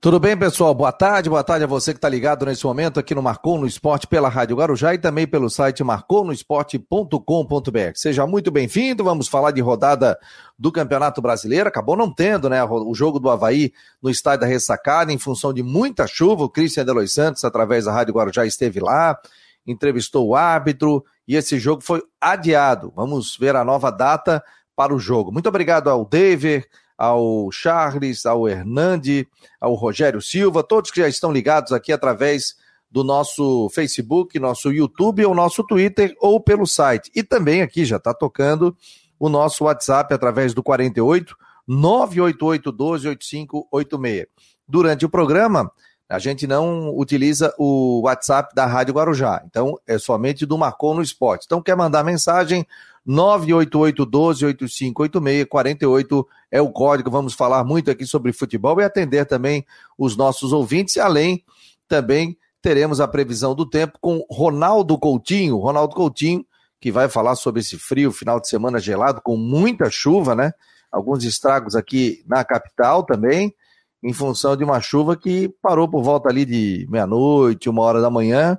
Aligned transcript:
Tudo 0.00 0.20
bem, 0.20 0.36
pessoal? 0.36 0.72
Boa 0.72 0.92
tarde, 0.92 1.28
boa 1.28 1.42
tarde 1.42 1.64
a 1.64 1.66
você 1.66 1.92
que 1.92 1.98
está 1.98 2.08
ligado 2.08 2.46
nesse 2.46 2.64
momento 2.64 3.00
aqui 3.00 3.16
no 3.16 3.22
Marcou 3.22 3.58
no 3.58 3.66
Esporte 3.66 4.06
pela 4.06 4.28
Rádio 4.28 4.54
Guarujá 4.54 4.94
e 4.94 4.98
também 4.98 5.26
pelo 5.26 5.50
site 5.50 5.82
marconosport.com.br. 5.82 7.92
Seja 7.96 8.24
muito 8.24 8.52
bem-vindo, 8.52 9.02
vamos 9.02 9.26
falar 9.26 9.50
de 9.50 9.60
rodada 9.60 10.16
do 10.56 10.70
Campeonato 10.70 11.20
Brasileiro, 11.20 11.68
acabou 11.68 11.96
não 11.96 12.14
tendo, 12.14 12.48
né, 12.48 12.62
o 12.62 12.94
jogo 12.94 13.18
do 13.18 13.28
Havaí 13.28 13.72
no 14.00 14.08
estádio 14.08 14.42
da 14.42 14.46
Ressacada 14.46 15.12
em 15.12 15.18
função 15.18 15.52
de 15.52 15.64
muita 15.64 16.06
chuva, 16.06 16.44
o 16.44 16.48
Cristian 16.48 16.84
Delois 16.84 17.12
Santos, 17.12 17.42
através 17.42 17.86
da 17.86 17.92
Rádio 17.92 18.14
Guarujá, 18.14 18.46
esteve 18.46 18.78
lá, 18.78 19.18
entrevistou 19.66 20.28
o 20.28 20.36
árbitro 20.36 21.04
e 21.26 21.34
esse 21.34 21.58
jogo 21.58 21.82
foi 21.82 22.04
adiado. 22.20 22.92
Vamos 22.94 23.36
ver 23.36 23.56
a 23.56 23.64
nova 23.64 23.90
data 23.90 24.44
para 24.76 24.94
o 24.94 24.98
jogo. 25.00 25.32
Muito 25.32 25.48
obrigado 25.48 25.90
ao 25.90 26.04
Dever, 26.04 26.68
ao 26.98 27.48
Charles, 27.52 28.26
ao 28.26 28.48
Hernande, 28.48 29.28
ao 29.60 29.74
Rogério 29.74 30.20
Silva, 30.20 30.64
todos 30.64 30.90
que 30.90 31.00
já 31.00 31.08
estão 31.08 31.30
ligados 31.30 31.72
aqui 31.72 31.92
através 31.92 32.56
do 32.90 33.04
nosso 33.04 33.68
Facebook, 33.70 34.38
nosso 34.38 34.72
YouTube 34.72 35.24
ou 35.24 35.34
nosso 35.34 35.62
Twitter 35.62 36.16
ou 36.20 36.40
pelo 36.40 36.66
site. 36.66 37.10
E 37.14 37.22
também 37.22 37.62
aqui 37.62 37.84
já 37.84 37.98
está 37.98 38.12
tocando 38.12 38.76
o 39.18 39.28
nosso 39.28 39.64
WhatsApp 39.64 40.12
através 40.12 40.52
do 40.52 40.62
48 40.62 41.36
988 41.66 42.72
12 42.72 43.08
8586. 43.08 44.26
Durante 44.66 45.04
o 45.04 45.08
programa, 45.08 45.70
a 46.08 46.18
gente 46.18 46.46
não 46.46 46.96
utiliza 46.96 47.54
o 47.58 48.00
WhatsApp 48.04 48.54
da 48.54 48.64
Rádio 48.64 48.94
Guarujá, 48.94 49.42
então 49.44 49.78
é 49.86 49.98
somente 49.98 50.46
do 50.46 50.56
Marcou 50.56 50.94
no 50.94 51.02
Esporte. 51.02 51.44
Então, 51.44 51.60
quer 51.60 51.76
mandar 51.76 52.02
mensagem? 52.02 52.66
988-12-8586, 53.08 55.46
48 55.46 56.28
é 56.50 56.60
o 56.60 56.70
código. 56.70 57.10
Vamos 57.10 57.32
falar 57.32 57.64
muito 57.64 57.90
aqui 57.90 58.04
sobre 58.04 58.34
futebol 58.34 58.78
e 58.80 58.84
atender 58.84 59.24
também 59.24 59.64
os 59.96 60.14
nossos 60.14 60.52
ouvintes. 60.52 60.98
Além, 60.98 61.42
também 61.88 62.36
teremos 62.60 63.00
a 63.00 63.08
previsão 63.08 63.54
do 63.54 63.64
tempo 63.64 63.98
com 64.00 64.26
Ronaldo 64.30 64.98
Coutinho. 64.98 65.56
Ronaldo 65.56 65.94
Coutinho, 65.94 66.44
que 66.78 66.92
vai 66.92 67.08
falar 67.08 67.34
sobre 67.34 67.60
esse 67.60 67.78
frio, 67.78 68.12
final 68.12 68.38
de 68.38 68.48
semana 68.48 68.78
gelado, 68.78 69.22
com 69.22 69.38
muita 69.38 69.88
chuva, 69.88 70.34
né? 70.34 70.52
Alguns 70.92 71.24
estragos 71.24 71.74
aqui 71.74 72.22
na 72.26 72.44
capital 72.44 73.02
também, 73.02 73.54
em 74.02 74.12
função 74.12 74.54
de 74.56 74.64
uma 74.64 74.80
chuva 74.80 75.16
que 75.16 75.48
parou 75.62 75.88
por 75.88 76.02
volta 76.02 76.28
ali 76.28 76.44
de 76.44 76.86
meia-noite, 76.90 77.70
uma 77.70 77.82
hora 77.82 78.02
da 78.02 78.10
manhã. 78.10 78.58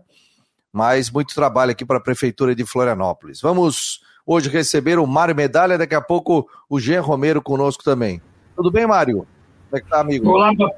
Mas 0.72 1.10
muito 1.10 1.34
trabalho 1.34 1.72
aqui 1.72 1.84
para 1.86 1.98
a 1.98 2.02
Prefeitura 2.02 2.56
de 2.56 2.64
Florianópolis. 2.66 3.42
Vamos 3.42 4.02
hoje 4.30 4.48
receber 4.48 5.00
o 5.00 5.08
Mário 5.08 5.36
Medalha, 5.36 5.76
daqui 5.76 5.96
a 5.96 6.02
pouco 6.02 6.48
o 6.70 6.80
Jean 6.80 7.02
Romero 7.02 7.42
conosco 7.42 7.84
também. 7.84 8.22
Tudo 8.56 8.70
bem, 8.70 8.86
Mário? 8.86 9.26
Como 9.70 9.78
é 9.78 9.82
que 9.82 9.90
tá, 9.90 10.02
amigo? 10.02 10.30
Olá, 10.30 10.54
bo... 10.54 10.70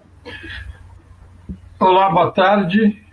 Olá 1.78 2.10
boa 2.10 2.32
tarde. 2.32 3.04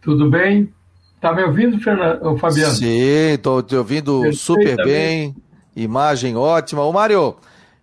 Tudo 0.00 0.30
bem? 0.30 0.72
Tá 1.20 1.34
me 1.34 1.42
ouvindo, 1.42 1.78
Fernando, 1.80 2.38
Fabiano? 2.38 2.72
Sim, 2.72 3.32
estou 3.34 3.62
te 3.62 3.76
ouvindo 3.76 4.22
Perfeito 4.22 4.38
super 4.38 4.76
bem. 4.76 5.36
Imagem 5.74 6.34
ótima. 6.34 6.82
Ô, 6.82 6.90
Mário, 6.90 7.36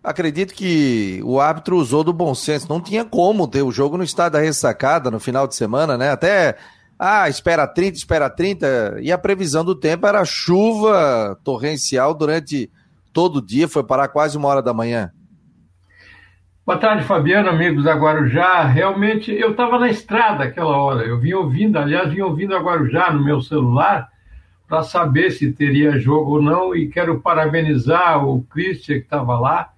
acredito 0.04 0.56
que 0.56 1.22
o 1.24 1.40
árbitro 1.40 1.78
usou 1.78 2.04
do 2.04 2.12
bom 2.12 2.34
senso. 2.34 2.68
Não 2.68 2.82
tinha 2.82 3.06
como 3.06 3.48
ter 3.48 3.62
o 3.62 3.72
jogo 3.72 3.96
no 3.96 4.04
estado 4.04 4.34
da 4.34 4.40
ressacada 4.40 5.12
no 5.12 5.20
final 5.20 5.48
de 5.48 5.54
semana, 5.54 6.00
né? 6.00 6.10
Até 6.10 6.58
ah, 7.06 7.28
espera 7.28 7.68
30, 7.68 7.98
espera 7.98 8.30
30. 8.30 9.00
E 9.02 9.12
a 9.12 9.18
previsão 9.18 9.66
do 9.66 9.76
tempo 9.76 10.08
era 10.08 10.24
chuva 10.24 11.38
torrencial 11.44 12.14
durante 12.14 12.72
todo 13.12 13.38
o 13.38 13.46
dia, 13.46 13.68
foi 13.68 13.84
parar 13.84 14.08
quase 14.08 14.38
uma 14.38 14.48
hora 14.48 14.62
da 14.62 14.74
manhã. 14.74 15.12
Boa 16.66 16.78
tarde, 16.78 17.04
Fabiano, 17.04 17.50
amigos 17.50 17.84
da 17.84 17.94
Guarujá. 17.94 18.64
Realmente, 18.64 19.34
eu 19.34 19.52
estava 19.52 19.78
na 19.78 19.90
estrada 19.90 20.46
aquela 20.46 20.78
hora. 20.78 21.04
Eu 21.04 21.20
vim 21.20 21.34
ouvindo, 21.34 21.78
aliás, 21.78 22.10
vim 22.10 22.22
ouvindo 22.22 22.56
a 22.56 22.60
Guarujá 22.62 23.12
no 23.12 23.22
meu 23.22 23.42
celular 23.42 24.08
para 24.66 24.82
saber 24.82 25.32
se 25.32 25.52
teria 25.52 26.00
jogo 26.00 26.36
ou 26.36 26.42
não. 26.42 26.74
E 26.74 26.88
quero 26.88 27.20
parabenizar 27.20 28.26
o 28.26 28.44
Christian 28.44 29.00
que 29.00 29.04
estava 29.04 29.38
lá, 29.38 29.74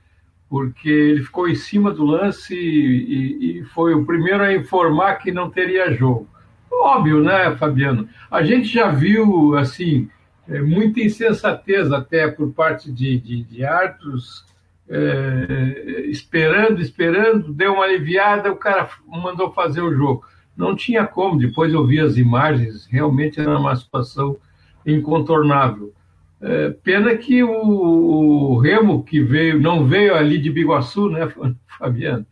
porque 0.48 0.88
ele 0.88 1.24
ficou 1.24 1.50
em 1.50 1.56
cima 1.56 1.92
do 1.92 2.06
lance 2.06 2.54
e, 2.54 3.62
e, 3.62 3.64
foi 3.74 3.96
o 3.96 4.06
primeiro 4.06 4.44
a 4.44 4.54
informar 4.54 5.16
que 5.16 5.32
não 5.32 5.50
teria 5.50 5.92
jogo. 5.92 6.35
Óbvio, 6.82 7.24
né, 7.24 7.56
Fabiano? 7.58 8.08
A 8.30 8.44
gente 8.44 8.68
já 8.68 8.90
viu, 8.90 9.58
assim, 9.58 10.10
é, 10.48 10.62
muita 10.62 11.00
insensatez 11.00 11.92
até 11.92 12.28
por 12.28 12.52
parte 12.54 12.92
de, 12.92 13.20
de, 13.20 13.44
de 13.44 13.66
Arthurs, 13.66 14.46
é, 14.88 16.06
esperando, 16.08 16.82
esperando, 16.82 17.52
deu 17.52 17.74
uma 17.74 17.86
aliviada, 17.86 18.52
o 18.52 18.58
cara 18.58 18.90
mandou 19.08 19.52
fazer 19.52 19.82
o 19.82 19.94
jogo. 19.94 20.24
Não 20.56 20.76
tinha 20.76 21.06
como, 21.06 21.40
depois 21.40 21.74
eu 21.74 21.86
vi 21.86 22.00
as 22.00 22.18
imagens, 22.18 22.86
realmente 22.86 23.40
era 23.40 23.58
uma 23.58 23.76
situação 23.76 24.38
incontornável. 24.86 25.94
É, 26.42 26.70
pena 26.70 27.16
que 27.18 27.44
o, 27.44 27.50
o, 27.50 28.58
Remo, 28.60 29.04
que 29.04 29.20
veio, 29.22 29.60
não 29.60 29.86
veio 29.86 30.16
ali 30.16 30.38
de 30.38 30.52
Biguaçu, 30.52 31.10
né, 31.10 31.28
Fabiano? 31.80 32.26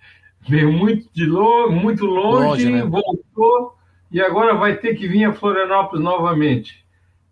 Veio 0.47 0.71
muito, 0.71 1.09
de 1.13 1.25
lo, 1.25 1.71
muito 1.71 2.05
longe, 2.05 2.65
longe 2.65 2.71
né? 2.71 2.83
voltou 2.83 3.75
e 4.13 4.21
agora 4.21 4.53
vai 4.53 4.75
ter 4.75 4.93
que 4.95 5.07
vir 5.07 5.25
a 5.25 5.33
Florianópolis 5.33 6.05
novamente. 6.05 6.85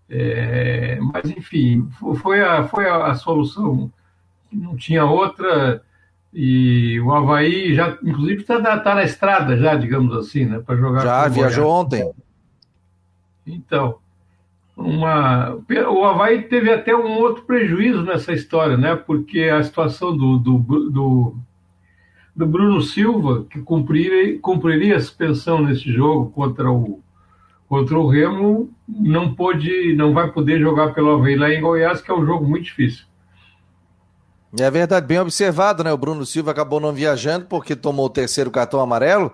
É, 0.10 0.98
mas, 1.00 1.30
enfim, 1.30 1.88
foi 2.16 2.42
a, 2.42 2.68
foi 2.68 2.90
a, 2.90 3.06
a 3.06 3.16
solução. 3.16 3.94
Não 4.52 4.76
tinha 4.76 5.06
outra. 5.06 5.84
E 6.34 7.00
o 7.02 7.14
Havaí 7.14 7.76
já, 7.76 7.98
inclusive, 8.04 8.42
está 8.42 8.80
tá 8.80 8.96
na 8.96 9.04
estrada 9.04 9.56
já, 9.58 9.76
digamos 9.76 10.16
assim, 10.16 10.46
né? 10.46 10.60
Para 10.60 10.76
jogar. 10.76 11.02
Já 11.04 11.28
viajou 11.28 11.70
ontem. 11.70 12.12
Então, 13.46 14.00
uma, 14.76 15.56
o 15.88 16.04
Havaí 16.04 16.42
teve 16.44 16.74
até 16.74 16.96
um 16.96 17.20
outro 17.20 17.44
prejuízo 17.44 18.02
nessa 18.02 18.34
história, 18.34 18.76
né? 18.76 18.96
Porque 18.96 19.44
a 19.44 19.62
situação 19.62 20.18
do, 20.18 20.40
do, 20.40 20.58
do 20.90 21.36
do 22.36 22.46
Bruno 22.46 22.82
Silva, 22.82 23.46
que 23.50 23.60
cumpriria, 23.60 24.40
cumpriria 24.40 24.98
a 24.98 25.00
suspensão 25.00 25.62
nesse 25.62 25.92
jogo 25.92 26.32
contra 26.32 26.72
o, 26.72 27.02
contra 27.68 27.98
o 27.98 28.08
Remo, 28.08 28.70
não 28.88 29.34
pôde, 29.34 29.96
não 29.96 30.14
vai 30.14 30.32
poder 30.32 30.60
jogar 30.60 30.94
pelo 30.94 31.12
Havaí 31.12 31.36
lá 31.36 31.50
em 31.54 31.62
Goiás, 31.62 32.02
que 32.02 32.10
é 32.10 32.14
um 32.14 32.26
jogo 32.26 32.46
muito 32.46 32.66
difícil. 32.66 33.06
É 34.60 34.70
verdade, 34.70 35.06
bem 35.06 35.20
observado, 35.20 35.84
né? 35.84 35.94
O 35.94 35.98
Bruno 35.98 36.26
Silva 36.26 36.52
acabou 36.52 36.80
não 36.80 36.92
viajando 36.92 37.46
porque 37.46 37.76
tomou 37.76 38.08
o 38.08 38.10
terceiro 38.10 38.52
cartão 38.52 38.82
amarelo, 38.82 39.32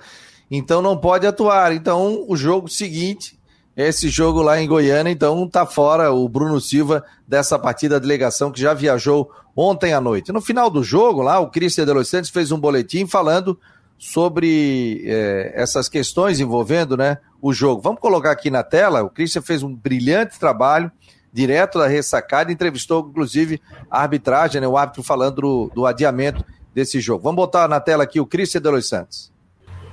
então 0.49 0.81
não 0.81 0.95
pode 0.95 1.25
atuar. 1.25 1.73
Então, 1.73 2.25
o 2.27 2.35
jogo 2.35 2.67
seguinte, 2.67 3.36
esse 3.77 4.09
jogo 4.09 4.41
lá 4.41 4.59
em 4.59 4.67
Goiânia, 4.67 5.11
então 5.11 5.47
tá 5.47 5.63
fora 5.63 6.11
o 6.11 6.27
Bruno 6.27 6.59
Silva 6.59 7.05
dessa 7.27 7.59
partida 7.59 7.99
da 7.99 7.99
delegação 7.99 8.51
que 8.51 8.59
já 8.59 8.73
viajou 8.73 9.29
ontem 9.55 9.93
à 9.93 10.01
noite. 10.01 10.31
No 10.31 10.41
final 10.41 10.67
do 10.71 10.83
jogo, 10.83 11.21
lá, 11.21 11.39
o 11.39 11.51
Cristian 11.51 11.85
de 11.85 11.93
Los 11.93 12.09
Santos 12.09 12.31
fez 12.31 12.51
um 12.51 12.59
boletim 12.59 13.05
falando 13.05 13.59
sobre 13.95 15.03
é, 15.05 15.53
essas 15.55 15.87
questões 15.87 16.39
envolvendo 16.39 16.97
né, 16.97 17.19
o 17.39 17.53
jogo. 17.53 17.79
Vamos 17.79 18.01
colocar 18.01 18.31
aqui 18.31 18.49
na 18.49 18.63
tela. 18.63 19.03
O 19.03 19.11
Cristian 19.11 19.43
fez 19.43 19.61
um 19.61 19.75
brilhante 19.75 20.39
trabalho 20.39 20.91
direto 21.31 21.77
da 21.77 21.87
ressacada, 21.87 22.51
entrevistou 22.51 23.07
inclusive 23.07 23.61
a 23.91 24.01
arbitragem, 24.01 24.59
né, 24.59 24.67
o 24.67 24.75
árbitro 24.75 25.03
falando 25.03 25.41
do, 25.41 25.71
do 25.75 25.85
adiamento 25.85 26.43
desse 26.73 26.99
jogo. 26.99 27.23
Vamos 27.23 27.37
botar 27.37 27.67
na 27.67 27.79
tela 27.79 28.05
aqui 28.05 28.19
o 28.19 28.25
Cristian 28.25 28.61
de 28.61 28.71
Los 28.71 28.89
Santos. 28.89 29.36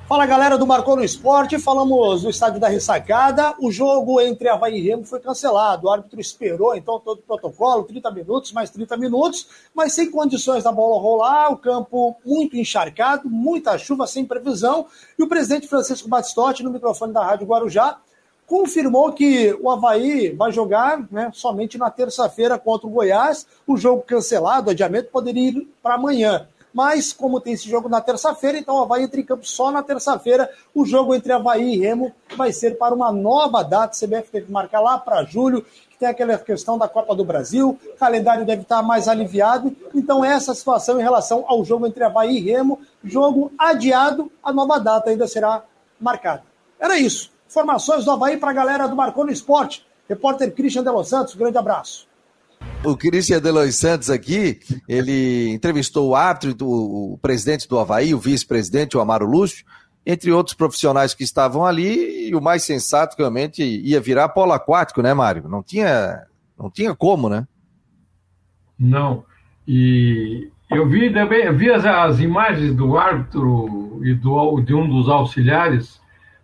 Fala 0.07 0.27
galera 0.27 0.59
do 0.59 0.67
Marcou 0.67 0.97
no 0.97 1.03
Esporte, 1.03 1.59
falamos 1.59 2.23
do 2.23 2.29
estádio 2.29 2.61
da 2.61 2.69
ressacada. 2.69 3.55
O 3.59 3.73
jogo 3.73 4.21
entre 4.21 4.51
Havaí 4.51 4.77
e 4.77 4.83
Remo 4.83 5.03
foi 5.03 5.19
cancelado. 5.19 5.87
O 5.87 5.91
árbitro 5.91 6.21
esperou 6.21 6.77
então 6.77 7.01
todo 7.01 7.21
o 7.21 7.23
protocolo, 7.23 7.85
30 7.85 8.11
minutos, 8.11 8.53
mais 8.53 8.69
30 8.69 8.99
minutos, 8.99 9.49
mas 9.75 9.95
sem 9.95 10.11
condições 10.11 10.63
da 10.63 10.71
bola 10.71 11.01
rolar, 11.01 11.51
o 11.51 11.57
campo 11.57 12.15
muito 12.23 12.55
encharcado, 12.55 13.31
muita 13.31 13.79
chuva 13.79 14.07
sem 14.07 14.27
previsão. 14.27 14.87
E 15.19 15.23
o 15.23 15.27
presidente 15.27 15.67
Francisco 15.67 16.07
Batistotti, 16.07 16.63
no 16.63 16.71
microfone 16.71 17.15
da 17.15 17.25
Rádio 17.25 17.47
Guarujá, 17.47 17.97
confirmou 18.47 19.11
que 19.11 19.57
o 19.59 19.71
Havaí 19.71 20.33
vai 20.33 20.53
jogar 20.53 21.03
né, 21.11 21.31
somente 21.33 21.79
na 21.79 21.91
terça-feira 21.91 22.59
contra 22.59 22.87
o 22.87 22.91
Goiás. 22.91 23.47
O 23.67 23.75
jogo 23.75 24.03
cancelado, 24.03 24.69
o 24.69 24.71
adiamento 24.73 25.09
poderia 25.11 25.49
ir 25.49 25.69
para 25.83 25.95
amanhã 25.95 26.47
mas 26.75 27.13
como 27.13 27.41
tem 27.41 27.53
esse 27.53 27.71
jogo 27.71 27.89
na 27.89 28.01
terça-feira, 28.01 28.59
então 28.59 28.75
o 28.75 28.83
Havaí 28.83 29.05
entra 29.05 29.21
em 29.21 29.25
campo 29.25 29.47
só 29.47 29.71
na 29.71 29.81
terça-feira. 29.81 30.51
O 30.75 30.85
jogo 30.85 31.15
entre 31.15 31.33
Havaí 31.33 31.75
e 31.75 31.79
Remo 31.79 32.13
vai 32.37 32.53
ser 32.53 32.77
para 32.77 32.93
uma 32.93 33.13
nova 33.13 33.63
data. 33.63 33.97
O 33.97 33.99
CBF 33.99 34.29
teve 34.29 34.47
que 34.47 34.53
marcar 34.53 34.81
lá 34.81 34.99
para 34.99 35.23
julho, 35.23 35.65
que 35.89 35.97
tem 35.97 36.09
aquela 36.09 36.37
questão 36.37 36.77
da 36.77 36.89
Copa 36.89 37.15
do 37.15 37.25
Brasil, 37.25 37.79
o 37.87 37.97
calendário 37.97 38.45
deve 38.45 38.63
estar 38.63 38.83
mais 38.83 39.07
aliviado. 39.07 39.75
Então, 39.95 40.25
essa 40.25 40.53
situação 40.53 40.99
em 40.99 41.03
relação 41.03 41.45
ao 41.47 41.65
jogo 41.65 41.87
entre 41.87 42.03
Havaí 42.03 42.39
e 42.39 42.41
Remo, 42.41 42.81
jogo 43.05 43.53
adiado, 43.57 44.33
a 44.43 44.53
nova 44.53 44.81
data 44.81 45.11
ainda 45.11 45.29
será 45.29 45.63
marcada. 46.01 46.43
Era 46.81 46.99
isso. 46.99 47.31
Informações 47.49 48.05
do 48.05 48.11
Havaí 48.11 48.37
para 48.37 48.51
a 48.51 48.55
galera 48.55 48.89
do 48.89 48.97
Marcou 48.97 49.25
no 49.25 49.31
Esporte. 49.31 49.87
Repórter 50.09 50.53
Christian 50.53 50.83
de 50.83 50.91
Los 50.91 51.09
Santos, 51.09 51.37
grande 51.37 51.57
abraço. 51.57 52.09
O 52.85 52.97
Cristian 52.97 53.41
Delois 53.41 53.77
Santos 53.77 54.11
aqui, 54.11 54.61
ele 54.87 55.51
entrevistou 55.51 56.11
o 56.11 56.15
árbitro, 56.15 56.55
o, 56.67 57.15
o 57.15 57.19
presidente 57.19 57.67
do 57.67 57.79
Havaí, 57.79 58.15
o 58.15 58.19
vice-presidente, 58.19 58.97
o 58.97 59.01
Amaro 59.01 59.27
Lúcio, 59.27 59.65
entre 60.05 60.31
outros 60.31 60.55
profissionais 60.55 61.15
que 61.15 61.25
estavam 61.25 61.65
ali, 61.65 62.29
e 62.29 62.35
o 62.35 62.43
mais 62.43 62.63
sensato 62.63 63.17
realmente 63.17 63.63
ia 63.63 64.01
virar 64.01 64.29
polo 64.29 64.53
aquático, 64.53 65.01
né, 65.01 65.15
Mário? 65.15 65.49
Não 65.49 65.63
tinha, 65.63 66.27
não 66.59 66.71
tinha 66.71 66.95
como, 66.95 67.29
né? 67.29 67.49
Não. 68.79 69.25
E 69.67 70.51
eu 70.71 70.87
vi 70.87 71.11
também, 71.11 71.51
vi 71.57 71.71
as, 71.71 71.87
as 71.87 72.21
imagens 72.21 72.75
do 72.75 72.99
árbitro 72.99 74.01
e 74.05 74.13
do, 74.13 74.61
de 74.61 74.75
um 74.75 74.87
dos 74.87 75.09
auxiliares 75.09 75.99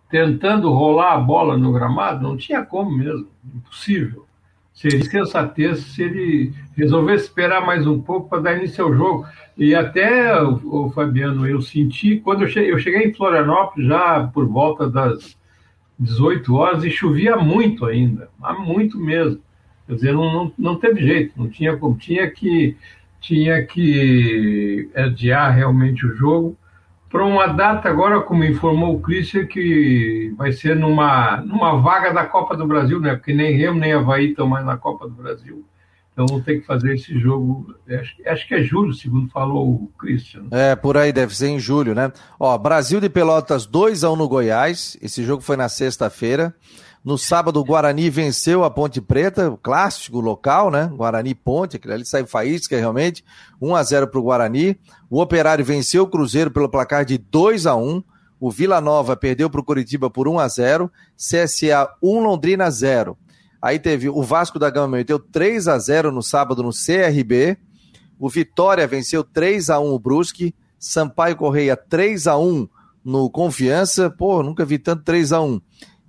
tentando 0.09 0.71
rolar 0.73 1.13
a 1.13 1.19
bola 1.19 1.55
no 1.55 1.71
gramado, 1.71 2.21
não 2.21 2.35
tinha 2.35 2.65
como 2.65 2.91
mesmo, 2.91 3.27
impossível. 3.55 4.25
Seria 4.73 5.03
sensatez 5.03 5.79
se 5.79 6.03
ele 6.03 6.53
resolvesse 6.75 7.25
esperar 7.25 7.65
mais 7.65 7.85
um 7.85 8.01
pouco 8.01 8.29
para 8.29 8.41
dar 8.41 8.57
início 8.57 8.83
ao 8.83 8.93
jogo. 8.93 9.25
E 9.57 9.75
até, 9.75 10.41
o, 10.41 10.85
o 10.85 10.91
Fabiano, 10.91 11.47
eu 11.47 11.61
senti, 11.61 12.17
quando 12.17 12.43
eu 12.43 12.47
cheguei, 12.47 12.71
eu 12.71 12.79
cheguei 12.79 13.07
em 13.07 13.13
Florianópolis 13.13 13.87
já 13.87 14.27
por 14.33 14.47
volta 14.47 14.89
das 14.89 15.37
18 15.99 16.55
horas 16.55 16.83
e 16.83 16.89
chovia 16.89 17.35
muito 17.35 17.85
ainda, 17.85 18.29
muito 18.59 18.97
mesmo. 18.97 19.39
Quer 19.85 19.95
dizer, 19.95 20.13
não, 20.13 20.33
não, 20.33 20.53
não 20.57 20.75
teve 20.77 21.01
jeito, 21.01 21.33
não 21.35 21.49
tinha 21.49 21.77
como, 21.77 21.97
tinha 21.97 22.29
que, 22.29 22.75
tinha 23.19 23.63
que 23.63 24.89
adiar 24.95 25.53
realmente 25.53 26.05
o 26.05 26.15
jogo 26.15 26.57
para 27.11 27.25
uma 27.25 27.47
data 27.47 27.89
agora, 27.89 28.21
como 28.21 28.45
informou 28.45 28.95
o 28.95 29.01
Christian, 29.01 29.45
que 29.45 30.33
vai 30.37 30.53
ser 30.53 30.75
numa, 30.75 31.41
numa 31.41 31.79
vaga 31.81 32.13
da 32.13 32.25
Copa 32.25 32.55
do 32.55 32.65
Brasil, 32.65 32.99
né? 33.01 33.15
Porque 33.15 33.33
nem 33.33 33.55
Remo 33.55 33.79
nem 33.79 33.91
Havaí 33.91 34.29
estão 34.29 34.47
mais 34.47 34.65
na 34.65 34.77
Copa 34.77 35.07
do 35.07 35.13
Brasil. 35.13 35.65
Então 36.13 36.25
vão 36.25 36.41
ter 36.41 36.59
que 36.59 36.65
fazer 36.65 36.93
esse 36.95 37.17
jogo. 37.19 37.75
Acho, 37.89 38.15
acho 38.25 38.47
que 38.47 38.55
é 38.55 38.63
julho, 38.63 38.93
segundo 38.93 39.29
falou 39.29 39.69
o 39.69 39.91
Christian. 39.97 40.43
É, 40.51 40.75
por 40.75 40.97
aí, 40.97 41.11
deve 41.11 41.35
ser 41.35 41.47
em 41.47 41.59
julho, 41.59 41.93
né? 41.93 42.11
Ó, 42.39 42.57
Brasil 42.57 42.99
de 43.01 43.09
Pelotas 43.09 43.67
2x1 43.67 44.17
no 44.17 44.27
Goiás. 44.27 44.97
Esse 45.01 45.23
jogo 45.23 45.41
foi 45.41 45.57
na 45.57 45.67
sexta-feira. 45.67 46.53
No 47.03 47.17
sábado, 47.17 47.59
o 47.59 47.63
Guarani 47.63 48.11
venceu 48.11 48.63
a 48.63 48.69
Ponte 48.69 49.01
Preta, 49.01 49.57
clássico 49.63 50.19
local, 50.19 50.69
né? 50.69 50.85
Guarani 50.93 51.33
Ponte, 51.33 51.77
aquele 51.77 51.95
ali 51.95 52.05
sai 52.05 52.27
faísca 52.27 52.77
realmente. 52.77 53.25
1 53.59 53.75
a 53.75 53.81
0 53.81 54.07
para 54.07 54.19
o 54.19 54.23
Guarani. 54.23 54.79
O 55.09 55.19
Operário 55.19 55.65
venceu 55.65 56.03
o 56.03 56.07
Cruzeiro 56.07 56.51
pelo 56.51 56.69
placar 56.69 57.03
de 57.03 57.17
2 57.17 57.65
a 57.65 57.75
1 57.75 58.03
O 58.39 58.51
Vila 58.51 58.79
Nova 58.79 59.17
perdeu 59.17 59.49
para 59.49 59.59
o 59.59 59.63
Curitiba 59.63 60.11
por 60.11 60.27
1 60.27 60.37
a 60.37 60.47
0 60.47 60.91
CSA 61.17 61.89
1, 62.03 62.19
Londrina 62.19 62.69
0. 62.69 63.17
Aí 63.59 63.79
teve 63.79 64.07
o 64.07 64.21
Vasco 64.21 64.59
da 64.59 64.69
Gama 64.69 64.97
meteu 64.97 65.17
3 65.17 65.67
a 65.69 65.79
0 65.79 66.11
no 66.11 66.21
sábado 66.21 66.61
no 66.61 66.69
CRB. 66.69 67.57
O 68.19 68.29
Vitória 68.29 68.85
venceu 68.85 69.23
3 69.23 69.71
a 69.71 69.79
1 69.79 69.91
o 69.91 69.97
Brusque. 69.97 70.53
Sampaio 70.77 71.35
Correia 71.35 71.75
3 71.75 72.27
a 72.27 72.37
1 72.37 72.69
no 73.03 73.27
Confiança. 73.27 74.07
Pô, 74.07 74.43
nunca 74.43 74.63
vi 74.63 74.77
tanto 74.77 75.03
3 75.03 75.33
a 75.33 75.41
1 75.41 75.59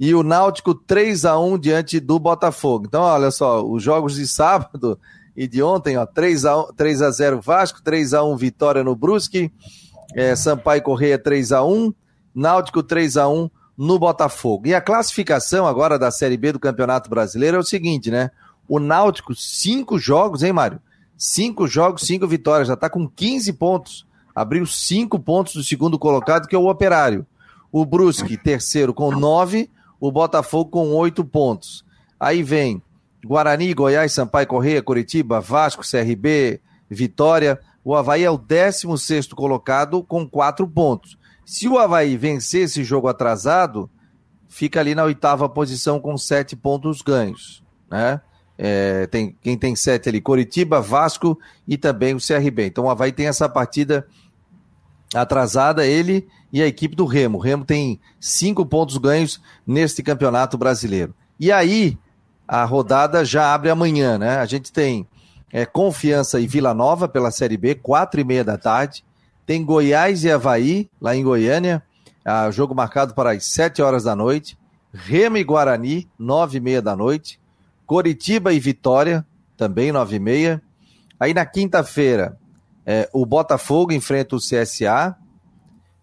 e 0.02 0.16
o 0.16 0.24
Náutico 0.24 0.74
3 0.74 1.24
a 1.24 1.38
1 1.38 1.56
diante 1.60 2.00
do 2.00 2.18
Botafogo. 2.18 2.86
Então, 2.88 3.02
olha 3.02 3.30
só, 3.30 3.64
os 3.64 3.80
jogos 3.80 4.16
de 4.16 4.26
sábado 4.26 4.98
e 5.36 5.46
de 5.46 5.62
ontem, 5.62 5.96
ó, 5.96 6.04
3 6.04 6.44
a 6.44 6.58
1, 6.58 6.72
3 6.72 7.02
a 7.02 7.10
0 7.12 7.40
Vasco, 7.40 7.80
3 7.80 8.12
a 8.12 8.24
1 8.24 8.36
Vitória 8.36 8.82
no 8.82 8.96
Brusque, 8.96 9.52
é, 10.16 10.34
Sampaio 10.34 10.82
Correia 10.82 11.16
3 11.16 11.52
a 11.52 11.62
1, 11.62 11.94
Náutico 12.34 12.82
3 12.82 13.16
a 13.16 13.28
1 13.28 13.48
no 13.78 13.96
Botafogo. 13.96 14.66
E 14.66 14.74
a 14.74 14.80
classificação 14.80 15.68
agora 15.68 15.96
da 15.96 16.10
Série 16.10 16.36
B 16.36 16.50
do 16.50 16.58
Campeonato 16.58 17.08
Brasileiro 17.08 17.58
é 17.58 17.60
o 17.60 17.64
seguinte, 17.64 18.10
né? 18.10 18.32
O 18.66 18.80
Náutico, 18.80 19.36
cinco 19.36 20.00
jogos, 20.00 20.42
hein, 20.42 20.52
Mário? 20.52 20.80
Cinco 21.16 21.68
jogos, 21.68 22.02
cinco 22.02 22.26
vitórias, 22.26 22.66
já 22.66 22.74
tá 22.74 22.90
com 22.90 23.08
15 23.08 23.52
pontos. 23.52 24.04
Abriu 24.34 24.66
cinco 24.66 25.20
pontos 25.20 25.54
do 25.54 25.62
segundo 25.62 25.96
colocado, 25.96 26.48
que 26.48 26.56
é 26.56 26.58
o 26.58 26.68
Operário. 26.68 27.24
O 27.70 27.86
Brusque, 27.86 28.36
terceiro, 28.36 28.92
com 28.92 29.12
nove 29.12 29.70
o 30.02 30.10
Botafogo 30.10 30.68
com 30.68 30.90
oito 30.96 31.24
pontos. 31.24 31.84
Aí 32.18 32.42
vem 32.42 32.82
Guarani, 33.24 33.72
Goiás, 33.72 34.12
Sampaio 34.12 34.48
Correia, 34.48 34.82
Curitiba, 34.82 35.40
Vasco, 35.40 35.84
CRB, 35.88 36.60
Vitória. 36.90 37.60
O 37.84 37.94
Havaí 37.94 38.24
é 38.24 38.30
o 38.30 38.36
16 38.36 39.28
colocado 39.28 40.02
com 40.02 40.28
quatro 40.28 40.66
pontos. 40.66 41.16
Se 41.46 41.68
o 41.68 41.78
Havaí 41.78 42.16
vencer 42.16 42.64
esse 42.64 42.82
jogo 42.82 43.06
atrasado, 43.06 43.88
fica 44.48 44.80
ali 44.80 44.92
na 44.92 45.04
oitava 45.04 45.48
posição 45.48 46.00
com 46.00 46.18
sete 46.18 46.56
pontos 46.56 47.00
ganhos. 47.00 47.62
Né? 47.88 48.20
É, 48.58 49.06
tem, 49.06 49.36
quem 49.40 49.56
tem 49.56 49.76
sete 49.76 50.08
ali, 50.08 50.20
Curitiba, 50.20 50.80
Vasco 50.80 51.38
e 51.66 51.78
também 51.78 52.12
o 52.12 52.18
CRB. 52.18 52.66
Então 52.66 52.86
o 52.86 52.90
Havaí 52.90 53.12
tem 53.12 53.28
essa 53.28 53.48
partida 53.48 54.04
atrasada, 55.14 55.86
ele 55.86 56.26
e 56.52 56.62
a 56.62 56.66
equipe 56.66 56.94
do 56.94 57.06
Remo. 57.06 57.38
O 57.38 57.40
Remo 57.40 57.64
tem 57.64 57.98
cinco 58.20 58.66
pontos 58.66 58.98
ganhos 58.98 59.40
neste 59.66 60.02
campeonato 60.02 60.58
brasileiro. 60.58 61.14
E 61.40 61.50
aí, 61.50 61.98
a 62.46 62.64
rodada 62.64 63.24
já 63.24 63.54
abre 63.54 63.70
amanhã, 63.70 64.18
né? 64.18 64.36
A 64.38 64.44
gente 64.44 64.70
tem 64.70 65.06
é, 65.52 65.64
Confiança 65.64 66.38
e 66.38 66.46
Vila 66.46 66.74
Nova 66.74 67.08
pela 67.08 67.30
Série 67.30 67.56
B, 67.56 67.74
quatro 67.74 68.20
e 68.20 68.24
meia 68.24 68.44
da 68.44 68.58
tarde. 68.58 69.04
Tem 69.46 69.64
Goiás 69.64 70.24
e 70.24 70.30
Havaí, 70.30 70.88
lá 71.00 71.16
em 71.16 71.24
Goiânia, 71.24 71.82
a 72.24 72.50
jogo 72.50 72.74
marcado 72.74 73.14
para 73.14 73.32
as 73.32 73.44
sete 73.44 73.82
horas 73.82 74.04
da 74.04 74.14
noite. 74.14 74.56
Remo 74.92 75.38
e 75.38 75.44
Guarani, 75.44 76.08
nove 76.18 76.58
e 76.58 76.60
meia 76.60 76.82
da 76.82 76.94
noite. 76.94 77.40
Coritiba 77.86 78.52
e 78.52 78.60
Vitória, 78.60 79.26
também 79.56 79.90
nove 79.90 80.16
e 80.16 80.20
meia. 80.20 80.62
Aí 81.18 81.32
na 81.32 81.46
quinta-feira, 81.46 82.38
é, 82.84 83.08
o 83.12 83.24
Botafogo 83.24 83.92
enfrenta 83.92 84.36
o 84.36 84.38
CSA. 84.38 85.16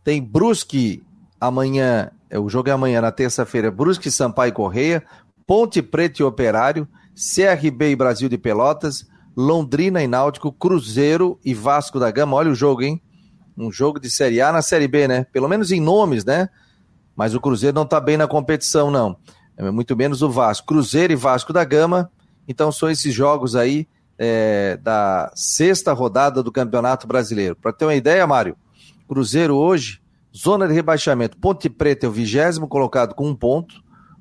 Tem 0.10 0.24
Brusque 0.24 1.04
amanhã, 1.40 2.10
é, 2.32 2.40
o 2.40 2.50
jogo 2.50 2.68
é 2.68 2.72
amanhã, 2.72 3.00
na 3.00 3.12
terça-feira, 3.12 3.70
Brusque, 3.70 4.10
Sampaio 4.10 4.52
Correia, 4.52 5.04
Ponte 5.46 5.84
Preta 5.84 6.24
e 6.24 6.26
Operário, 6.26 6.88
CRB 7.14 7.92
e 7.92 7.96
Brasil 7.96 8.28
de 8.28 8.36
Pelotas, 8.36 9.08
Londrina 9.38 10.02
e 10.02 10.08
Náutico, 10.08 10.52
Cruzeiro 10.52 11.40
e 11.46 11.54
Vasco 11.54 12.00
da 12.00 12.10
Gama. 12.10 12.36
Olha 12.36 12.50
o 12.50 12.56
jogo, 12.56 12.82
hein? 12.82 13.00
Um 13.56 13.72
jogo 13.72 14.00
de 14.00 14.10
Série 14.10 14.42
A 14.42 14.52
na 14.52 14.64
Série 14.64 14.88
B, 14.88 15.08
né? 15.08 15.28
Pelo 15.32 15.48
menos 15.48 15.72
em 15.72 15.80
nomes, 15.80 16.26
né? 16.26 16.50
Mas 17.16 17.36
o 17.36 17.40
Cruzeiro 17.40 17.76
não 17.76 17.86
tá 17.86 18.00
bem 18.00 18.18
na 18.18 18.28
competição, 18.28 18.90
não. 18.90 19.16
É 19.56 19.70
muito 19.70 19.96
menos 19.96 20.24
o 20.24 20.30
Vasco. 20.32 20.66
Cruzeiro 20.66 21.14
e 21.14 21.16
Vasco 21.16 21.54
da 21.54 21.64
Gama. 21.64 22.12
Então 22.48 22.72
são 22.72 22.90
esses 22.90 23.14
jogos 23.14 23.56
aí 23.56 23.88
é, 24.18 24.76
da 24.82 25.32
sexta 25.36 25.94
rodada 25.94 26.42
do 26.42 26.52
Campeonato 26.52 27.06
Brasileiro. 27.06 27.56
Para 27.56 27.72
ter 27.72 27.86
uma 27.86 27.94
ideia, 27.94 28.26
Mário, 28.26 28.58
Cruzeiro 29.10 29.56
hoje, 29.56 30.00
zona 30.36 30.68
de 30.68 30.74
rebaixamento. 30.76 31.36
Ponte 31.36 31.68
Preta 31.68 32.06
é 32.06 32.10
o 32.10 32.12
vigésimo 32.12 32.68
colocado 32.68 33.16
com 33.16 33.28
um 33.28 33.36
ponto. 33.36 33.74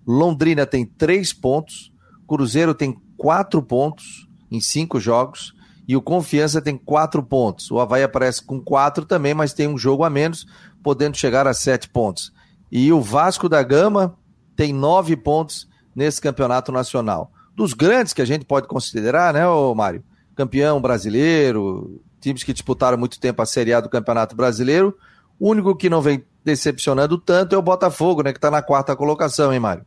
Londrina 0.07 0.65
tem 0.65 0.87
três 0.87 1.31
pontos. 1.31 1.93
Cruzeiro 2.27 2.75
tem 2.75 2.99
quatro 3.19 3.63
pontos 3.63 4.27
em 4.51 4.61
cinco 4.61 4.99
jogos. 4.99 5.55
E 5.87 5.95
o 5.95 6.01
Confiança 6.01 6.63
tem 6.63 6.79
quatro 6.79 7.23
pontos. 7.23 7.71
O 7.71 7.79
Havaí 7.79 8.03
aparece 8.03 8.43
com 8.43 8.59
quatro 8.59 9.05
também, 9.05 9.35
mas 9.35 9.53
tem 9.53 9.69
um 9.69 9.77
jogo 9.77 10.05
a 10.05 10.11
menos, 10.11 10.47
podendo 10.83 11.19
chegar 11.19 11.47
a 11.47 11.53
sete 11.53 11.87
pontos. 11.87 12.33
E 12.73 12.91
o 12.91 13.03
Vasco 13.03 13.47
da 13.47 13.63
Gama 13.63 14.17
tem 14.57 14.73
nove 14.73 15.17
pontos 15.17 15.69
nesse 15.95 16.19
campeonato 16.19 16.73
nacional 16.73 17.31
dos 17.59 17.75
grandes 17.75 18.13
que 18.13 18.23
a 18.23 18.25
gente 18.25 18.45
pode 18.45 18.69
considerar, 18.69 19.35
né, 19.35 19.43
Mário? 19.75 20.05
Campeão 20.37 20.81
brasileiro, 20.81 22.01
times 22.21 22.43
que 22.43 22.53
disputaram 22.53 22.99
muito 22.99 23.21
tempo 23.21 23.41
a 23.43 23.47
Série 23.47 23.73
A 23.73 23.81
do 23.81 23.89
Campeonato 23.89 24.37
Brasileiro. 24.37 24.97
O 25.39 25.51
único 25.51 25.75
que 25.77 25.89
não 25.89 26.03
vem 26.03 26.25
decepcionando 26.45 27.19
tanto 27.19 27.55
é 27.55 27.59
o 27.59 27.63
Botafogo, 27.63 28.23
né, 28.23 28.33
que 28.33 28.39
está 28.39 28.51
na 28.51 28.63
quarta 28.63 28.97
colocação, 28.97 29.53
hein, 29.53 29.61
Mário? 29.61 29.85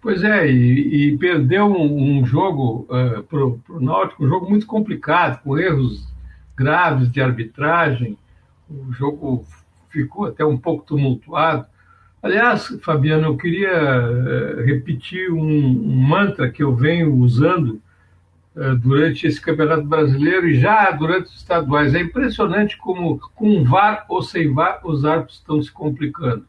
Pois 0.00 0.22
é, 0.22 0.50
e, 0.50 1.12
e 1.12 1.18
perdeu 1.18 1.66
um, 1.66 2.20
um 2.20 2.26
jogo 2.26 2.86
uh, 2.90 3.22
para 3.22 3.44
o 3.44 3.80
Náutico, 3.80 4.24
um 4.24 4.28
jogo 4.28 4.48
muito 4.48 4.66
complicado, 4.66 5.42
com 5.42 5.58
erros 5.58 6.06
graves 6.56 7.10
de 7.10 7.20
arbitragem. 7.20 8.16
O 8.70 8.92
jogo 8.92 9.44
ficou 9.90 10.26
até 10.26 10.44
um 10.44 10.56
pouco 10.56 10.84
tumultuado. 10.84 11.66
Aliás, 12.22 12.68
Fabiano, 12.82 13.26
eu 13.26 13.36
queria 13.36 13.72
uh, 13.72 14.64
repetir 14.64 15.30
um, 15.30 15.40
um, 15.40 15.96
mantra 15.96 16.50
que 16.50 16.62
eu 16.62 16.74
venho 16.74 17.14
usando 17.14 17.80
durante 18.80 19.26
esse 19.26 19.40
Campeonato 19.40 19.84
Brasileiro 19.84 20.48
e 20.48 20.58
já 20.58 20.90
durante 20.90 21.26
os 21.26 21.36
estaduais. 21.36 21.94
É 21.94 22.00
impressionante 22.00 22.76
como, 22.78 23.20
com 23.34 23.62
VAR 23.64 24.06
ou 24.08 24.22
sem 24.22 24.52
VAR, 24.52 24.80
os 24.82 25.04
árbitros 25.04 25.38
estão 25.38 25.62
se 25.62 25.70
complicando. 25.70 26.46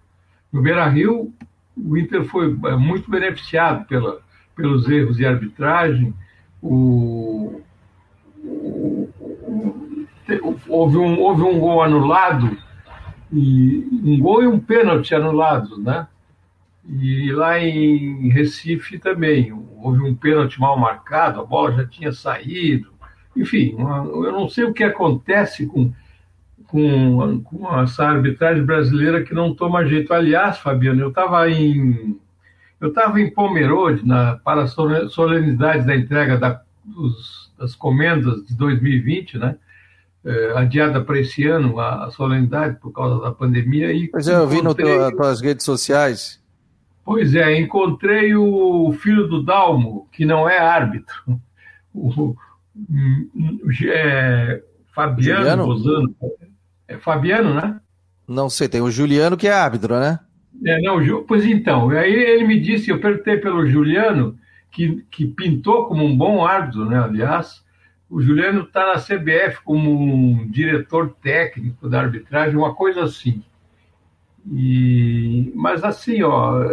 No 0.52 0.62
Beira 0.62 0.88
Rio, 0.88 1.34
o 1.76 1.98
Inter 1.98 2.24
foi 2.24 2.58
eh, 2.66 2.76
muito 2.78 3.12
beneficiado 3.12 3.86
pela, 3.86 4.20
pelos 4.56 4.90
erros 4.90 5.18
de 5.18 5.26
arbitragem. 5.26 6.14
O, 6.62 7.62
o, 8.42 9.10
o, 10.42 10.60
houve, 10.70 10.98
um, 10.98 11.20
houve 11.20 11.44
um 11.44 11.60
gol 11.60 11.84
anulado 11.84 12.58
e 13.32 13.86
um 14.04 14.18
gol 14.20 14.44
e 14.44 14.48
um 14.48 14.60
pênalti 14.60 15.14
anulados, 15.14 15.78
né? 15.78 16.08
E 16.88 17.32
lá 17.34 17.60
em 17.60 18.30
Recife 18.30 18.98
também 18.98 19.52
houve 19.76 20.02
um 20.02 20.16
pênalti 20.16 20.60
mal 20.60 20.78
marcado, 20.78 21.42
a 21.42 21.46
bola 21.46 21.74
já 21.74 21.86
tinha 21.86 22.12
saído. 22.12 22.92
Enfim, 23.36 23.76
eu 23.78 24.32
não 24.32 24.48
sei 24.48 24.64
o 24.64 24.74
que 24.74 24.84
acontece 24.84 25.68
com, 25.68 25.92
com, 26.66 27.42
com 27.44 27.80
essa 27.82 28.06
arbitragem 28.06 28.64
brasileira 28.64 29.24
que 29.24 29.34
não 29.34 29.54
toma 29.54 29.86
jeito. 29.86 30.14
Aliás, 30.14 30.58
Fabiano, 30.60 31.02
eu 31.02 31.10
estava 31.10 31.50
em 31.50 32.18
eu 32.80 32.90
estava 32.90 33.20
em 33.20 33.30
Pomerode 33.30 34.06
na, 34.06 34.38
para 34.38 34.64
a 34.64 34.68
solenidade 34.68 35.86
da 35.86 35.96
entrega 35.96 36.38
da, 36.38 36.62
dos, 36.86 37.52
das 37.58 37.76
comendas 37.76 38.46
de 38.46 38.56
2020, 38.56 39.38
né? 39.40 39.56
É, 40.24 40.58
adiada 40.58 41.02
para 41.02 41.20
esse 41.20 41.48
ano 41.48 41.80
a, 41.80 42.06
a, 42.06 42.12
solenidade 42.12 42.78
por 42.80 42.92
causa 42.92 43.22
da 43.22 43.32
pandemia. 43.32 43.92
E 43.94 44.08
pois 44.08 44.28
é, 44.28 44.36
eu 44.36 44.48
vi 44.48 44.62
nas 44.62 44.76
tuas 44.76 45.42
redes 45.42 45.66
sociais. 45.66 46.40
Pois 47.08 47.34
é, 47.34 47.58
encontrei 47.58 48.36
o 48.36 48.92
filho 48.92 49.30
do 49.30 49.42
Dalmo, 49.42 50.10
que 50.12 50.26
não 50.26 50.48
é 50.50 50.60
árbitro, 50.60 51.40
o, 51.96 52.36
é, 53.90 54.62
Fabiano 54.94 55.68
Bozano. 55.68 56.14
É 56.86 56.98
Fabiano, 56.98 57.54
né? 57.54 57.80
Não 58.28 58.50
sei, 58.50 58.68
tem 58.68 58.82
o 58.82 58.92
Juliano 58.92 59.38
que 59.38 59.48
é 59.48 59.54
árbitro, 59.54 59.98
né? 59.98 60.20
É, 60.66 60.82
não, 60.82 61.24
pois 61.24 61.46
então, 61.46 61.92
aí 61.92 62.14
ele 62.14 62.46
me 62.46 62.60
disse, 62.60 62.90
eu 62.90 63.00
perguntei 63.00 63.38
pelo 63.38 63.66
Juliano, 63.66 64.38
que, 64.70 65.02
que 65.10 65.26
pintou 65.28 65.88
como 65.88 66.04
um 66.04 66.18
bom 66.18 66.46
árbitro, 66.46 66.84
né? 66.84 67.00
Aliás, 67.00 67.64
o 68.10 68.22
Juliano 68.22 68.64
está 68.64 68.86
na 68.86 69.00
CBF 69.00 69.62
como 69.64 69.90
um 69.90 70.46
diretor 70.52 71.16
técnico 71.22 71.88
da 71.88 72.02
arbitragem, 72.02 72.58
uma 72.58 72.76
coisa 72.76 73.04
assim. 73.06 73.42
E, 74.52 75.54
mas 75.56 75.86
assim, 75.86 76.22
ó, 76.22 76.66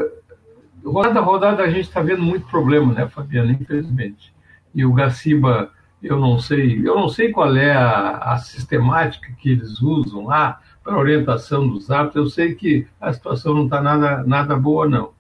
rodada 0.91 1.19
a 1.19 1.23
rodada 1.23 1.63
a 1.63 1.71
gente 1.71 1.89
está 1.89 2.01
vendo 2.01 2.23
muito 2.23 2.47
problema, 2.47 2.93
né, 2.93 3.09
Fabiano? 3.09 3.53
Infelizmente. 3.53 4.35
E 4.75 4.85
o 4.85 4.93
Gaciba, 4.93 5.71
eu 6.03 6.19
não 6.19 6.39
sei, 6.39 6.81
eu 6.87 6.95
não 6.95 7.09
sei 7.09 7.31
qual 7.31 7.57
é 7.57 7.73
a, 7.73 8.19
a 8.19 8.39
sistemática 8.39 9.29
que 9.39 9.51
eles 9.51 9.81
usam 9.81 10.27
lá 10.27 10.61
para 10.83 10.99
orientação 10.99 11.67
dos 11.67 11.91
árbitros. 11.91 12.25
Eu 12.25 12.31
sei 12.31 12.55
que 12.55 12.87
a 13.01 13.13
situação 13.13 13.55
não 13.55 13.65
está 13.65 13.81
nada, 13.81 14.23
nada 14.27 14.57
boa, 14.57 14.89
não. 14.89 15.13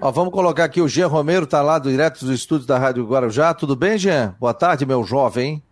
Ó, 0.00 0.12
vamos 0.12 0.32
colocar 0.32 0.64
aqui 0.64 0.80
o 0.80 0.88
Jean 0.88 1.08
Romero, 1.08 1.44
está 1.44 1.62
lá 1.62 1.78
direto 1.78 2.20
dos 2.20 2.30
estúdios 2.30 2.66
da 2.66 2.78
Rádio 2.78 3.06
Guarujá. 3.06 3.54
Tudo 3.54 3.74
bem, 3.74 3.98
Jean? 3.98 4.34
Boa 4.38 4.54
tarde, 4.54 4.84
meu 4.84 5.02
jovem. 5.02 5.62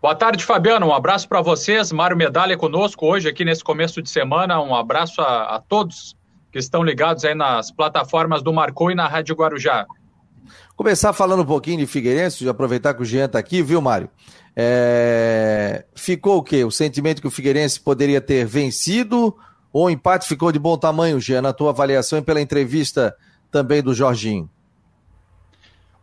Boa 0.00 0.14
tarde, 0.14 0.44
Fabiano. 0.44 0.86
Um 0.86 0.92
abraço 0.92 1.26
para 1.26 1.40
vocês. 1.40 1.90
Mário 1.90 2.16
Medalha 2.16 2.56
conosco 2.58 3.06
hoje 3.06 3.28
aqui 3.28 3.44
nesse 3.44 3.64
começo 3.64 4.02
de 4.02 4.10
semana. 4.10 4.60
Um 4.60 4.74
abraço 4.74 5.20
a, 5.22 5.56
a 5.56 5.60
todos 5.60 6.14
que 6.54 6.58
estão 6.60 6.84
ligados 6.84 7.24
aí 7.24 7.34
nas 7.34 7.72
plataformas 7.72 8.40
do 8.40 8.52
Marcou 8.52 8.88
e 8.88 8.94
na 8.94 9.08
Rádio 9.08 9.34
Guarujá. 9.34 9.84
Começar 10.76 11.12
falando 11.12 11.42
um 11.42 11.44
pouquinho 11.44 11.78
de 11.78 11.86
Figueirense, 11.86 12.48
aproveitar 12.48 12.94
que 12.94 13.02
o 13.02 13.04
Jean 13.04 13.24
está 13.24 13.40
aqui, 13.40 13.60
viu, 13.60 13.80
Mário? 13.80 14.08
É... 14.54 15.84
Ficou 15.96 16.36
o 16.36 16.42
quê? 16.44 16.62
O 16.62 16.70
sentimento 16.70 17.20
que 17.20 17.26
o 17.26 17.30
Figueirense 17.30 17.80
poderia 17.80 18.20
ter 18.20 18.46
vencido 18.46 19.36
ou 19.72 19.86
o 19.86 19.90
empate 19.90 20.28
ficou 20.28 20.52
de 20.52 20.60
bom 20.60 20.78
tamanho, 20.78 21.18
Jean, 21.18 21.42
na 21.42 21.52
tua 21.52 21.70
avaliação 21.70 22.20
e 22.20 22.22
pela 22.22 22.40
entrevista 22.40 23.16
também 23.50 23.82
do 23.82 23.92
Jorginho? 23.92 24.48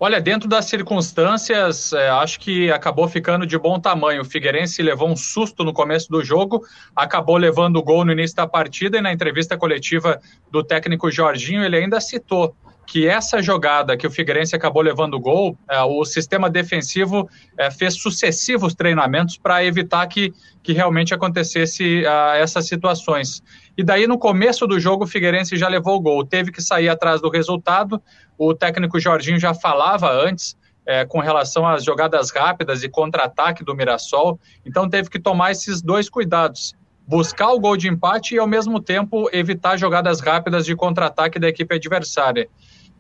Olha, 0.04 0.20
dentro 0.20 0.50
das 0.50 0.66
circunstâncias, 0.66 1.94
é, 1.94 2.10
acho 2.10 2.40
que 2.40 2.72
acabou 2.72 3.08
ficando 3.08 3.46
de 3.46 3.56
bom 3.56 3.80
tamanho. 3.80 4.24
O 4.24 4.26
Figueirense 4.26 4.82
levou 4.82 5.08
um 5.08 5.16
susto 5.16 5.64
no 5.64 5.72
começo 5.72 6.10
do 6.10 6.24
jogo, 6.24 6.66
acabou 6.96 7.38
levando 7.38 7.76
o 7.76 7.84
gol 7.84 8.04
no 8.04 8.12
início 8.12 8.36
da 8.36 8.48
partida 8.48 8.98
e 8.98 9.02
na 9.02 9.14
entrevista 9.14 9.56
coletiva 9.56 10.20
do 10.50 10.64
técnico 10.64 11.12
Jorginho, 11.12 11.64
ele 11.64 11.78
ainda 11.78 12.02
citou 12.02 12.56
que 12.88 13.08
essa 13.08 13.44
jogada 13.44 13.96
que 13.96 14.08
o 14.08 14.10
Figueirense 14.10 14.56
acabou 14.56 14.82
levando 14.82 15.14
o 15.14 15.20
gol, 15.20 15.56
é, 15.70 15.80
o 15.84 16.04
sistema 16.04 16.50
defensivo 16.50 17.30
é, 17.56 17.70
fez 17.70 17.94
sucessivos 17.94 18.74
treinamentos 18.74 19.38
para 19.38 19.64
evitar 19.64 20.08
que, 20.08 20.34
que 20.64 20.74
realmente 20.74 21.14
acontecesse 21.14 22.04
uh, 22.04 22.36
essas 22.36 22.68
situações. 22.68 23.44
E 23.78 23.84
daí, 23.84 24.06
no 24.06 24.18
começo 24.18 24.68
do 24.68 24.80
jogo, 24.80 25.06
o 25.06 25.08
Figueirense 25.08 25.58
já 25.58 25.68
levou 25.68 25.96
o 25.96 26.02
gol, 26.02 26.26
teve 26.26 26.52
que 26.52 26.62
sair 26.62 26.90
atrás 26.90 27.22
do 27.22 27.30
resultado. 27.30 28.02
O 28.38 28.54
técnico 28.54 29.00
Jorginho 29.00 29.40
já 29.40 29.54
falava 29.54 30.12
antes 30.12 30.58
é, 30.86 31.06
com 31.06 31.20
relação 31.20 31.68
às 31.68 31.84
jogadas 31.84 32.32
rápidas 32.32 32.84
e 32.84 32.90
contra-ataque 32.90 33.64
do 33.64 33.76
Mirassol, 33.76 34.40
então 34.66 34.90
teve 34.90 35.10
que 35.10 35.20
tomar 35.20 35.52
esses 35.52 35.82
dois 35.82 36.10
cuidados 36.10 36.76
buscar 37.08 37.52
o 37.52 37.60
gol 37.60 37.76
de 37.76 37.90
empate 37.90 38.36
e, 38.36 38.40
ao 38.40 38.48
mesmo 38.48 38.80
tempo, 38.80 39.30
evitar 39.34 39.78
jogadas 39.78 40.22
rápidas 40.22 40.66
de 40.66 40.76
contra-ataque 40.76 41.40
da 41.40 41.50
equipe 41.50 41.76
adversária. 41.76 42.48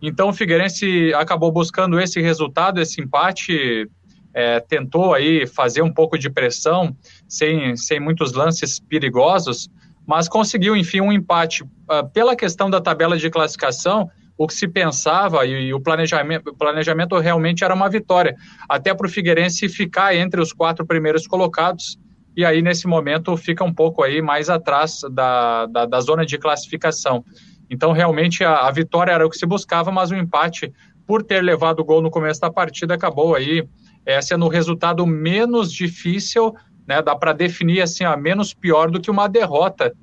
Então 0.01 0.29
o 0.29 0.33
Figueirense 0.33 1.13
acabou 1.13 1.49
buscando 1.49 1.97
esse 1.97 2.19
resultado, 2.19 2.81
esse 2.81 2.99
empate, 2.99 3.87
é, 4.33 4.59
tentou 4.59 5.13
aí 5.13 5.47
fazer 5.47 5.81
um 5.81 5.93
pouco 5.93 6.17
de 6.17 6.29
pressão, 6.29 6.93
sem, 7.25 7.77
sem 7.77 8.01
muitos 8.01 8.33
lances 8.33 8.79
perigosos, 8.79 9.69
mas 10.05 10.27
conseguiu, 10.27 10.75
enfim, 10.75 11.01
um 11.01 11.11
empate. 11.11 11.63
Uh, 11.63 12.07
pela 12.13 12.35
questão 12.35 12.69
da 12.69 12.81
tabela 12.81 13.17
de 13.17 13.29
classificação, 13.29 14.09
o 14.37 14.47
que 14.47 14.53
se 14.53 14.67
pensava 14.67 15.45
e, 15.45 15.67
e 15.67 15.73
o 15.73 15.79
planejamento, 15.79 16.49
o 16.49 16.55
planejamento 16.55 17.17
realmente 17.19 17.63
era 17.63 17.73
uma 17.73 17.89
vitória, 17.89 18.35
até 18.67 18.93
para 18.93 19.05
o 19.05 19.09
Figueirense 19.09 19.69
ficar 19.69 20.15
entre 20.15 20.41
os 20.41 20.51
quatro 20.51 20.85
primeiros 20.85 21.27
colocados, 21.27 21.99
e 22.35 22.43
aí 22.43 22.61
nesse 22.61 22.87
momento 22.87 23.35
fica 23.37 23.63
um 23.63 23.73
pouco 23.73 24.03
aí 24.03 24.21
mais 24.21 24.49
atrás 24.49 25.01
da, 25.11 25.65
da, 25.67 25.85
da 25.85 26.01
zona 26.01 26.25
de 26.25 26.37
classificação. 26.37 27.23
Então, 27.69 27.91
realmente, 27.91 28.43
a, 28.43 28.67
a, 28.67 28.71
vitória 28.71 29.11
era 29.11 29.25
o 29.25 29.29
que 29.29 29.37
se 29.37 29.45
buscava, 29.45 29.91
mas 29.91 30.11
o 30.11 30.15
empate, 30.15 30.73
por 31.05 31.23
ter 31.23 31.41
levado 31.41 31.79
o 31.79 31.85
gol 31.85 32.01
no 32.01 32.11
começo 32.11 32.41
da 32.41 32.51
partida, 32.51 32.95
acabou 32.95 33.35
aí 33.35 33.65
é, 34.05 34.21
sendo 34.21 34.45
o 34.45 34.49
resultado 34.49 35.05
menos 35.05 35.71
difícil, 35.71 36.53
né? 36.91 37.01
Dá 37.01 37.15
para 37.15 37.31
definir 37.31 37.81
assim, 37.81 38.03
a 38.03 38.17
menos 38.17 38.53
pior 38.53 38.91
do 38.91 38.99
que 38.99 39.09
uma 39.09 39.29
derrota, 39.29 39.93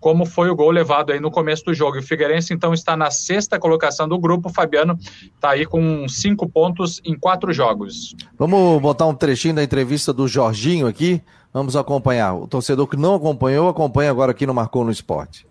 como 0.00 0.24
foi 0.24 0.48
o 0.48 0.56
gol 0.56 0.70
levado 0.70 1.12
aí 1.12 1.20
no 1.20 1.30
começo 1.30 1.62
do 1.64 1.74
jogo. 1.74 1.96
E 1.96 1.98
o 1.98 2.02
Figueirense, 2.02 2.54
então, 2.54 2.72
está 2.72 2.96
na 2.96 3.10
sexta 3.10 3.58
colocação 3.58 4.08
do 4.08 4.18
grupo. 4.18 4.48
O 4.48 4.52
Fabiano 4.52 4.98
está 5.34 5.50
aí 5.50 5.66
com 5.66 6.08
cinco 6.08 6.48
pontos 6.48 7.02
em 7.04 7.14
quatro 7.18 7.52
jogos. 7.52 8.14
Vamos 8.38 8.80
botar 8.80 9.06
um 9.06 9.14
trechinho 9.14 9.56
da 9.56 9.62
entrevista 9.62 10.10
do 10.10 10.26
Jorginho 10.26 10.86
aqui. 10.86 11.20
Vamos 11.52 11.76
acompanhar. 11.76 12.34
O 12.34 12.46
torcedor 12.46 12.86
que 12.86 12.96
não 12.96 13.14
acompanhou, 13.14 13.68
acompanha 13.68 14.10
agora 14.10 14.30
aqui 14.30 14.46
no 14.46 14.54
Marcou 14.54 14.84
no 14.84 14.90
Esporte. 14.90 15.46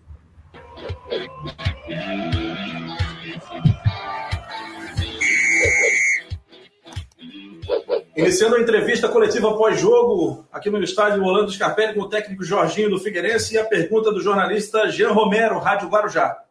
Iniciando 8.18 8.56
a 8.56 8.60
entrevista 8.60 9.08
coletiva 9.08 9.56
pós-jogo, 9.56 10.44
aqui 10.50 10.68
no 10.68 10.82
estádio 10.82 11.22
Orlando 11.22 11.52
Scarpelli, 11.52 11.94
com 11.94 12.00
o 12.00 12.08
técnico 12.08 12.42
Jorginho 12.42 12.90
do 12.90 12.98
Figueirense 12.98 13.54
e 13.54 13.58
a 13.58 13.64
pergunta 13.64 14.10
do 14.10 14.20
jornalista 14.20 14.90
Jean 14.90 15.12
Romero, 15.12 15.60
Rádio 15.60 15.88
Guarujá. 15.88 16.42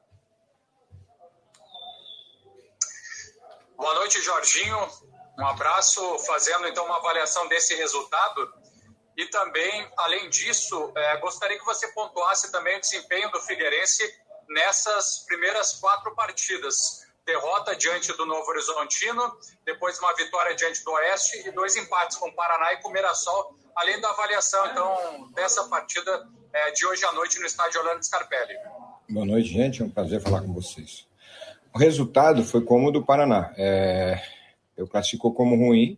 Boa 3.76 3.94
noite, 3.96 4.22
Jorginho. 4.22 4.78
Um 5.38 5.46
abraço, 5.46 6.00
fazendo 6.20 6.70
então 6.70 6.86
uma 6.86 7.00
avaliação 7.00 7.50
desse 7.50 7.76
resultado. 7.76 8.50
E 9.18 9.26
também, 9.26 9.92
além 9.98 10.30
disso, 10.30 10.94
é, 10.96 11.18
gostaria 11.18 11.60
que 11.60 11.66
você 11.66 11.86
pontuasse 11.90 12.50
também 12.50 12.78
o 12.78 12.80
desempenho 12.80 13.30
do 13.30 13.42
Figueirense 13.42 14.10
nessas 14.48 15.26
primeiras 15.28 15.74
quatro 15.74 16.16
partidas. 16.16 17.06
Derrota 17.28 17.76
diante 17.76 18.12
do 18.16 18.26
Novo 18.26 18.50
Horizontino, 18.50 19.38
depois 19.66 20.00
uma 20.00 20.16
vitória 20.16 20.56
diante 20.56 20.84
do 20.84 20.92
Oeste 20.92 21.48
e 21.48 21.52
dois 21.52 21.76
empates 21.76 22.18
com 22.18 22.32
Paraná 22.32 22.74
e 22.74 22.78
com 22.78 22.90
Mirassol, 22.90 23.54
além 23.76 24.00
da 24.00 24.10
avaliação, 24.10 24.66
então, 24.68 25.30
dessa 25.36 25.66
partida 25.66 26.26
é, 26.54 26.72
de 26.72 26.86
hoje 26.88 27.06
à 27.06 27.12
noite 27.12 27.38
no 27.40 27.46
estádio 27.46 27.82
Orlando 27.82 28.04
Scarpelli. 28.04 28.56
Boa 29.10 29.26
noite, 29.26 29.50
gente. 29.50 29.82
É 29.82 29.86
um 29.86 29.90
prazer 29.90 30.22
falar 30.22 30.42
com 30.42 30.54
vocês. 30.54 31.06
O 31.76 31.78
resultado 31.78 32.44
foi 32.46 32.62
como 32.62 32.88
o 32.88 32.92
do 32.92 33.06
Paraná. 33.06 33.54
É, 33.58 34.22
eu 34.78 34.88
classifico 34.88 35.34
como 35.34 35.56
ruim 35.56 35.98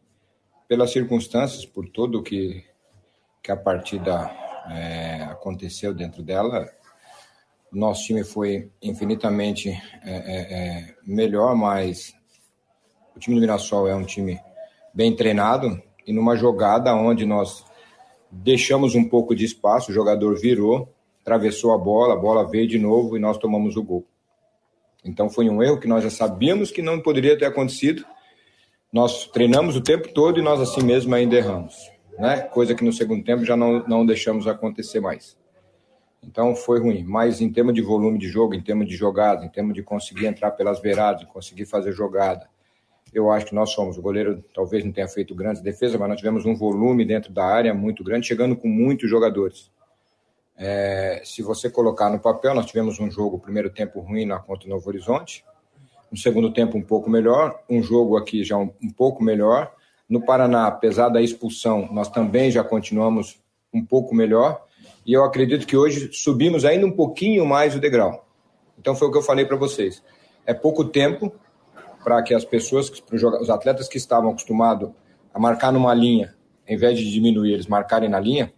pelas 0.67 0.91
circunstâncias, 0.91 1.63
por 1.63 1.87
tudo 1.89 2.23
que 2.23 2.67
que 3.41 3.51
a 3.51 3.57
partida 3.57 4.29
é, 4.69 5.23
aconteceu 5.23 5.93
dentro 5.93 6.21
dela. 6.21 6.69
Nosso 7.71 8.05
time 8.05 8.23
foi 8.23 8.69
infinitamente 8.81 9.69
é, 9.69 10.11
é, 10.11 10.53
é, 10.53 10.95
melhor, 11.05 11.55
mas 11.55 12.13
o 13.15 13.19
time 13.19 13.35
do 13.35 13.41
Mirassol 13.41 13.87
é 13.87 13.95
um 13.95 14.03
time 14.03 14.39
bem 14.93 15.15
treinado 15.15 15.81
e 16.05 16.11
numa 16.11 16.35
jogada 16.35 16.93
onde 16.95 17.25
nós 17.25 17.63
deixamos 18.31 18.95
um 18.95 19.07
pouco 19.07 19.35
de 19.35 19.45
espaço, 19.45 19.91
o 19.91 19.93
jogador 19.93 20.39
virou, 20.39 20.93
atravessou 21.21 21.73
a 21.73 21.77
bola, 21.77 22.13
a 22.13 22.17
bola 22.17 22.47
veio 22.47 22.67
de 22.67 22.79
novo 22.79 23.15
e 23.15 23.19
nós 23.19 23.37
tomamos 23.37 23.75
o 23.75 23.83
gol. 23.83 24.05
Então 25.05 25.29
foi 25.29 25.49
um 25.49 25.61
erro 25.61 25.79
que 25.79 25.87
nós 25.87 26.03
já 26.03 26.09
sabíamos 26.09 26.71
que 26.71 26.81
não 26.81 26.99
poderia 26.99 27.37
ter 27.37 27.45
acontecido. 27.45 28.03
Nós 28.91 29.27
treinamos 29.27 29.75
o 29.75 29.81
tempo 29.81 30.11
todo 30.13 30.39
e 30.39 30.43
nós 30.43 30.59
assim 30.59 30.83
mesmo 30.83 31.13
ainda 31.13 31.35
erramos 31.35 31.75
né? 32.19 32.41
Coisa 32.41 32.75
que 32.75 32.83
no 32.83 32.91
segundo 32.91 33.23
tempo 33.23 33.45
já 33.45 33.55
não, 33.55 33.81
não 33.87 34.05
deixamos 34.05 34.45
acontecer 34.45 34.99
mais. 34.99 35.37
Então 36.21 36.55
foi 36.55 36.79
ruim, 36.79 37.03
mas 37.03 37.41
em 37.41 37.51
termos 37.51 37.73
de 37.73 37.81
volume 37.81 38.19
de 38.19 38.27
jogo, 38.27 38.53
em 38.53 38.61
termos 38.61 38.87
de 38.87 38.95
jogada, 38.95 39.45
em 39.45 39.49
termos 39.49 39.73
de 39.73 39.81
conseguir 39.81 40.25
entrar 40.25 40.51
pelas 40.51 40.79
beiradas, 40.79 41.23
conseguir 41.25 41.65
fazer 41.65 41.91
jogada, 41.93 42.47
Eu 43.11 43.31
acho 43.31 43.47
que 43.47 43.55
nós 43.55 43.71
somos. 43.71 43.97
O 43.97 44.01
goleiro 44.01 44.43
talvez 44.53 44.85
não 44.85 44.91
tenha 44.91 45.07
feito 45.07 45.33
grandes 45.33 45.63
defesas, 45.63 45.99
mas 45.99 46.09
nós 46.09 46.17
tivemos 46.17 46.45
um 46.45 46.55
volume 46.55 47.03
dentro 47.03 47.33
da 47.33 47.43
área 47.43 47.73
muito 47.73 48.03
grande, 48.03 48.27
chegando 48.27 48.55
com 48.55 48.67
muitos 48.67 49.09
jogadores. 49.09 49.71
É, 50.55 51.21
se 51.23 51.41
você 51.41 51.69
colocar 51.69 52.09
no 52.09 52.19
papel, 52.19 52.53
nós 52.53 52.65
tivemos 52.65 52.99
um 52.99 53.09
jogo, 53.09 53.39
primeiro 53.39 53.69
tempo 53.69 53.99
ruim 54.01 54.25
na 54.25 54.39
contra 54.39 54.67
o 54.67 54.69
Novo 54.69 54.87
Horizonte, 54.89 55.43
um 56.11 56.17
segundo 56.17 56.51
tempo 56.51 56.77
um 56.77 56.81
pouco 56.81 57.09
melhor, 57.09 57.63
um 57.69 57.81
jogo 57.81 58.17
aqui 58.17 58.43
já 58.43 58.57
um, 58.57 58.69
um 58.83 58.91
pouco 58.91 59.23
melhor. 59.23 59.73
No 60.07 60.21
Paraná, 60.21 60.67
apesar 60.67 61.09
da 61.09 61.21
expulsão, 61.21 61.87
nós 61.91 62.09
também 62.09 62.51
já 62.51 62.63
continuamos 62.63 63.39
um 63.73 63.85
pouco 63.85 64.13
melhor. 64.13 64.65
E 65.09 65.13
eu 65.13 65.23
acredito 65.23 65.65
que 65.65 65.75
hoje 65.75 66.11
subimos 66.13 66.63
ainda 66.63 66.85
um 66.85 66.91
pouquinho 66.91 67.43
mais 67.43 67.73
o 67.73 67.79
degrau. 67.79 68.27
Então 68.77 68.95
foi 68.95 69.07
o 69.07 69.11
que 69.11 69.17
eu 69.17 69.23
falei 69.23 69.43
para 69.43 69.57
vocês. 69.57 70.03
É 70.45 70.53
pouco 70.53 70.85
tempo 70.85 71.33
para 72.03 72.21
que 72.21 72.31
as 72.31 72.45
pessoas, 72.45 72.91
os 73.41 73.49
atletas 73.49 73.87
que 73.87 73.97
estavam 73.97 74.29
acostumados 74.29 74.91
a 75.33 75.39
marcar 75.39 75.71
numa 75.71 75.95
linha, 75.95 76.35
em 76.67 76.77
vez 76.77 76.99
de 76.99 77.11
diminuir, 77.11 77.53
eles 77.53 77.65
marcarem 77.65 78.07
na 78.07 78.19
linha, 78.19 78.53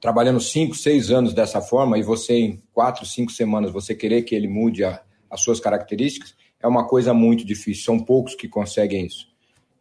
trabalhando 0.00 0.40
cinco, 0.40 0.74
seis 0.74 1.10
anos 1.10 1.34
dessa 1.34 1.60
forma, 1.60 1.98
e 1.98 2.02
você 2.02 2.38
em 2.38 2.62
quatro, 2.72 3.04
cinco 3.04 3.30
semanas, 3.30 3.70
você 3.70 3.94
querer 3.94 4.22
que 4.22 4.34
ele 4.34 4.48
mude 4.48 4.84
a, 4.84 5.02
as 5.30 5.42
suas 5.42 5.60
características, 5.60 6.34
é 6.62 6.66
uma 6.66 6.88
coisa 6.88 7.12
muito 7.12 7.44
difícil. 7.44 7.84
São 7.84 8.00
poucos 8.00 8.34
que 8.34 8.48
conseguem 8.48 9.04
isso. 9.04 9.26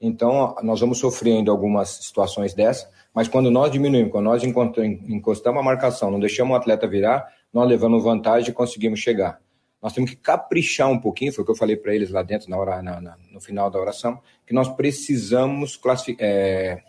Então, 0.02 0.54
nós 0.62 0.82
vamos 0.82 0.98
sofrendo 0.98 1.50
algumas 1.50 1.92
situações 1.92 2.54
dessas, 2.54 2.92
mas 3.14 3.28
quando 3.28 3.52
nós 3.52 3.72
diminuímos, 3.72 4.12
quando 4.12 4.26
nós 4.26 4.44
encostamos 4.44 5.60
a 5.60 5.64
marcação, 5.64 6.10
não 6.10 6.20
deixamos 6.20 6.54
o 6.54 6.56
atleta 6.56 6.88
virar, 6.88 7.32
nós 7.54 7.68
levamos 7.68 8.04
vantagem 8.04 8.50
e 8.50 8.54
conseguimos 8.54 9.00
chegar. 9.00 9.40
Nós 9.82 9.94
temos 9.94 10.10
que 10.10 10.16
caprichar 10.16 10.90
um 10.90 10.98
pouquinho, 10.98 11.32
foi 11.32 11.44
o 11.44 11.46
que 11.46 11.52
eu 11.52 11.56
falei 11.56 11.76
para 11.76 11.94
eles 11.94 12.10
lá 12.10 12.24
dentro, 12.24 12.50
na 12.50 12.58
hora, 12.58 12.82
na, 12.82 13.00
na, 13.00 13.18
no 13.32 13.40
final 13.40 13.70
da 13.70 13.80
oração, 13.80 14.20
que 14.48 14.54
nós 14.54 14.68
precisamos 14.68 15.80
é, 16.18 16.82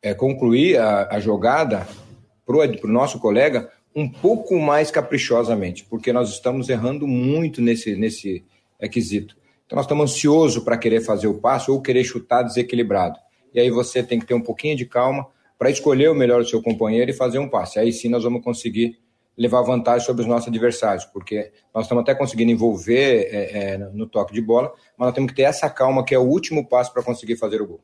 é, 0.00 0.14
concluir 0.14 0.78
a, 0.78 1.08
a 1.16 1.18
jogada 1.18 1.88
para 2.44 2.56
o 2.56 2.88
nosso 2.88 3.18
colega 3.18 3.72
um 3.94 4.08
pouco 4.08 4.56
mais 4.60 4.90
caprichosamente, 4.90 5.84
porque 5.84 6.12
nós 6.12 6.28
estamos 6.28 6.68
errando 6.68 7.06
muito 7.06 7.60
nesse, 7.60 7.96
nesse 7.96 8.44
requisito. 8.78 9.36
Então, 9.64 9.74
nós 9.74 9.86
estamos 9.86 10.12
ansiosos 10.12 10.62
para 10.62 10.78
querer 10.78 11.00
fazer 11.00 11.26
o 11.26 11.40
passo 11.40 11.72
ou 11.72 11.82
querer 11.82 12.04
chutar 12.04 12.42
desequilibrado 12.42 13.18
e 13.56 13.60
aí 13.60 13.70
você 13.70 14.02
tem 14.02 14.20
que 14.20 14.26
ter 14.26 14.34
um 14.34 14.42
pouquinho 14.42 14.76
de 14.76 14.84
calma 14.84 15.26
para 15.58 15.70
escolher 15.70 16.10
o 16.10 16.14
melhor 16.14 16.42
do 16.42 16.48
seu 16.48 16.62
companheiro 16.62 17.10
e 17.10 17.14
fazer 17.14 17.38
um 17.38 17.48
passe. 17.48 17.78
Aí 17.78 17.90
sim 17.90 18.10
nós 18.10 18.22
vamos 18.22 18.44
conseguir 18.44 19.00
levar 19.34 19.62
vantagem 19.62 20.04
sobre 20.04 20.20
os 20.20 20.28
nossos 20.28 20.48
adversários, 20.48 21.06
porque 21.06 21.50
nós 21.74 21.84
estamos 21.84 22.02
até 22.02 22.14
conseguindo 22.14 22.52
envolver 22.52 23.28
é, 23.30 23.72
é, 23.72 23.78
no 23.78 24.06
toque 24.06 24.34
de 24.34 24.42
bola, 24.42 24.74
mas 24.96 25.06
nós 25.06 25.14
temos 25.14 25.30
que 25.30 25.36
ter 25.36 25.44
essa 25.44 25.70
calma 25.70 26.04
que 26.04 26.14
é 26.14 26.18
o 26.18 26.22
último 26.22 26.68
passo 26.68 26.92
para 26.92 27.02
conseguir 27.02 27.38
fazer 27.38 27.62
o 27.62 27.66
gol. 27.66 27.80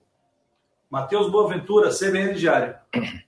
Matheus 0.91 1.33
Boaventura, 1.33 1.88
CBN 1.88 2.35
Diário. 2.35 2.76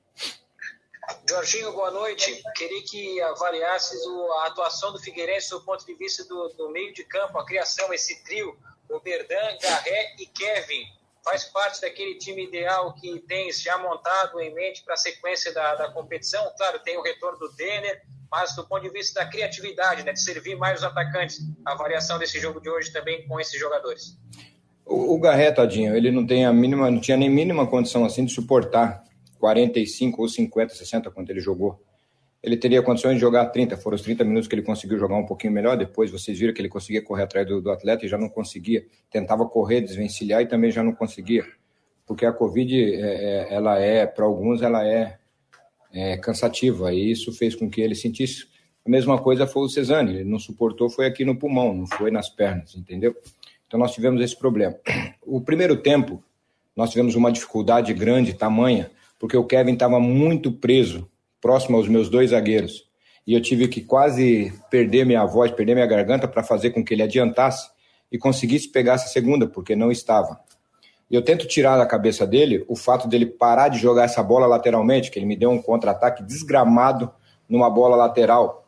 Jorginho, 1.28 1.72
boa 1.72 1.90
noite. 1.90 2.42
Queria 2.54 2.82
que 2.82 3.22
avaliasse 3.22 3.96
a 4.42 4.46
atuação 4.48 4.92
do 4.92 5.00
Figueirense 5.00 5.48
do 5.48 5.62
ponto 5.62 5.84
de 5.86 5.94
vista 5.94 6.22
do, 6.24 6.48
do 6.50 6.70
meio 6.70 6.92
de 6.92 7.04
campo, 7.04 7.38
a 7.38 7.46
criação, 7.46 7.90
esse 7.94 8.22
trio, 8.22 8.54
o 8.90 9.00
Berdan, 9.00 9.56
Garré 9.62 10.14
e 10.18 10.26
Kevin 10.26 10.84
faz 11.24 11.44
parte 11.44 11.80
daquele 11.80 12.16
time 12.16 12.44
ideal 12.44 12.94
que 12.94 13.18
tem 13.20 13.50
já 13.50 13.78
montado 13.78 14.40
em 14.40 14.54
mente 14.54 14.84
para 14.84 14.94
a 14.94 14.98
sequência 14.98 15.52
da, 15.54 15.74
da 15.74 15.90
competição. 15.90 16.52
Claro, 16.56 16.78
tem 16.80 16.98
o 16.98 17.02
retorno 17.02 17.38
do 17.38 17.48
Denner, 17.56 18.02
mas 18.30 18.54
do 18.54 18.66
ponto 18.66 18.82
de 18.82 18.90
vista 18.90 19.20
da 19.20 19.30
criatividade, 19.30 20.04
né, 20.04 20.12
de 20.12 20.22
servir 20.22 20.56
mais 20.56 20.80
os 20.80 20.84
atacantes, 20.84 21.38
a 21.64 21.74
variação 21.74 22.18
desse 22.18 22.38
jogo 22.38 22.60
de 22.60 22.68
hoje 22.68 22.92
também 22.92 23.26
com 23.26 23.40
esses 23.40 23.58
jogadores. 23.58 24.18
O, 24.84 25.14
o 25.14 25.18
Garré, 25.18 25.50
tadinho, 25.50 25.96
ele 25.96 26.10
não 26.10 26.26
tem 26.26 26.44
a 26.44 26.52
mínima, 26.52 26.90
não 26.90 27.00
tinha 27.00 27.16
nem 27.16 27.30
mínima 27.30 27.66
condição 27.66 28.04
assim 28.04 28.24
de 28.26 28.32
suportar 28.32 29.02
45 29.38 30.20
ou 30.20 30.28
50, 30.28 30.74
60 30.74 31.10
quando 31.10 31.30
ele 31.30 31.40
jogou 31.40 31.82
ele 32.44 32.58
teria 32.58 32.82
condições 32.82 33.14
de 33.14 33.20
jogar 33.20 33.46
30. 33.46 33.78
Foram 33.78 33.94
os 33.94 34.02
30 34.02 34.22
minutos 34.22 34.46
que 34.46 34.54
ele 34.54 34.60
conseguiu 34.60 34.98
jogar 34.98 35.16
um 35.16 35.24
pouquinho 35.24 35.50
melhor. 35.50 35.78
Depois 35.78 36.10
vocês 36.10 36.38
viram 36.38 36.52
que 36.52 36.60
ele 36.60 36.68
conseguia 36.68 37.00
correr 37.00 37.22
atrás 37.22 37.46
do, 37.46 37.58
do 37.62 37.70
atleta 37.70 38.04
e 38.04 38.08
já 38.08 38.18
não 38.18 38.28
conseguia. 38.28 38.84
Tentava 39.10 39.46
correr, 39.46 39.80
desvencilhar 39.80 40.42
e 40.42 40.46
também 40.46 40.70
já 40.70 40.82
não 40.82 40.92
conseguia. 40.92 41.42
Porque 42.06 42.26
a 42.26 42.32
Covid, 42.34 42.74
é, 42.74 42.98
é, 42.98 43.54
ela 43.54 43.78
é, 43.78 44.04
para 44.06 44.26
alguns, 44.26 44.60
ela 44.60 44.86
é, 44.86 45.16
é, 45.90 46.18
cansativa. 46.18 46.92
E 46.92 47.10
isso 47.10 47.32
fez 47.32 47.54
com 47.54 47.70
que 47.70 47.80
ele 47.80 47.94
sentisse. 47.94 48.46
A 48.86 48.90
mesma 48.90 49.18
coisa 49.18 49.46
foi 49.46 49.62
o 49.62 49.68
Cesani. 49.68 50.16
Ele 50.16 50.24
não 50.24 50.38
suportou, 50.38 50.90
foi 50.90 51.06
aqui 51.06 51.24
no 51.24 51.38
pulmão, 51.38 51.72
não 51.72 51.86
foi 51.86 52.10
nas 52.10 52.28
pernas, 52.28 52.76
entendeu? 52.76 53.16
Então 53.66 53.80
nós 53.80 53.94
tivemos 53.94 54.22
esse 54.22 54.38
problema. 54.38 54.76
O 55.22 55.40
primeiro 55.40 55.76
tempo, 55.78 56.22
nós 56.76 56.90
tivemos 56.90 57.14
uma 57.14 57.32
dificuldade 57.32 57.94
grande, 57.94 58.34
tamanha, 58.34 58.90
porque 59.18 59.34
o 59.34 59.44
Kevin 59.44 59.72
estava 59.72 59.98
muito 59.98 60.52
preso 60.52 61.08
próximo 61.44 61.76
aos 61.76 61.86
meus 61.86 62.08
dois 62.08 62.30
zagueiros. 62.30 62.88
E 63.26 63.34
eu 63.34 63.42
tive 63.42 63.68
que 63.68 63.82
quase 63.82 64.50
perder 64.70 65.04
minha 65.04 65.26
voz, 65.26 65.50
perder 65.50 65.74
minha 65.74 65.86
garganta 65.86 66.26
para 66.26 66.42
fazer 66.42 66.70
com 66.70 66.82
que 66.82 66.94
ele 66.94 67.02
adiantasse 67.02 67.68
e 68.10 68.16
conseguisse 68.16 68.66
pegar 68.72 68.94
essa 68.94 69.08
segunda, 69.08 69.46
porque 69.46 69.76
não 69.76 69.92
estava. 69.92 70.40
E 71.10 71.14
eu 71.14 71.20
tento 71.20 71.46
tirar 71.46 71.76
da 71.76 71.84
cabeça 71.84 72.26
dele 72.26 72.64
o 72.66 72.74
fato 72.74 73.06
dele 73.06 73.26
parar 73.26 73.68
de 73.68 73.78
jogar 73.78 74.04
essa 74.04 74.22
bola 74.22 74.46
lateralmente, 74.46 75.10
que 75.10 75.18
ele 75.18 75.26
me 75.26 75.36
deu 75.36 75.50
um 75.50 75.60
contra-ataque 75.60 76.22
desgramado 76.22 77.12
numa 77.46 77.68
bola 77.68 77.94
lateral 77.94 78.66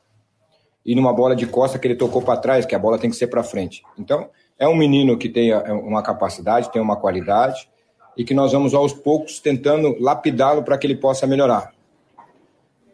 e 0.84 0.94
numa 0.94 1.14
bola 1.14 1.34
de 1.34 1.46
costa 1.46 1.78
que 1.78 1.86
ele 1.86 1.96
tocou 1.96 2.20
para 2.20 2.38
trás, 2.38 2.66
que 2.66 2.74
a 2.74 2.78
bola 2.78 2.98
tem 2.98 3.08
que 3.08 3.16
ser 3.16 3.28
para 3.28 3.42
frente. 3.42 3.82
Então, 3.98 4.28
é 4.58 4.68
um 4.68 4.76
menino 4.76 5.16
que 5.16 5.30
tem 5.30 5.50
é, 5.50 5.72
uma 5.72 6.02
capacidade, 6.02 6.70
tem 6.70 6.82
uma 6.82 6.96
qualidade 6.96 7.70
e 8.18 8.22
que 8.22 8.34
nós 8.34 8.52
vamos 8.52 8.74
aos 8.74 8.92
poucos 8.92 9.40
tentando 9.40 9.96
lapidá-lo 9.98 10.62
para 10.62 10.76
que 10.76 10.86
ele 10.86 10.96
possa 10.96 11.26
melhorar. 11.26 11.74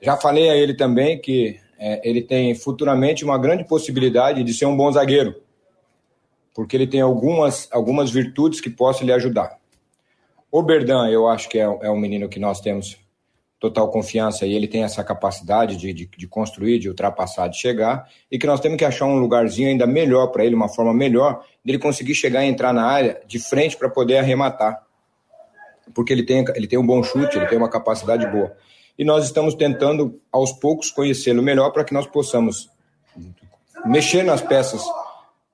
Já 0.03 0.17
falei 0.17 0.51
a 0.51 0.57
ele 0.57 0.75
também 0.75 1.17
que 1.21 1.61
é, 1.79 2.01
ele 2.03 2.23
tem 2.23 2.53
futuramente 2.57 3.25
uma 3.25 3.39
grande 3.39 3.63
possibilidade 3.63 4.43
de 4.43 4.53
ser 4.53 4.67
um 4.67 4.77
bom 4.77 4.91
zagueiro, 4.91 5.41
porque 6.53 6.77
ele 6.77 6.89
tem 6.89 7.01
algumas, 7.01 7.69
algumas 7.71 8.11
virtudes 8.11 8.61
que 8.61 8.69
possam 8.69 9.07
lhe 9.07 9.13
ajudar. 9.13 9.57
O 10.51 10.61
Berdan, 10.61 11.09
eu 11.09 11.29
acho 11.29 11.49
que 11.49 11.57
é, 11.57 11.63
é 11.63 11.89
um 11.89 11.97
menino 11.97 12.29
que 12.29 12.41
nós 12.41 12.61
temos 12.61 12.99
total 13.61 13.93
confiança 13.93 14.45
e 14.45 14.55
ele 14.55 14.67
tem 14.67 14.83
essa 14.83 15.05
capacidade 15.05 15.77
de, 15.77 15.93
de, 15.93 16.07
de, 16.07 16.27
construir, 16.27 16.81
de 16.81 16.89
ultrapassar, 16.89 17.47
de 17.47 17.57
chegar, 17.57 18.09
e 18.29 18.37
que 18.37 18.47
nós 18.47 18.59
temos 18.59 18.77
que 18.77 18.85
achar 18.85 19.07
um 19.07 19.21
lugarzinho 19.21 19.69
ainda 19.69 19.87
melhor 19.87 20.27
para 20.33 20.45
ele, 20.45 20.57
uma 20.57 20.69
forma 20.69 20.93
melhor, 20.93 21.45
dele 21.65 21.79
conseguir 21.79 22.17
chegar 22.17 22.45
e 22.45 22.49
entrar 22.49 22.73
na 22.73 22.85
área 22.85 23.21
de 23.25 23.39
frente 23.39 23.77
para 23.77 23.89
poder 23.89 24.19
arrematar. 24.19 24.85
Porque 25.95 26.13
ele 26.13 26.25
tem, 26.25 26.45
ele 26.57 26.67
tem 26.67 26.77
um 26.77 26.87
bom 26.87 27.05
chute, 27.05 27.39
ele 27.39 27.47
tem 27.47 27.57
uma 27.57 27.71
capacidade 27.71 28.27
boa 28.27 28.53
e 28.99 29.05
nós 29.05 29.25
estamos 29.25 29.55
tentando 29.55 30.21
aos 30.31 30.53
poucos 30.53 30.91
conhecê-lo 30.91 31.43
melhor 31.43 31.71
para 31.71 31.85
que 31.85 31.95
nós 31.95 32.07
possamos 32.07 32.69
mexer 33.85 34.23
nas 34.23 34.41
peças 34.41 34.83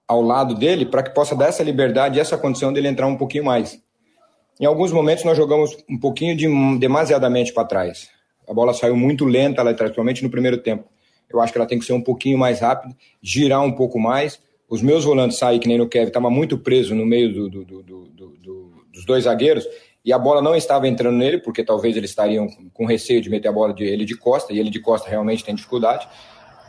ao 0.06 0.22
lado 0.22 0.54
dele 0.54 0.86
para 0.86 1.02
que 1.02 1.14
possa 1.14 1.34
dar 1.34 1.48
essa 1.48 1.62
liberdade 1.62 2.20
essa 2.20 2.36
condição 2.36 2.72
dele 2.72 2.88
entrar 2.88 3.06
um 3.06 3.16
pouquinho 3.16 3.44
mais. 3.44 3.80
Em 4.60 4.64
alguns 4.64 4.90
momentos 4.90 5.24
nós 5.24 5.36
jogamos 5.36 5.76
um 5.88 5.98
pouquinho 5.98 6.36
de, 6.36 6.46
demasiadamente 6.78 7.52
para 7.52 7.64
trás. 7.64 8.08
A 8.48 8.52
bola 8.52 8.72
saiu 8.74 8.96
muito 8.96 9.24
lenta, 9.24 9.62
principalmente 9.74 10.22
no 10.22 10.30
primeiro 10.30 10.58
tempo. 10.58 10.84
Eu 11.30 11.40
acho 11.40 11.52
que 11.52 11.58
ela 11.58 11.68
tem 11.68 11.78
que 11.78 11.84
ser 11.84 11.92
um 11.92 12.00
pouquinho 12.00 12.38
mais 12.38 12.60
rápida, 12.60 12.96
girar 13.22 13.62
um 13.62 13.72
pouco 13.72 14.00
mais. 14.00 14.40
Os 14.68 14.82
meus 14.82 15.04
volantes 15.04 15.38
sair, 15.38 15.58
que 15.58 15.68
nem 15.68 15.78
no 15.78 15.88
Kevin, 15.88 16.08
estava 16.08 16.30
muito 16.30 16.58
preso 16.58 16.94
no 16.94 17.06
meio 17.06 17.32
do, 17.32 17.48
do, 17.48 17.64
do, 17.64 18.72
dos 18.92 19.04
dois 19.04 19.24
zagueiros 19.24 19.66
e 20.08 20.12
a 20.14 20.18
bola 20.18 20.40
não 20.40 20.56
estava 20.56 20.88
entrando 20.88 21.18
nele, 21.18 21.36
porque 21.36 21.62
talvez 21.62 21.94
eles 21.94 22.08
estariam 22.08 22.48
com 22.72 22.86
receio 22.86 23.20
de 23.20 23.28
meter 23.28 23.48
a 23.48 23.52
bola 23.52 23.74
de 23.74 23.84
ele 23.84 24.06
de 24.06 24.16
costa, 24.16 24.54
e 24.54 24.58
ele 24.58 24.70
de 24.70 24.80
costa 24.80 25.06
realmente 25.06 25.44
tem 25.44 25.54
dificuldade. 25.54 26.08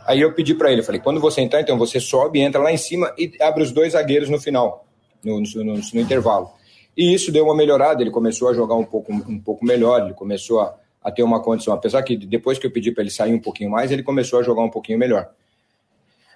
Aí 0.05 0.19
eu 0.19 0.33
pedi 0.33 0.53
para 0.53 0.69
ele, 0.73 0.83
falei, 0.83 0.99
quando 0.99 1.21
você 1.21 1.39
entrar, 1.39 1.61
então 1.61 1.77
você 1.77 2.01
sobe, 2.01 2.41
entra 2.41 2.61
lá 2.61 2.69
em 2.69 2.75
cima 2.75 3.15
e 3.17 3.31
abre 3.39 3.63
os 3.63 3.71
dois 3.71 3.93
zagueiros 3.93 4.27
no 4.27 4.41
final, 4.41 4.85
no, 5.23 5.39
no, 5.39 5.63
no, 5.63 5.73
no 5.75 6.01
intervalo. 6.01 6.51
E 6.97 7.13
isso 7.13 7.31
deu 7.31 7.45
uma 7.45 7.55
melhorada, 7.55 8.01
ele 8.01 8.11
começou 8.11 8.49
a 8.49 8.53
jogar 8.53 8.75
um 8.75 8.83
pouco, 8.83 9.13
um 9.13 9.39
pouco 9.39 9.63
melhor, 9.63 10.01
ele 10.01 10.13
começou 10.13 10.59
a, 10.59 10.75
a 11.01 11.09
ter 11.09 11.23
uma 11.23 11.41
condição, 11.41 11.73
apesar 11.73 12.03
que 12.03 12.17
depois 12.17 12.59
que 12.59 12.67
eu 12.67 12.71
pedi 12.71 12.91
para 12.91 13.03
ele 13.03 13.09
sair 13.09 13.33
um 13.33 13.39
pouquinho 13.39 13.69
mais, 13.69 13.89
ele 13.89 14.03
começou 14.03 14.41
a 14.41 14.43
jogar 14.43 14.63
um 14.63 14.69
pouquinho 14.69 14.99
melhor. 14.99 15.29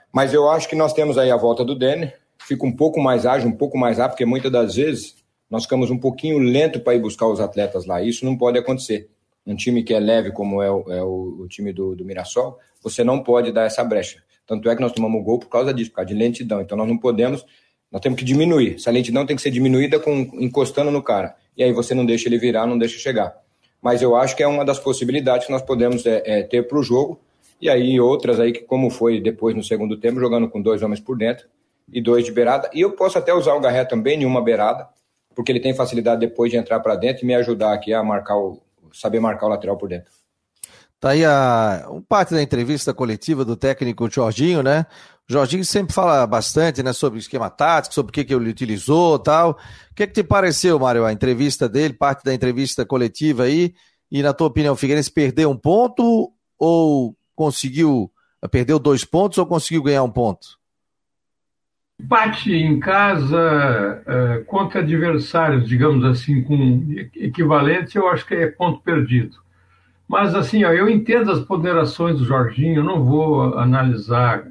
Mas 0.09 0.33
eu 0.33 0.49
acho 0.49 0.69
que 0.69 0.75
nós 0.77 0.93
temos 0.93 1.17
aí 1.17 1.29
a 1.29 1.35
volta 1.35 1.65
do 1.65 1.75
Denner, 1.75 2.17
fica 2.37 2.65
um 2.65 2.71
pouco 2.71 3.01
mais 3.01 3.25
ágil, 3.25 3.49
um 3.49 3.57
pouco 3.57 3.77
mais 3.77 3.97
rápido, 3.97 4.11
porque 4.11 4.25
muitas 4.25 4.49
das 4.49 4.75
vezes 4.75 5.21
nós 5.53 5.65
ficamos 5.65 5.91
um 5.91 5.99
pouquinho 5.99 6.39
lento 6.39 6.79
para 6.79 6.95
ir 6.95 6.99
buscar 6.99 7.27
os 7.27 7.39
atletas 7.39 7.85
lá. 7.85 8.01
Isso 8.01 8.25
não 8.25 8.35
pode 8.35 8.57
acontecer. 8.57 9.07
Um 9.45 9.55
time 9.55 9.83
que 9.83 9.93
é 9.93 9.99
leve, 9.99 10.31
como 10.31 10.63
é 10.63 10.71
o, 10.71 10.91
é 10.91 11.03
o, 11.03 11.45
time 11.47 11.71
do, 11.71 11.95
do 11.95 12.03
Mirassol, 12.03 12.57
você 12.81 13.03
não 13.03 13.21
pode 13.21 13.51
dar 13.51 13.65
essa 13.65 13.83
brecha. 13.83 14.23
Tanto 14.47 14.67
é 14.67 14.75
que 14.75 14.81
nós 14.81 14.91
tomamos 14.91 15.23
gol 15.23 15.37
por 15.37 15.49
causa 15.49 15.71
disso, 15.71 15.91
por 15.91 15.97
causa 15.97 16.07
de 16.07 16.15
lentidão. 16.15 16.59
Então 16.59 16.75
nós 16.75 16.87
não 16.87 16.97
podemos, 16.97 17.45
nós 17.91 18.01
temos 18.01 18.17
que 18.17 18.25
diminuir. 18.25 18.77
Essa 18.77 18.89
lentidão 18.89 19.27
tem 19.27 19.35
que 19.35 19.43
ser 19.43 19.51
diminuída 19.51 19.99
com 19.99 20.27
encostando 20.39 20.89
no 20.89 21.03
cara. 21.03 21.35
E 21.55 21.63
aí 21.63 21.71
você 21.71 21.93
não 21.93 22.03
deixa 22.03 22.27
ele 22.27 22.39
virar, 22.39 22.65
não 22.65 22.79
deixa 22.79 22.97
chegar. 22.97 23.37
Mas 23.79 24.01
eu 24.01 24.15
acho 24.15 24.35
que 24.35 24.41
é 24.41 24.47
uma 24.47 24.65
das 24.65 24.79
possibilidades 24.79 25.45
que 25.45 25.53
nós 25.53 25.61
podemos 25.61 26.03
é, 26.07 26.23
é, 26.25 26.41
ter 26.41 26.67
para 26.67 26.79
o 26.79 26.81
jogo. 26.81 27.19
E 27.61 27.69
aí 27.69 27.99
outras 27.99 28.39
aí, 28.39 28.53
que 28.53 28.61
como 28.61 28.89
foi 28.89 29.21
depois 29.21 29.55
no 29.55 29.63
segundo 29.63 29.97
tempo, 29.97 30.19
jogando 30.19 30.49
com 30.49 30.59
dois 30.59 30.81
homens 30.81 30.99
por 30.99 31.15
dentro, 31.15 31.45
e 31.91 32.01
dois 32.01 32.25
de 32.25 32.31
beirada. 32.31 32.71
E 32.73 32.81
eu 32.81 32.93
posso 32.93 33.19
até 33.19 33.31
usar 33.33 33.53
o 33.53 33.59
Garré 33.59 33.85
também 33.85 34.21
em 34.21 34.25
uma 34.25 34.41
beirada, 34.41 34.87
porque 35.35 35.51
ele 35.51 35.59
tem 35.59 35.73
facilidade 35.73 36.21
depois 36.21 36.51
de 36.51 36.57
entrar 36.57 36.79
para 36.79 36.95
dentro 36.95 37.23
e 37.23 37.25
me 37.25 37.35
ajudar 37.35 37.73
aqui 37.73 37.93
a 37.93 38.03
marcar 38.03 38.37
o, 38.37 38.61
saber 38.93 39.19
marcar 39.19 39.47
o 39.47 39.49
lateral 39.49 39.77
por 39.77 39.89
dentro. 39.89 40.11
Tá 40.99 41.09
aí 41.09 41.25
a 41.25 41.85
um 41.91 42.01
parte 42.01 42.33
da 42.33 42.41
entrevista 42.41 42.93
coletiva 42.93 43.43
do 43.43 43.57
técnico 43.57 44.09
Jorginho, 44.09 44.63
né? 44.63 44.85
O 45.29 45.33
Jorginho 45.33 45.65
sempre 45.65 45.93
fala 45.93 46.25
bastante, 46.25 46.81
né, 46.81 46.93
sobre 46.93 47.19
esquema 47.19 47.49
tático, 47.49 47.93
sobre 47.93 48.09
o 48.09 48.13
que, 48.13 48.23
que 48.23 48.33
ele 48.33 48.49
utilizou 48.49 49.19
tal. 49.19 49.51
O 49.91 49.95
que, 49.95 50.07
que 50.07 50.13
te 50.13 50.23
pareceu, 50.23 50.79
Mário, 50.79 51.05
a 51.05 51.11
entrevista 51.11 51.67
dele, 51.67 51.93
parte 51.93 52.23
da 52.23 52.33
entrevista 52.33 52.85
coletiva 52.85 53.43
aí? 53.43 53.73
E 54.09 54.21
na 54.21 54.33
tua 54.33 54.47
opinião, 54.47 54.73
o 54.73 54.77
Figueirense 54.77 55.11
perdeu 55.11 55.49
um 55.49 55.57
ponto 55.57 56.31
ou 56.57 57.15
conseguiu, 57.35 58.11
perdeu 58.51 58.79
dois 58.79 59.03
pontos 59.03 59.37
ou 59.37 59.45
conseguiu 59.45 59.83
ganhar 59.83 60.03
um 60.03 60.11
ponto? 60.11 60.57
Bate 62.01 62.51
em 62.53 62.79
casa 62.79 64.03
uh, 64.05 64.45
contra 64.45 64.81
adversários, 64.81 65.67
digamos 65.67 66.03
assim, 66.03 66.41
com 66.41 66.93
equivalentes, 67.15 67.95
eu 67.95 68.07
acho 68.09 68.25
que 68.25 68.33
é 68.33 68.47
ponto 68.47 68.81
perdido. 68.81 69.37
Mas, 70.07 70.35
assim, 70.35 70.63
ó, 70.63 70.71
eu 70.71 70.89
entendo 70.89 71.31
as 71.31 71.39
ponderações 71.39 72.17
do 72.17 72.25
Jorginho, 72.25 72.77
eu 72.77 72.83
não 72.83 73.03
vou 73.03 73.57
analisar 73.57 74.45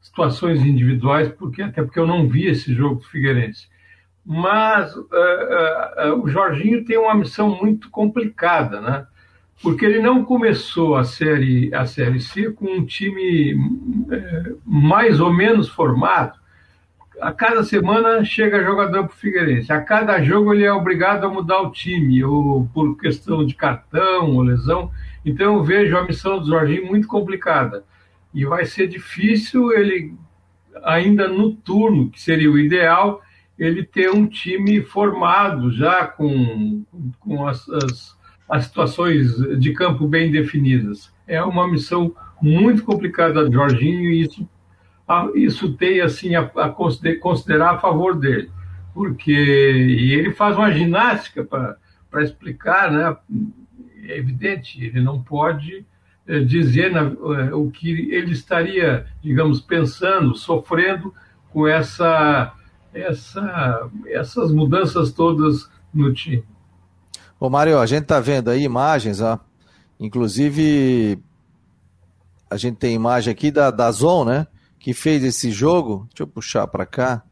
situações 0.00 0.64
individuais, 0.64 1.28
porque 1.28 1.62
até 1.62 1.82
porque 1.82 1.98
eu 1.98 2.06
não 2.06 2.28
vi 2.28 2.46
esse 2.46 2.72
jogo 2.72 2.96
do 2.96 3.08
Figueirense. 3.08 3.68
Mas 4.24 4.94
uh, 4.94 5.00
uh, 5.00 6.22
o 6.22 6.28
Jorginho 6.28 6.84
tem 6.84 6.96
uma 6.96 7.14
missão 7.14 7.48
muito 7.60 7.90
complicada, 7.90 8.80
né? 8.80 9.06
Porque 9.62 9.84
ele 9.84 10.00
não 10.00 10.24
começou 10.24 10.96
a 10.96 11.04
série, 11.04 11.72
a 11.74 11.86
série 11.86 12.20
C 12.20 12.50
com 12.50 12.66
um 12.66 12.84
time 12.84 13.54
mais 14.64 15.20
ou 15.20 15.32
menos 15.32 15.68
formado 15.68 16.43
a 17.20 17.32
cada 17.32 17.62
semana 17.62 18.24
chega 18.24 18.64
jogador 18.64 19.04
para 19.04 19.14
o 19.14 19.18
Figueirense. 19.18 19.72
A 19.72 19.80
cada 19.80 20.22
jogo 20.22 20.52
ele 20.52 20.64
é 20.64 20.72
obrigado 20.72 21.24
a 21.24 21.28
mudar 21.28 21.60
o 21.62 21.70
time, 21.70 22.24
ou 22.24 22.68
por 22.72 22.96
questão 22.98 23.44
de 23.44 23.54
cartão 23.54 24.34
ou 24.34 24.42
lesão. 24.42 24.90
Então 25.24 25.54
eu 25.54 25.62
vejo 25.62 25.96
a 25.96 26.04
missão 26.04 26.38
do 26.38 26.46
Jorginho 26.46 26.86
muito 26.86 27.06
complicada. 27.06 27.84
E 28.32 28.44
vai 28.44 28.64
ser 28.64 28.88
difícil 28.88 29.72
ele, 29.72 30.14
ainda 30.82 31.28
no 31.28 31.52
turno, 31.52 32.10
que 32.10 32.20
seria 32.20 32.50
o 32.50 32.58
ideal, 32.58 33.22
ele 33.58 33.84
ter 33.84 34.10
um 34.10 34.26
time 34.26 34.82
formado 34.82 35.70
já 35.70 36.06
com, 36.06 36.84
com 37.20 37.46
as, 37.46 37.68
as, 37.68 38.18
as 38.48 38.64
situações 38.64 39.36
de 39.58 39.72
campo 39.72 40.08
bem 40.08 40.32
definidas. 40.32 41.14
É 41.26 41.42
uma 41.42 41.68
missão 41.68 42.14
muito 42.42 42.82
complicada 42.82 43.44
do 43.44 43.52
Jorginho 43.52 44.10
e 44.10 44.22
isso 44.22 44.48
isso 45.34 45.74
tem 45.74 46.00
assim 46.00 46.34
a, 46.34 46.42
a 46.42 46.68
considerar 46.70 47.74
a 47.74 47.78
favor 47.78 48.16
dele, 48.18 48.50
porque 48.92 49.32
e 49.32 50.14
ele 50.14 50.32
faz 50.32 50.56
uma 50.56 50.72
ginástica 50.72 51.44
para 51.44 52.22
explicar, 52.22 52.90
né? 52.90 53.16
É 54.06 54.18
evidente, 54.18 54.82
ele 54.82 55.00
não 55.00 55.22
pode 55.22 55.84
é, 56.26 56.40
dizer 56.40 56.90
na, 56.90 57.00
é, 57.02 57.54
o 57.54 57.70
que 57.70 58.10
ele 58.10 58.32
estaria, 58.32 59.06
digamos, 59.22 59.60
pensando, 59.60 60.34
sofrendo 60.34 61.12
com 61.52 61.66
essa, 61.68 62.54
essa, 62.92 63.90
essas 64.06 64.50
mudanças 64.50 65.12
todas 65.12 65.70
no 65.92 66.12
time. 66.12 66.44
Ô 67.38 67.50
Mário, 67.50 67.78
a 67.78 67.86
gente 67.86 68.04
está 68.04 68.20
vendo 68.20 68.48
aí 68.50 68.62
imagens, 68.62 69.20
ó, 69.20 69.38
inclusive 70.00 71.18
a 72.50 72.56
gente 72.56 72.76
tem 72.76 72.94
imagem 72.94 73.30
aqui 73.30 73.50
da, 73.50 73.70
da 73.70 73.90
Zon, 73.90 74.24
né? 74.24 74.46
Que 74.84 74.92
fez 74.92 75.24
esse 75.24 75.50
jogo. 75.50 76.06
Deixa 76.10 76.24
eu 76.24 76.26
puxar 76.26 76.66
para 76.66 76.84
cá. 76.84 77.24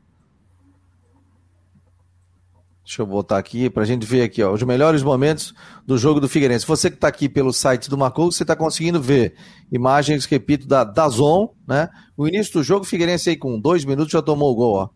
Deixa 2.83 3.03
eu 3.03 3.07
botar 3.07 3.37
aqui 3.37 3.69
para 3.69 3.83
a 3.83 3.87
gente 3.87 4.07
ver 4.07 4.23
aqui, 4.23 4.43
ó, 4.43 4.55
os 4.55 4.63
melhores 4.63 5.03
momentos 5.03 5.53
do 5.87 5.99
jogo 5.99 6.19
do 6.19 6.31
Figueirense. 6.31 6.67
Você 6.67 6.89
que 6.89 6.97
está 6.97 7.09
aqui 7.09 7.29
pelo 7.29 7.53
site 7.53 7.91
do 7.91 7.99
Marcou, 7.99 8.33
você 8.33 8.43
está 8.43 8.57
conseguindo 8.57 9.03
ver 9.03 9.35
imagens, 9.71 10.25
repito, 10.25 10.67
da 10.67 10.83
Dazon, 10.83 11.51
né? 11.69 11.91
O 12.17 12.27
início 12.27 12.55
do 12.55 12.63
jogo, 12.63 12.87
Figueirense 12.87 13.29
aí 13.29 13.37
com 13.37 13.61
dois 13.61 13.85
minutos 13.85 14.13
já 14.13 14.23
tomou 14.23 14.51
o 14.51 14.55
gol, 14.55 14.75
ó. 14.77 14.89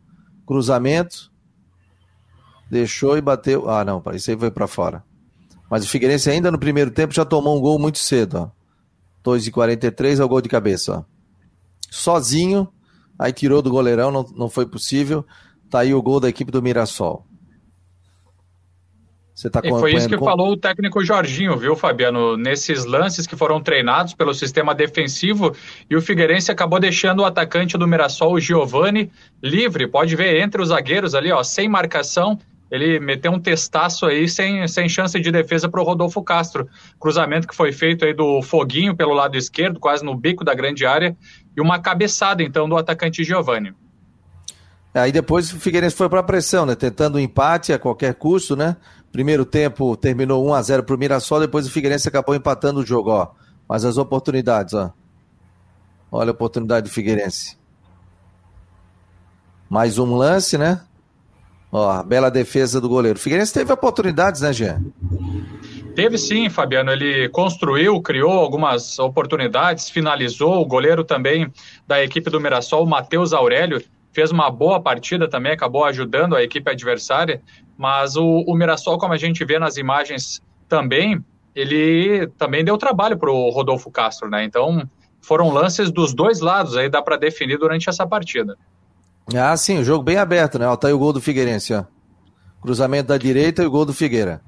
Cruzamento, 0.46 1.30
deixou 2.70 3.18
e 3.18 3.20
bateu. 3.20 3.68
Ah, 3.68 3.84
não, 3.84 4.02
isso 4.14 4.30
aí 4.30 4.38
foi 4.38 4.50
para 4.50 4.66
fora. 4.66 5.04
Mas 5.70 5.84
o 5.84 5.88
Figueirense 5.88 6.30
ainda 6.30 6.50
no 6.50 6.58
primeiro 6.58 6.90
tempo 6.90 7.12
já 7.12 7.24
tomou 7.26 7.54
um 7.58 7.60
gol 7.60 7.78
muito 7.78 7.98
cedo, 7.98 8.38
ó. 8.38 8.50
2 9.22 9.46
e 9.46 9.50
43 9.50 10.20
é 10.20 10.24
o 10.24 10.28
gol 10.28 10.40
de 10.40 10.48
cabeça, 10.48 11.00
ó 11.00 11.15
sozinho, 11.90 12.68
aí 13.18 13.32
tirou 13.32 13.62
do 13.62 13.70
goleirão, 13.70 14.10
não, 14.10 14.24
não 14.36 14.48
foi 14.48 14.66
possível. 14.66 15.24
Tá 15.70 15.80
aí 15.80 15.94
o 15.94 16.02
gol 16.02 16.20
da 16.20 16.28
equipe 16.28 16.50
do 16.50 16.62
Mirassol. 16.62 17.26
Você 19.36 19.50
tá 19.50 19.60
e 19.62 19.68
foi 19.68 19.92
isso 19.92 20.08
que 20.08 20.16
falou 20.16 20.52
o 20.52 20.56
técnico 20.56 21.04
Jorginho, 21.04 21.58
viu, 21.58 21.76
Fabiano? 21.76 22.38
Nesses 22.38 22.86
lances 22.86 23.26
que 23.26 23.36
foram 23.36 23.60
treinados 23.60 24.14
pelo 24.14 24.32
sistema 24.32 24.74
defensivo 24.74 25.54
e 25.90 25.94
o 25.94 26.00
Figueirense 26.00 26.50
acabou 26.50 26.80
deixando 26.80 27.20
o 27.20 27.24
atacante 27.26 27.76
do 27.76 27.86
Mirassol, 27.86 28.32
o 28.32 28.40
Giovani, 28.40 29.12
livre. 29.42 29.86
Pode 29.86 30.16
ver 30.16 30.40
entre 30.40 30.62
os 30.62 30.68
zagueiros 30.68 31.14
ali, 31.14 31.30
ó, 31.30 31.42
sem 31.42 31.68
marcação. 31.68 32.38
Ele 32.70 32.98
meteu 32.98 33.30
um 33.30 33.38
testaço 33.38 34.06
aí 34.06 34.28
sem, 34.28 34.66
sem 34.66 34.88
chance 34.88 35.18
de 35.20 35.30
defesa 35.30 35.68
para 35.68 35.80
o 35.80 35.84
Rodolfo 35.84 36.22
Castro. 36.22 36.68
Cruzamento 36.98 37.46
que 37.46 37.54
foi 37.54 37.72
feito 37.72 38.04
aí 38.04 38.12
do 38.12 38.42
Foguinho 38.42 38.96
pelo 38.96 39.14
lado 39.14 39.36
esquerdo, 39.36 39.78
quase 39.78 40.04
no 40.04 40.16
bico 40.16 40.44
da 40.44 40.54
grande 40.54 40.84
área 40.84 41.16
e 41.56 41.60
uma 41.60 41.78
cabeçada, 41.78 42.42
então, 42.42 42.68
do 42.68 42.76
atacante 42.76 43.22
Giovani. 43.22 43.72
Aí 44.92 45.12
depois 45.12 45.52
o 45.52 45.60
Figueirense 45.60 45.94
foi 45.94 46.08
para 46.08 46.20
a 46.20 46.24
pressão, 46.24 46.64
né? 46.64 46.74
Tentando 46.74 47.16
um 47.16 47.20
empate 47.20 47.72
a 47.72 47.78
qualquer 47.78 48.14
custo, 48.14 48.56
né? 48.56 48.76
Primeiro 49.12 49.44
tempo 49.44 49.96
terminou 49.96 50.46
1 50.48 50.54
a 50.54 50.62
0 50.62 50.82
para 50.82 50.94
o 50.94 50.98
Mirassol, 50.98 51.40
depois 51.40 51.66
o 51.66 51.70
Figueirense 51.70 52.08
acabou 52.08 52.34
empatando 52.34 52.80
o 52.80 52.86
jogo, 52.86 53.10
ó. 53.10 53.28
Mas 53.68 53.84
as 53.84 53.98
oportunidades, 53.98 54.74
ó. 54.74 54.92
Olha 56.10 56.30
a 56.30 56.32
oportunidade 56.32 56.88
do 56.88 56.92
Figueirense. 56.92 57.58
Mais 59.68 59.98
um 59.98 60.14
lance, 60.14 60.56
né? 60.56 60.80
Ó, 61.78 62.02
bela 62.02 62.30
defesa 62.30 62.80
do 62.80 62.88
goleiro. 62.88 63.18
O 63.18 63.20
Figueirense 63.20 63.52
teve 63.52 63.70
oportunidades, 63.70 64.40
né, 64.40 64.50
Jean? 64.50 64.82
Teve 65.94 66.16
sim, 66.16 66.48
Fabiano. 66.48 66.90
Ele 66.90 67.28
construiu, 67.28 68.00
criou 68.00 68.32
algumas 68.32 68.98
oportunidades, 68.98 69.90
finalizou. 69.90 70.62
O 70.62 70.64
goleiro 70.64 71.04
também 71.04 71.52
da 71.86 72.02
equipe 72.02 72.30
do 72.30 72.40
Mirassol, 72.40 72.82
o 72.82 72.88
Matheus 72.88 73.34
Aurélio, 73.34 73.84
fez 74.10 74.30
uma 74.30 74.50
boa 74.50 74.80
partida 74.80 75.28
também, 75.28 75.52
acabou 75.52 75.84
ajudando 75.84 76.34
a 76.34 76.42
equipe 76.42 76.70
adversária. 76.70 77.42
Mas 77.76 78.16
o, 78.16 78.24
o 78.46 78.54
Mirassol, 78.54 78.96
como 78.96 79.12
a 79.12 79.18
gente 79.18 79.44
vê 79.44 79.58
nas 79.58 79.76
imagens 79.76 80.40
também, 80.66 81.22
ele 81.54 82.26
também 82.38 82.64
deu 82.64 82.78
trabalho 82.78 83.18
para 83.18 83.30
o 83.30 83.50
Rodolfo 83.50 83.90
Castro, 83.90 84.30
né? 84.30 84.44
Então 84.44 84.88
foram 85.20 85.50
lances 85.50 85.90
dos 85.90 86.14
dois 86.14 86.40
lados 86.40 86.74
aí, 86.74 86.88
dá 86.88 87.02
para 87.02 87.18
definir 87.18 87.58
durante 87.58 87.90
essa 87.90 88.06
partida. 88.06 88.56
Ah, 89.34 89.56
sim, 89.56 89.78
o 89.78 89.84
jogo 89.84 90.04
bem 90.04 90.18
aberto, 90.18 90.58
né? 90.58 90.68
Ó, 90.68 90.76
tá 90.76 90.88
aí 90.88 90.94
o 90.94 90.98
gol 90.98 91.12
do 91.12 91.20
Figueirense, 91.20 91.74
ó. 91.74 91.84
Cruzamento 92.60 93.08
da 93.08 93.18
direita 93.18 93.62
e 93.62 93.66
o 93.66 93.70
gol 93.70 93.84
do 93.84 93.92
Figueira. 93.92 94.40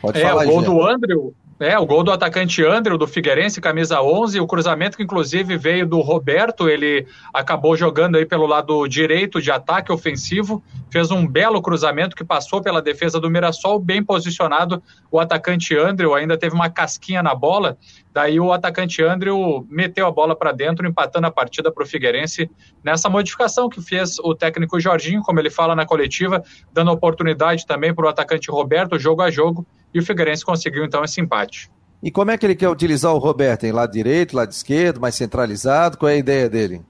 Pode 0.00 0.20
é, 0.20 0.22
falar, 0.22 0.44
o 0.44 0.46
gol 0.46 0.62
do 0.62 0.82
Andrew, 0.86 1.34
é, 1.62 1.78
o 1.78 1.86
gol 1.86 2.02
do 2.02 2.10
atacante 2.10 2.64
Andrew, 2.64 2.98
do 2.98 3.06
Figueirense, 3.06 3.60
camisa 3.60 4.02
11, 4.02 4.40
o 4.40 4.46
cruzamento 4.48 4.96
que 4.96 5.02
inclusive 5.04 5.56
veio 5.56 5.86
do 5.86 6.00
Roberto, 6.00 6.68
ele 6.68 7.06
acabou 7.32 7.76
jogando 7.76 8.16
aí 8.16 8.26
pelo 8.26 8.46
lado 8.46 8.88
direito 8.88 9.40
de 9.40 9.48
ataque 9.48 9.92
ofensivo, 9.92 10.60
fez 10.90 11.12
um 11.12 11.24
belo 11.24 11.62
cruzamento 11.62 12.16
que 12.16 12.24
passou 12.24 12.60
pela 12.60 12.82
defesa 12.82 13.20
do 13.20 13.30
Mirassol, 13.30 13.78
bem 13.78 14.02
posicionado, 14.02 14.82
o 15.08 15.20
atacante 15.20 15.76
Andrew 15.76 16.16
ainda 16.16 16.36
teve 16.36 16.52
uma 16.52 16.68
casquinha 16.68 17.22
na 17.22 17.32
bola, 17.32 17.78
daí 18.12 18.38
o 18.38 18.52
atacante 18.52 19.02
Andrew 19.02 19.66
meteu 19.70 20.06
a 20.06 20.10
bola 20.10 20.36
para 20.36 20.52
dentro, 20.52 20.86
empatando 20.86 21.26
a 21.26 21.30
partida 21.30 21.72
para 21.72 21.82
o 21.82 21.86
Figueirense, 21.86 22.50
nessa 22.84 23.08
modificação 23.08 23.68
que 23.68 23.80
fez 23.80 24.18
o 24.18 24.34
técnico 24.34 24.78
Jorginho, 24.78 25.22
como 25.22 25.40
ele 25.40 25.50
fala 25.50 25.74
na 25.74 25.86
coletiva, 25.86 26.42
dando 26.72 26.90
oportunidade 26.90 27.66
também 27.66 27.94
para 27.94 28.06
o 28.06 28.08
atacante 28.08 28.50
Roberto, 28.50 28.98
jogo 28.98 29.22
a 29.22 29.30
jogo, 29.30 29.66
e 29.94 29.98
o 29.98 30.04
Figueirense 30.04 30.44
conseguiu 30.44 30.84
então 30.84 31.04
esse 31.04 31.20
empate. 31.20 31.70
E 32.02 32.10
como 32.10 32.32
é 32.32 32.38
que 32.38 32.44
ele 32.44 32.56
quer 32.56 32.68
utilizar 32.68 33.14
o 33.14 33.18
Roberto? 33.18 33.64
Em 33.64 33.70
lado 33.70 33.92
direito, 33.92 34.36
lado 34.36 34.50
esquerdo, 34.50 35.00
mais 35.00 35.14
centralizado? 35.14 35.96
Qual 35.96 36.08
é 36.08 36.14
a 36.14 36.18
ideia 36.18 36.50
dele? 36.50 36.82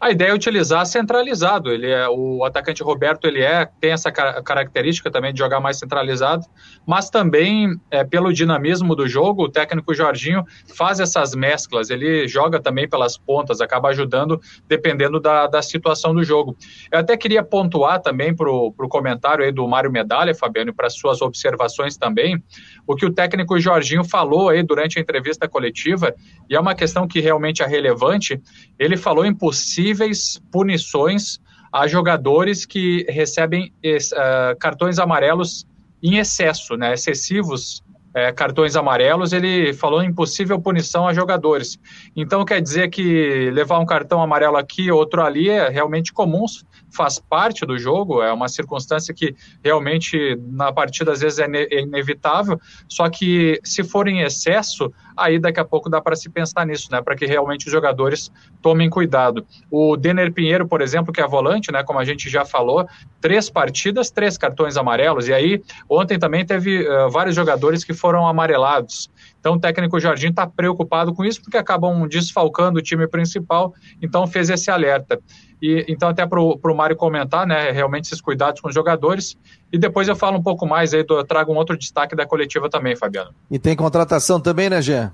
A 0.00 0.12
ideia 0.12 0.30
é 0.30 0.34
utilizar 0.34 0.86
centralizado. 0.86 1.72
Ele 1.72 1.90
é 1.90 2.08
o 2.08 2.44
atacante 2.44 2.84
Roberto, 2.84 3.26
ele 3.26 3.42
é 3.42 3.68
tem 3.80 3.90
essa 3.90 4.12
característica 4.12 5.10
também 5.10 5.32
de 5.32 5.40
jogar 5.40 5.58
mais 5.58 5.78
centralizado, 5.78 6.46
mas 6.86 7.10
também 7.10 7.76
é, 7.90 8.04
pelo 8.04 8.32
dinamismo 8.32 8.94
do 8.94 9.08
jogo, 9.08 9.44
o 9.44 9.48
técnico 9.48 9.92
Jorginho 9.92 10.44
faz 10.76 11.00
essas 11.00 11.34
mesclas. 11.34 11.90
Ele 11.90 12.28
joga 12.28 12.60
também 12.60 12.88
pelas 12.88 13.18
pontas, 13.18 13.60
acaba 13.60 13.88
ajudando 13.88 14.40
dependendo 14.68 15.18
da, 15.18 15.48
da 15.48 15.62
situação 15.62 16.14
do 16.14 16.22
jogo. 16.22 16.56
Eu 16.92 17.00
até 17.00 17.16
queria 17.16 17.42
pontuar 17.42 18.00
também 18.00 18.34
para 18.34 18.48
o 18.48 18.72
comentário 18.88 19.44
aí 19.44 19.50
do 19.50 19.66
Mário 19.66 19.90
Medalha, 19.90 20.32
Fabiano, 20.32 20.72
para 20.72 20.88
suas 20.90 21.20
observações 21.20 21.96
também, 21.96 22.40
o 22.86 22.94
que 22.94 23.04
o 23.04 23.12
técnico 23.12 23.58
Jorginho 23.58 24.04
falou 24.04 24.48
aí 24.48 24.62
durante 24.62 24.98
a 24.98 25.02
entrevista 25.02 25.48
coletiva, 25.48 26.14
e 26.48 26.54
é 26.54 26.60
uma 26.60 26.74
questão 26.74 27.06
que 27.08 27.20
realmente 27.20 27.64
é 27.64 27.66
relevante. 27.66 28.40
Ele 28.78 28.96
falou 28.96 29.24
em 29.24 29.34
possível 29.34 29.87
possíveis 29.88 30.40
punições 30.52 31.38
há 31.72 31.86
jogadores 31.86 32.66
que 32.66 33.06
recebem 33.08 33.72
uh, 33.84 34.58
cartões 34.58 34.98
amarelos 34.98 35.66
em 36.02 36.18
excesso, 36.18 36.76
né, 36.76 36.92
excessivos 36.92 37.82
é, 38.14 38.32
cartões 38.32 38.74
amarelos, 38.74 39.32
ele 39.32 39.72
falou 39.72 40.02
em 40.02 40.12
possível 40.12 40.58
punição 40.60 41.06
a 41.06 41.12
jogadores. 41.12 41.78
Então 42.16 42.44
quer 42.44 42.60
dizer 42.60 42.88
que 42.88 43.50
levar 43.52 43.78
um 43.78 43.86
cartão 43.86 44.22
amarelo 44.22 44.56
aqui, 44.56 44.90
outro 44.90 45.22
ali 45.22 45.50
é 45.50 45.68
realmente 45.68 46.12
comum, 46.12 46.44
faz 46.90 47.18
parte 47.18 47.66
do 47.66 47.78
jogo, 47.78 48.22
é 48.22 48.32
uma 48.32 48.48
circunstância 48.48 49.14
que 49.14 49.34
realmente 49.62 50.36
na 50.50 50.72
partida 50.72 51.12
às 51.12 51.20
vezes 51.20 51.38
é, 51.38 51.46
é 51.46 51.80
inevitável, 51.82 52.58
só 52.88 53.08
que 53.08 53.60
se 53.62 53.84
for 53.84 54.08
em 54.08 54.22
excesso, 54.22 54.92
aí 55.18 55.38
daqui 55.38 55.60
a 55.60 55.64
pouco 55.64 55.90
dá 55.90 56.00
para 56.00 56.16
se 56.16 56.28
pensar 56.28 56.66
nisso, 56.66 56.88
né, 56.90 57.02
para 57.02 57.14
que 57.16 57.26
realmente 57.26 57.66
os 57.66 57.72
jogadores 57.72 58.30
tomem 58.62 58.88
cuidado. 58.88 59.46
O 59.70 59.96
Denner 59.96 60.32
Pinheiro, 60.32 60.66
por 60.66 60.80
exemplo, 60.80 61.12
que 61.12 61.20
é 61.20 61.26
volante, 61.26 61.72
né, 61.72 61.82
como 61.82 61.98
a 61.98 62.04
gente 62.04 62.28
já 62.30 62.44
falou, 62.44 62.86
três 63.20 63.50
partidas, 63.50 64.10
três 64.10 64.38
cartões 64.38 64.76
amarelos, 64.76 65.28
e 65.28 65.32
aí 65.32 65.62
ontem 65.88 66.18
também 66.18 66.44
teve 66.44 66.88
uh, 66.88 67.10
vários 67.10 67.34
jogadores 67.34 67.84
que 67.84 67.92
foram 67.92 68.26
amarelados. 68.26 69.10
Então 69.40 69.54
o 69.54 69.60
técnico 69.60 70.00
Jardim 70.00 70.28
está 70.28 70.46
preocupado 70.46 71.14
com 71.14 71.24
isso 71.24 71.40
porque 71.42 71.56
acabam 71.56 72.06
desfalcando 72.08 72.78
o 72.78 72.82
time 72.82 73.06
principal, 73.06 73.72
então 74.02 74.26
fez 74.26 74.50
esse 74.50 74.70
alerta. 74.70 75.18
E 75.60 75.84
então 75.88 76.08
até 76.08 76.26
para 76.26 76.40
o 76.40 76.74
Mário 76.74 76.96
comentar, 76.96 77.46
né, 77.46 77.70
realmente 77.70 78.06
esses 78.06 78.20
cuidados 78.20 78.60
com 78.60 78.68
os 78.68 78.74
jogadores. 78.74 79.36
E 79.72 79.78
depois 79.78 80.08
eu 80.08 80.16
falo 80.16 80.38
um 80.38 80.42
pouco 80.42 80.66
mais 80.66 80.94
aí, 80.94 81.04
eu 81.08 81.24
trago 81.24 81.52
um 81.52 81.56
outro 81.56 81.76
destaque 81.76 82.14
da 82.14 82.26
coletiva 82.26 82.68
também, 82.68 82.96
Fabiano. 82.96 83.30
E 83.50 83.58
tem 83.58 83.76
contratação 83.76 84.40
também, 84.40 84.70
né, 84.70 84.80
Jean? 84.80 85.12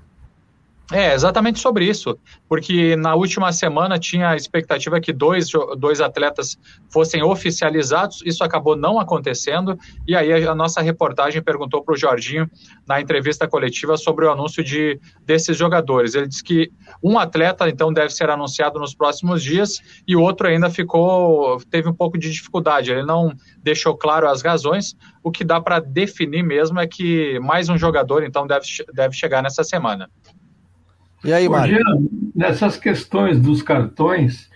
É, 0.91 1.15
exatamente 1.15 1.59
sobre 1.59 1.85
isso, 1.85 2.17
porque 2.47 2.95
na 2.95 3.15
última 3.15 3.51
semana 3.51 3.97
tinha 3.97 4.29
a 4.29 4.35
expectativa 4.35 5.01
que 5.01 5.11
dois, 5.11 5.49
dois 5.79 5.99
atletas 5.99 6.59
fossem 6.91 7.23
oficializados, 7.23 8.21
isso 8.23 8.43
acabou 8.43 8.75
não 8.75 8.99
acontecendo, 8.99 9.79
e 10.07 10.15
aí 10.15 10.45
a 10.45 10.53
nossa 10.53 10.81
reportagem 10.81 11.41
perguntou 11.41 11.83
para 11.83 11.95
o 11.95 11.97
Jorginho, 11.97 12.47
na 12.87 13.01
entrevista 13.01 13.47
coletiva, 13.47 13.97
sobre 13.97 14.25
o 14.25 14.31
anúncio 14.31 14.63
de, 14.63 14.99
desses 15.25 15.57
jogadores. 15.57 16.13
Ele 16.13 16.27
disse 16.27 16.43
que 16.43 16.71
um 17.03 17.17
atleta, 17.17 17.67
então, 17.67 17.91
deve 17.91 18.11
ser 18.11 18.29
anunciado 18.29 18.77
nos 18.77 18.93
próximos 18.93 19.41
dias, 19.41 19.81
e 20.07 20.15
o 20.15 20.21
outro 20.21 20.47
ainda 20.47 20.69
ficou, 20.69 21.59
teve 21.71 21.89
um 21.89 21.95
pouco 21.95 22.15
de 22.15 22.29
dificuldade, 22.29 22.91
ele 22.91 23.03
não 23.03 23.33
deixou 23.57 23.97
claro 23.97 24.29
as 24.29 24.43
razões, 24.43 24.95
o 25.23 25.31
que 25.31 25.43
dá 25.43 25.59
para 25.59 25.79
definir 25.79 26.43
mesmo 26.43 26.79
é 26.79 26.85
que 26.85 27.39
mais 27.39 27.69
um 27.69 27.77
jogador, 27.77 28.23
então, 28.23 28.45
deve, 28.45 28.67
deve 28.93 29.15
chegar 29.15 29.41
nessa 29.41 29.63
semana. 29.63 30.07
E 31.25 31.33
aí, 31.33 31.49
Mário? 31.49 31.79
Nessas 32.35 32.77
questões 32.77 33.39
dos 33.39 33.63
cartões, 33.63 34.49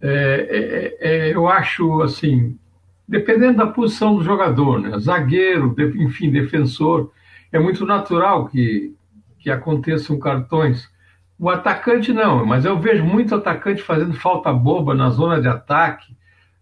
é, 0.00 0.96
é, 1.00 1.28
é, 1.28 1.34
eu 1.34 1.46
acho 1.46 2.00
assim, 2.00 2.58
dependendo 3.06 3.58
da 3.58 3.66
posição 3.66 4.16
do 4.16 4.24
jogador, 4.24 4.80
né? 4.80 4.98
zagueiro, 4.98 5.74
enfim, 5.96 6.30
defensor, 6.30 7.12
é 7.52 7.58
muito 7.58 7.84
natural 7.84 8.48
que, 8.48 8.94
que 9.38 9.50
aconteçam 9.50 10.18
cartões. 10.18 10.88
O 11.38 11.50
atacante 11.50 12.12
não, 12.12 12.46
mas 12.46 12.64
eu 12.64 12.78
vejo 12.78 13.04
muito 13.04 13.34
atacante 13.34 13.82
fazendo 13.82 14.14
falta 14.14 14.52
boba 14.52 14.94
na 14.94 15.10
zona 15.10 15.40
de 15.40 15.48
ataque, 15.48 16.14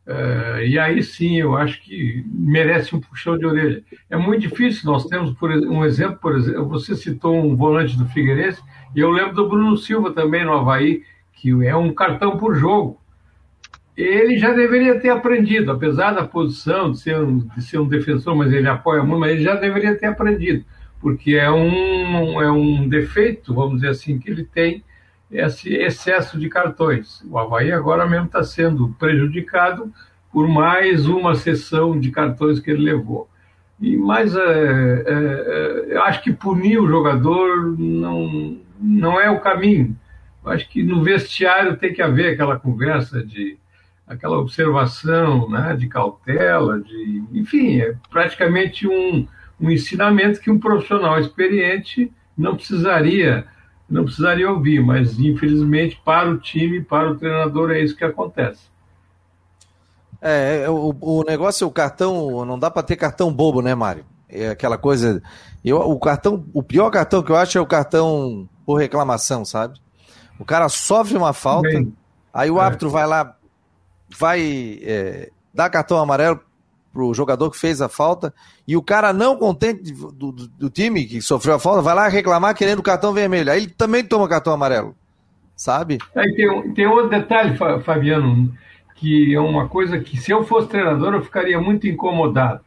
é, 0.05 0.67
e 0.67 0.79
aí 0.79 1.01
sim 1.03 1.39
eu 1.39 1.57
acho 1.57 1.81
que 1.83 2.25
merece 2.27 2.95
um 2.97 3.01
puxão 3.01 3.39
de 3.39 3.47
orelha. 3.47 3.85
É 4.11 4.17
muito 4.17 4.41
difícil, 4.41 4.91
nós 4.91 5.07
temos 5.07 5.33
por 5.35 5.51
um 5.51 5.85
exemplo, 5.85 6.17
por 6.17 6.35
exemplo, 6.35 6.69
você 6.69 6.97
citou 6.97 7.37
um 7.37 7.55
volante 7.55 7.97
do 7.97 8.07
Figueirense, 8.07 8.61
e 8.95 9.01
eu 9.01 9.11
lembro 9.11 9.35
do 9.35 9.49
Bruno 9.49 9.77
Silva 9.77 10.13
também 10.13 10.45
no 10.45 10.53
Havaí, 10.53 11.03
que 11.33 11.51
é 11.67 11.75
um 11.75 11.93
cartão 11.93 12.37
por 12.37 12.55
jogo. 12.55 13.01
Ele 13.97 14.39
já 14.39 14.53
deveria 14.53 14.99
ter 14.99 15.11
aprendido, 15.11 15.71
apesar 15.71 16.13
da 16.13 16.25
posição 16.25 16.93
de 16.93 16.99
ser 16.99 17.19
um, 17.19 17.39
de 17.39 17.63
ser 17.63 17.79
um 17.79 17.87
defensor, 17.87 18.35
mas 18.35 18.53
ele 18.53 18.69
apoia 18.69 19.03
muito, 19.03 19.21
mas 19.21 19.33
ele 19.33 19.43
já 19.43 19.55
deveria 19.55 19.97
ter 19.97 20.07
aprendido, 20.07 20.65
porque 21.01 21.35
é 21.35 21.51
um, 21.51 22.41
é 22.41 22.51
um 22.51 22.89
defeito, 22.89 23.55
vamos 23.55 23.77
dizer 23.77 23.89
assim, 23.89 24.19
que 24.19 24.31
ele 24.31 24.45
tem 24.45 24.83
esse 25.31 25.75
excesso 25.75 26.39
de 26.39 26.49
cartões. 26.49 27.23
O 27.31 27.39
Havaí 27.39 27.73
agora 27.73 28.07
mesmo 28.07 28.27
está 28.27 28.43
sendo 28.43 28.95
prejudicado 28.99 29.93
por 30.31 30.49
mais 30.49 31.07
uma 31.07 31.35
sessão 31.35 31.99
de 31.99 32.11
cartões 32.11 32.61
que 32.61 32.71
ele 32.71 32.83
levou. 32.83 33.29
E 33.81 33.97
mais, 33.97 34.35
é, 34.37 34.41
é, 34.41 35.87
é, 35.91 35.99
acho 35.99 36.23
que 36.23 36.33
punir 36.33 36.79
o 36.79 36.89
jogador 36.89 37.77
não, 37.79 38.57
não 38.83 39.21
é 39.21 39.31
o 39.31 39.41
caminho. 39.41 39.97
Eu 40.45 40.51
acho 40.51 40.69
que 40.69 40.83
no 40.83 41.03
vestiário 41.03 41.77
tem 41.77 41.93
que 41.93 42.03
haver 42.03 42.33
aquela 42.33 42.59
conversa 42.59 43.25
de 43.25 43.57
aquela 44.07 44.39
observação, 44.39 45.49
né, 45.49 45.75
de 45.75 45.89
cautela, 45.89 46.81
de, 46.81 47.25
enfim, 47.33 47.81
é 47.81 47.95
praticamente 48.11 48.87
um, 48.87 49.27
um 49.61 49.71
ensinamento 49.71 50.41
que 50.41 50.51
um 50.51 50.59
profissional 50.59 51.19
experiente 51.19 52.13
não 52.37 52.57
precisaria 52.57 53.47
não 53.89 54.05
precisaria 54.05 54.51
ouvir, 54.51 54.81
mas 54.81 55.19
infelizmente 55.19 56.01
para 56.03 56.31
o 56.31 56.39
time, 56.39 56.81
para 56.81 57.11
o 57.11 57.17
treinador 57.17 57.71
é 57.71 57.81
isso 57.81 57.95
que 57.95 58.05
acontece. 58.05 58.73
É, 60.21 60.63
é 60.65 60.71
o, 60.71 60.97
o 60.99 61.25
negócio, 61.25 61.67
o 61.67 61.71
cartão, 61.71 62.45
não 62.47 62.59
dá 62.59 62.71
para 62.71 62.83
ter 62.83 62.97
cartão 62.97 63.33
bobo, 63.33 63.61
né, 63.61 63.75
Mário? 63.75 64.05
É 64.29 64.49
aquela 64.49 64.79
coisa. 64.79 65.23
Eu, 65.63 65.77
o 65.79 65.99
cartão, 65.99 66.47
o 66.55 66.63
pior 66.63 66.89
cartão 66.91 67.23
que 67.23 67.31
eu 67.31 67.37
acho 67.37 67.59
é 67.59 67.61
o 67.61 67.67
cartão 67.67 68.49
por 68.65 68.79
reclamação, 68.79 69.45
sabe? 69.45 69.79
O 70.39 70.45
cara 70.45 70.69
sofre 70.69 71.17
uma 71.17 71.33
falta, 71.33 71.69
Bem, 71.69 71.93
aí 72.33 72.51
o 72.51 72.59
é. 72.59 72.65
árbitro 72.65 72.91
vai 72.91 73.07
lá, 73.07 73.37
vai 74.19 74.79
é, 74.83 75.31
dar 75.53 75.71
cartão 75.71 75.99
amarelo 75.99 76.41
pro 76.93 77.15
jogador 77.15 77.51
que 77.51 77.59
fez 77.59 77.81
a 77.81 77.89
falta, 77.89 78.35
e 78.69 78.77
o 78.77 78.83
cara 78.83 79.13
não 79.13 79.37
contente 79.37 79.93
do, 79.93 80.11
do, 80.11 80.33
do, 80.33 80.71
time 80.71 81.05
que 81.05 81.23
sofreu 81.23 81.55
a 81.55 81.59
falta, 81.59 81.81
vai 81.81 81.95
lá 81.95 82.09
reclamar 82.09 82.55
querendo 82.55 82.83
cartão 82.83 83.13
vermelho. 83.13 83.51
Aí 83.51 83.63
ele 83.63 83.71
também 83.71 84.05
toma 84.05 84.29
cartão 84.29 84.53
amarelo, 84.53 84.95
sabe? 85.57 85.99
Aí 86.15 86.35
tem, 86.35 86.75
tem 86.75 86.87
outro 86.87 87.09
detalhe, 87.09 87.57
Fabiano, 87.57 88.53
que 88.97 89.35
é 89.35 89.41
uma 89.41 89.69
coisa 89.69 89.99
que 89.99 90.19
se 90.19 90.31
eu 90.31 90.45
fosse 90.45 90.69
treinador 90.69 91.15
eu 91.15 91.23
ficaria 91.23 91.61
muito 91.61 91.87
incomodado. 91.87 92.61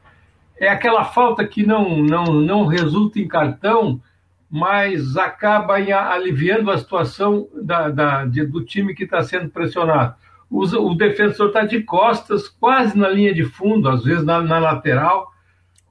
É 0.58 0.70
aquela 0.70 1.04
falta 1.04 1.46
que 1.46 1.66
não, 1.66 1.98
não, 1.98 2.26
não 2.26 2.66
resulta 2.66 3.20
em 3.20 3.28
cartão, 3.28 4.02
mas 4.50 5.18
acaba 5.18 5.76
aliviando 5.76 6.72
a 6.72 6.78
situação 6.78 7.48
da, 7.62 7.90
da, 7.90 8.26
de, 8.26 8.46
do 8.46 8.64
time 8.64 8.94
que 8.94 9.04
está 9.04 9.24
sendo 9.24 9.50
pressionado. 9.50 10.16
O, 10.50 10.94
defensor 10.94 11.48
está 11.48 11.66
de 11.66 11.82
costas, 11.82 12.48
quase 12.48 12.98
na 12.98 13.10
linha 13.10 13.34
de 13.34 13.44
fundo, 13.44 13.90
às 13.90 14.04
vezes 14.04 14.24
na, 14.24 14.42
na 14.42 14.60
lateral, 14.60 15.32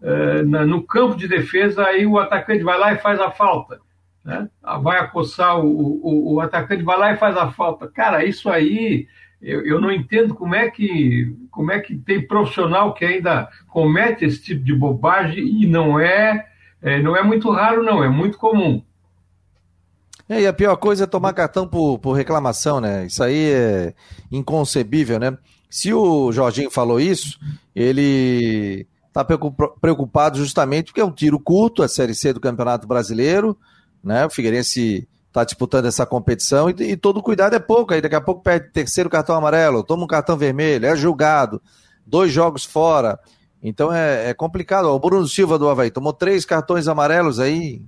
eh, 0.01 0.43
na, 0.45 0.65
no 0.65 0.83
campo 0.83 1.17
de 1.17 1.27
defesa, 1.27 1.85
aí 1.85 2.07
o 2.07 2.19
atacante 2.19 2.63
vai 2.63 2.79
lá 2.79 2.93
e 2.93 2.99
faz 2.99 3.21
a 3.21 3.31
falta. 3.31 3.81
Né? 4.25 4.49
Vai 4.81 4.99
acossar 4.99 5.59
o, 5.59 5.67
o, 5.67 6.35
o 6.35 6.41
atacante, 6.41 6.83
vai 6.83 6.99
lá 6.99 7.13
e 7.13 7.17
faz 7.17 7.37
a 7.37 7.51
falta. 7.51 7.89
Cara, 7.89 8.25
isso 8.25 8.49
aí 8.49 9.07
eu, 9.43 9.67
eu, 9.67 9.81
não 9.81 9.93
entendo 9.93 10.35
como 10.35 10.55
é 10.55 10.71
que 10.71 11.37
como 11.51 11.71
é 11.71 11.79
que 11.79 11.95
tem 11.95 12.27
profissional 12.27 12.95
que 12.95 13.05
ainda 13.05 13.49
comete 13.69 14.25
esse 14.25 14.43
tipo 14.43 14.65
de 14.65 14.75
bobagem 14.75 15.63
e 15.63 15.67
não 15.67 16.01
é 16.01 16.47
é, 16.85 17.03
não 17.03 17.17
é 17.17 17.23
muito 17.23 17.51
raro, 17.51 17.83
não, 17.83 18.05
é 18.05 18.09
muito 18.11 18.37
comum. 18.37 18.83
É, 20.29 20.43
e 20.43 20.47
a 20.47 20.53
pior 20.53 20.77
coisa 20.77 21.05
é 21.05 21.07
tomar 21.07 21.33
cartão 21.33 21.67
por, 21.67 21.99
por 21.99 22.13
reclamação, 22.13 22.79
né? 22.79 23.07
Isso 23.07 23.23
aí 23.23 23.53
é 23.53 23.95
inconcebível, 24.31 25.19
né? 25.19 25.37
Se 25.71 25.93
o 25.95 26.31
Jorginho 26.31 26.71
falou 26.71 27.01
isso, 27.01 27.39
ele 27.75 28.87
está 29.09 29.25
preocupado 29.25 30.39
justamente 30.39 30.87
porque 30.87 31.01
é 31.01 31.05
um 31.05 31.11
tiro 31.11 31.41
curto, 31.41 31.83
a 31.83 31.89
Série 31.89 32.15
C 32.15 32.33
do 32.33 32.41
Campeonato 32.41 32.87
Brasileiro, 32.87 33.57
né? 34.03 34.27
O 34.27 34.31
Figueirense 34.31 35.09
está 35.29 35.43
disputando 35.43 35.87
essa 35.87 36.05
competição 36.05 36.69
e, 36.69 36.75
e, 36.81 36.97
todo 36.97 37.23
cuidado 37.23 37.55
é 37.55 37.59
pouco. 37.59 37.95
Aí 37.95 38.03
daqui 38.03 38.15
a 38.15 38.21
pouco 38.21 38.43
perde 38.43 38.71
terceiro 38.73 39.09
cartão 39.09 39.35
amarelo, 39.35 39.83
toma 39.83 40.05
um 40.05 40.09
cartão 40.09 40.37
vermelho, 40.37 40.87
é 40.87 40.95
julgado, 40.95 41.63
dois 42.07 42.31
jogos 42.31 42.65
fora. 42.65 43.19
Então 43.65 43.91
é, 43.91 44.29
é 44.29 44.35
complicado. 44.35 44.89
O 44.89 44.99
Bruno 44.99 45.27
Silva 45.27 45.59
do 45.59 45.71
Havaí 45.71 45.91
tomou 45.91 46.13
três 46.13 46.45
cartões 46.45 46.87
amarelos 46.87 47.41
aí, 47.41 47.81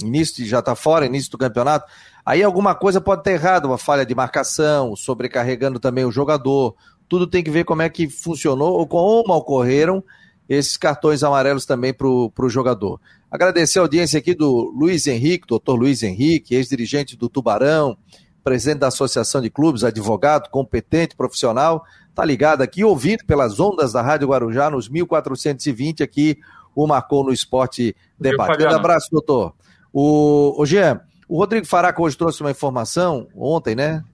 início 0.00 0.46
já 0.46 0.60
está 0.60 0.76
fora, 0.76 1.04
início 1.04 1.32
do 1.32 1.36
campeonato. 1.36 1.90
Aí 2.24 2.44
alguma 2.44 2.76
coisa 2.76 3.00
pode 3.00 3.24
ter 3.24 3.32
errado, 3.32 3.64
uma 3.64 3.76
falha 3.76 4.06
de 4.06 4.14
marcação, 4.14 4.94
sobrecarregando 4.94 5.80
também 5.80 6.04
o 6.04 6.12
jogador. 6.12 6.76
Tudo 7.08 7.26
tem 7.26 7.42
que 7.42 7.50
ver 7.50 7.64
como 7.64 7.82
é 7.82 7.88
que 7.90 8.08
funcionou 8.08 8.78
ou 8.78 8.86
como 8.86 9.34
ocorreram 9.34 10.02
esses 10.48 10.76
cartões 10.76 11.24
amarelos 11.24 11.66
também 11.66 11.92
para 11.92 12.06
o 12.06 12.48
jogador. 12.48 13.00
Agradecer 13.28 13.80
a 13.80 13.82
audiência 13.82 14.20
aqui 14.20 14.32
do 14.32 14.72
Luiz 14.76 15.08
Henrique, 15.08 15.48
doutor 15.48 15.74
Luiz 15.74 16.04
Henrique, 16.04 16.54
ex-dirigente 16.54 17.16
do 17.16 17.28
Tubarão, 17.28 17.96
presidente 18.44 18.78
da 18.78 18.88
Associação 18.88 19.40
de 19.40 19.50
Clubes, 19.50 19.82
advogado, 19.82 20.50
competente, 20.50 21.16
profissional 21.16 21.84
tá 22.14 22.24
ligado 22.24 22.62
aqui, 22.62 22.84
ouvido 22.84 23.24
pelas 23.24 23.58
ondas 23.58 23.92
da 23.92 24.02
Rádio 24.02 24.28
Guarujá 24.28 24.70
nos 24.70 24.88
1420 24.88 26.02
aqui, 26.02 26.38
o 26.74 26.86
Marcou 26.86 27.24
no 27.24 27.32
Esporte 27.32 27.94
Debate. 28.18 28.62
Um 28.62 28.70
abraço, 28.70 29.08
doutor. 29.10 29.54
O, 29.92 30.60
o 30.60 30.66
Jean, 30.66 31.00
o 31.28 31.38
Rodrigo 31.38 31.66
Faraco 31.66 32.02
hoje 32.02 32.16
trouxe 32.16 32.40
uma 32.40 32.50
informação, 32.50 33.28
ontem, 33.34 33.74
né? 33.74 34.04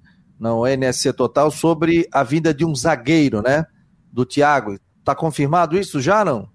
no 0.41 0.67
NSC 0.67 1.13
Total 1.13 1.51
sobre 1.51 2.09
a 2.11 2.23
vinda 2.23 2.55
de 2.55 2.65
um 2.65 2.75
zagueiro, 2.75 3.43
né? 3.43 3.67
Do 4.11 4.25
Thiago. 4.25 4.79
Tá 5.05 5.15
confirmado 5.15 5.79
isso 5.79 6.01
já, 6.01 6.25
não? 6.25 6.49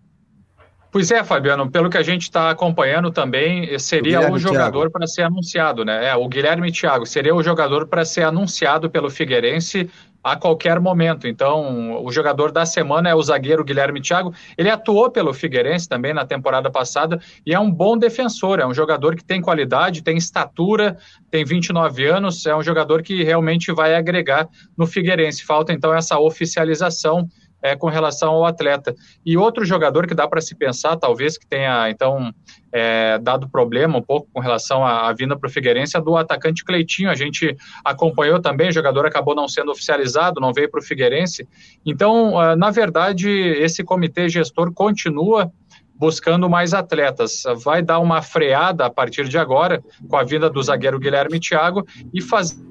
Pois 0.95 1.11
é, 1.11 1.25
Fabiano, 1.25 1.69
pelo 1.69 1.89
que 1.89 1.97
a 1.97 2.01
gente 2.01 2.21
está 2.21 2.49
acompanhando 2.49 3.11
também, 3.11 3.77
seria 3.77 4.31
o, 4.31 4.35
o 4.35 4.39
jogador 4.39 4.89
para 4.89 5.05
ser 5.05 5.23
anunciado, 5.23 5.83
né? 5.83 6.07
É, 6.07 6.15
o 6.15 6.25
Guilherme 6.25 6.71
Thiago 6.71 7.05
seria 7.05 7.35
o 7.35 7.43
jogador 7.43 7.85
para 7.85 8.05
ser 8.05 8.23
anunciado 8.23 8.89
pelo 8.89 9.09
Figueirense 9.09 9.89
a 10.23 10.37
qualquer 10.37 10.79
momento. 10.79 11.27
Então, 11.27 12.01
o 12.01 12.09
jogador 12.13 12.49
da 12.49 12.65
semana 12.65 13.09
é 13.09 13.13
o 13.13 13.21
zagueiro 13.21 13.65
Guilherme 13.65 14.01
Thiago. 14.01 14.33
Ele 14.57 14.69
atuou 14.69 15.11
pelo 15.11 15.33
Figueirense 15.33 15.89
também 15.89 16.13
na 16.13 16.25
temporada 16.25 16.71
passada 16.71 17.19
e 17.45 17.53
é 17.53 17.59
um 17.59 17.69
bom 17.69 17.97
defensor, 17.97 18.61
é 18.61 18.65
um 18.65 18.73
jogador 18.73 19.17
que 19.17 19.23
tem 19.23 19.41
qualidade, 19.41 20.01
tem 20.01 20.15
estatura, 20.15 20.97
tem 21.29 21.43
29 21.43 22.05
anos, 22.07 22.45
é 22.45 22.55
um 22.55 22.63
jogador 22.63 23.03
que 23.03 23.21
realmente 23.21 23.69
vai 23.73 23.95
agregar 23.95 24.47
no 24.77 24.87
Figueirense. 24.87 25.43
Falta 25.43 25.73
então 25.73 25.93
essa 25.93 26.17
oficialização 26.17 27.27
é, 27.65 27.75
com 27.75 27.87
relação 27.87 28.33
ao 28.33 28.45
atleta. 28.45 28.93
E 29.25 29.35
outro 29.35 29.65
jogador 29.65 30.05
que 30.05 30.13
dá 30.13 30.27
para 30.27 30.39
se 30.39 30.53
pensar, 30.53 30.95
talvez 30.97 31.35
que 31.35 31.47
tenha 31.47 31.89
então 31.89 32.31
é, 32.71 33.17
dado 33.17 33.49
problema 33.49 33.97
um 33.97 34.01
pouco 34.03 34.27
com 34.31 34.39
relação 34.39 34.85
à, 34.85 35.09
à 35.09 35.13
vinda 35.13 35.35
para 35.35 35.47
o 35.47 35.51
Figueirense, 35.51 35.97
é 35.97 36.01
do 36.01 36.15
atacante 36.15 36.63
Cleitinho. 36.63 37.09
A 37.09 37.15
gente 37.15 37.57
acompanhou 37.83 38.39
também, 38.39 38.69
o 38.69 38.71
jogador 38.71 39.07
acabou 39.07 39.33
não 39.33 39.47
sendo 39.47 39.71
oficializado, 39.71 40.39
não 40.39 40.53
veio 40.53 40.69
para 40.69 40.79
o 40.79 40.83
Figueirense. 40.83 41.47
Então, 41.83 42.35
uh, 42.35 42.55
na 42.55 42.69
verdade, 42.69 43.27
esse 43.29 43.83
comitê 43.83 44.29
gestor 44.29 44.71
continua 44.71 45.51
buscando 45.95 46.47
mais 46.47 46.71
atletas. 46.71 47.43
Vai 47.63 47.81
dar 47.81 47.97
uma 47.97 48.21
freada 48.21 48.85
a 48.85 48.91
partir 48.91 49.27
de 49.27 49.39
agora, 49.39 49.83
com 50.07 50.17
a 50.17 50.23
vinda 50.23 50.51
do 50.51 50.61
zagueiro 50.61 50.99
Guilherme 50.99 51.39
Thiago, 51.39 51.83
e 52.13 52.21
fazer. 52.21 52.63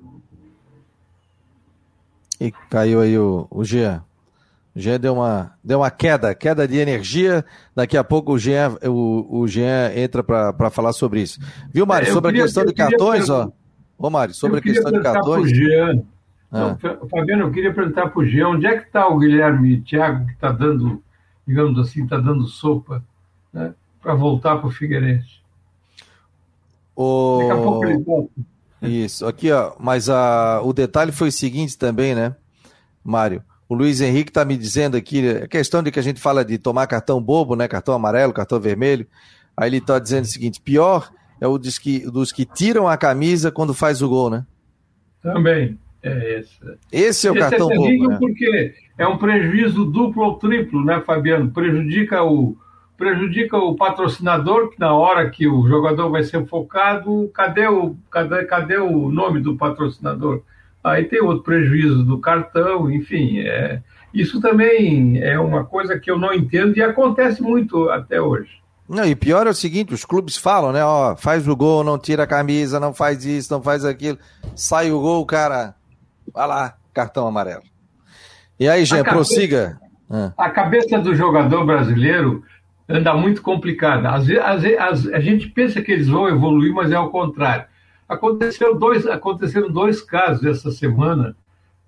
E 2.41 2.53
caiu 2.71 3.01
aí 3.01 3.19
o, 3.19 3.49
o 3.51 3.65
Jean. 3.65 4.05
O 4.75 4.81
Jean 4.81 4.99
deu 4.99 5.15
uma, 5.15 5.53
deu 5.63 5.81
uma 5.81 5.91
queda, 5.91 6.35
queda 6.35 6.67
de 6.67 6.77
energia. 6.79 7.45
Daqui 7.75 7.97
a 7.97 8.03
pouco 8.03 8.33
o 8.33 8.39
Jean, 8.39 8.77
o, 8.83 9.41
o 9.41 9.47
Jean 9.47 9.93
entra 9.95 10.23
para 10.23 10.71
falar 10.71 10.93
sobre 10.93 11.23
isso. 11.23 11.39
Viu, 11.73 11.87
Mário? 11.87 12.09
É, 12.09 12.13
sobre 12.13 12.33
queria, 12.33 12.43
a 12.43 12.47
questão 12.47 12.65
de 12.65 12.75
cartões, 12.75 13.31
ó. 13.31 13.53
Ô, 13.97 14.11
Mário, 14.11 14.35
sobre 14.35 14.59
a 14.59 14.63
questão 14.63 14.91
de 14.91 15.01
cartões. 15.01 15.51
Jean, 15.51 16.03
ah. 16.55 16.79
Não, 16.81 17.09
Fabiano, 17.09 17.43
eu 17.43 17.51
queria 17.51 17.75
perguntar 17.75 18.09
para 18.11 18.21
o 18.21 18.25
Jean 18.25 18.51
onde 18.51 18.65
é 18.65 18.79
que 18.79 18.87
está 18.87 19.09
o 19.09 19.19
Guilherme 19.19 19.81
Thiago, 19.81 20.25
que 20.27 20.35
está 20.35 20.53
dando, 20.53 21.03
digamos 21.45 21.77
assim, 21.81 22.05
está 22.05 22.17
dando 22.17 22.47
sopa 22.47 23.03
né, 23.53 23.75
para 24.01 24.15
voltar 24.15 24.59
para 24.59 24.69
o 24.69 24.71
Figueirense. 24.71 25.41
O... 26.95 27.39
Daqui 27.41 27.51
a 27.51 27.63
pouco 27.63 27.85
ele 27.85 27.99
volta. 27.99 28.31
Isso, 28.83 29.27
aqui, 29.27 29.51
ó. 29.51 29.73
Mas 29.81 30.09
a, 30.09 30.61
o 30.63 30.73
detalhe 30.73 31.11
foi 31.11 31.29
o 31.29 31.33
seguinte 31.33 31.77
também, 31.77 32.15
né, 32.15 32.37
Mário? 33.03 33.43
O 33.69 33.75
Luiz 33.75 34.01
Henrique 34.01 34.31
está 34.31 34.45
me 34.45 34.57
dizendo 34.57 34.97
aqui, 34.97 35.27
a 35.29 35.49
questão 35.49 35.83
de 35.83 35.91
que 35.91 35.99
a 35.99 36.03
gente 36.03 36.21
fala 36.21 36.45
de 36.45 36.59
tomar 36.59 36.87
cartão 36.87 37.21
bobo, 37.21 37.57
né? 37.57 37.67
Cartão 37.67 37.95
amarelo, 37.95 38.33
cartão 38.33 38.61
vermelho. 38.61 39.07
Aí 39.57 39.69
ele 39.71 39.79
está 39.79 39.99
dizendo 39.99 40.25
o 40.25 40.29
seguinte: 40.29 40.61
pior 40.61 41.11
é 41.41 41.47
o 41.47 41.57
dos 41.57 41.79
que, 41.79 42.01
dos 42.11 42.31
que 42.31 42.45
tiram 42.45 42.89
a 42.89 42.97
camisa 42.97 43.51
quando 43.51 43.73
faz 43.73 44.03
o 44.03 44.09
gol, 44.09 44.31
né? 44.31 44.45
Também. 45.23 45.79
É 46.03 46.39
esse. 46.41 46.59
esse 46.93 47.27
é 47.27 47.31
o 47.31 47.35
esse 47.35 47.39
é 47.45 47.51
cartão 47.51 47.73
é 47.73 47.77
bobo. 47.77 48.09
Né? 48.09 48.17
Porque 48.19 48.75
é 48.99 49.07
um 49.07 49.17
prejuízo 49.17 49.87
duplo 49.87 50.25
ou 50.25 50.35
triplo, 50.39 50.85
né, 50.85 51.01
Fabiano? 51.01 51.51
Prejudica 51.51 52.23
o, 52.23 52.57
prejudica 52.99 53.57
o 53.57 53.75
patrocinador, 53.75 54.71
que 54.71 54.79
na 54.79 54.95
hora 54.95 55.31
que 55.31 55.49
o 55.49 55.67
jogador 55.67 56.11
vai 56.11 56.23
ser 56.23 56.47
focado, 56.47 57.31
cadê 57.33 57.67
o, 57.67 57.97
cadê, 58.11 58.45
cadê 58.45 58.77
o 58.77 59.11
nome 59.11 59.41
do 59.41 59.57
patrocinador? 59.57 60.43
Aí 60.85 61.05
tem 61.05 61.23
outro 61.23 61.43
prejuízo 61.43 62.05
do 62.05 62.21
cartão, 62.21 62.91
enfim. 62.91 63.39
É, 63.39 63.81
isso 64.13 64.39
também 64.39 65.19
é 65.23 65.41
uma 65.41 65.65
coisa 65.65 65.99
que 65.99 66.11
eu 66.11 66.19
não 66.19 66.35
entendo 66.35 66.77
e 66.77 66.83
acontece 66.83 67.43
muito 67.43 67.89
até 67.89 68.21
hoje. 68.21 68.63
Não, 68.87 69.07
e 69.07 69.17
pior 69.17 69.47
é 69.47 69.51
o 69.51 69.55
seguinte, 69.55 69.95
os 69.95 70.05
clubes 70.05 70.37
falam, 70.37 70.71
né? 70.71 70.85
Ó, 70.85 71.17
faz 71.17 71.49
o 71.49 71.57
gol, 71.57 71.83
não 71.83 71.99
tira 71.99 72.25
a 72.25 72.27
camisa, 72.27 72.79
não 72.79 72.93
faz 72.93 73.25
isso, 73.25 73.51
não 73.51 73.63
faz 73.63 73.83
aquilo. 73.83 74.19
Sai 74.55 74.93
o 74.93 75.01
gol, 75.01 75.25
cara. 75.25 75.75
Vai 76.33 76.47
lá, 76.47 76.75
cartão 76.93 77.27
amarelo. 77.27 77.63
E 78.61 78.69
aí, 78.69 78.85
Jean, 78.85 79.03
prossiga. 79.03 79.79
Ah. 80.11 80.33
A 80.37 80.51
cabeça 80.51 80.99
do 80.99 81.15
jogador 81.15 81.65
brasileiro 81.65 82.45
anda 82.87 83.15
muito 83.15 83.41
complicada. 83.41 84.11
Às 84.11 84.27
vezes, 84.27 84.45
às 84.45 84.63
vezes, 84.63 85.13
a 85.15 85.21
gente 85.21 85.49
pensa 85.49 85.81
que 85.81 85.91
eles 85.91 86.09
vão 86.09 86.29
evoluir, 86.29 86.75
mas 86.75 86.93
é 86.93 86.99
o 86.99 87.09
contrário. 87.09 87.65
Aconteceu 88.09 88.75
dois, 88.75 89.07
aconteceram 89.07 89.71
dois 89.71 90.01
casos 90.01 90.45
essa 90.45 90.71
semana. 90.71 91.37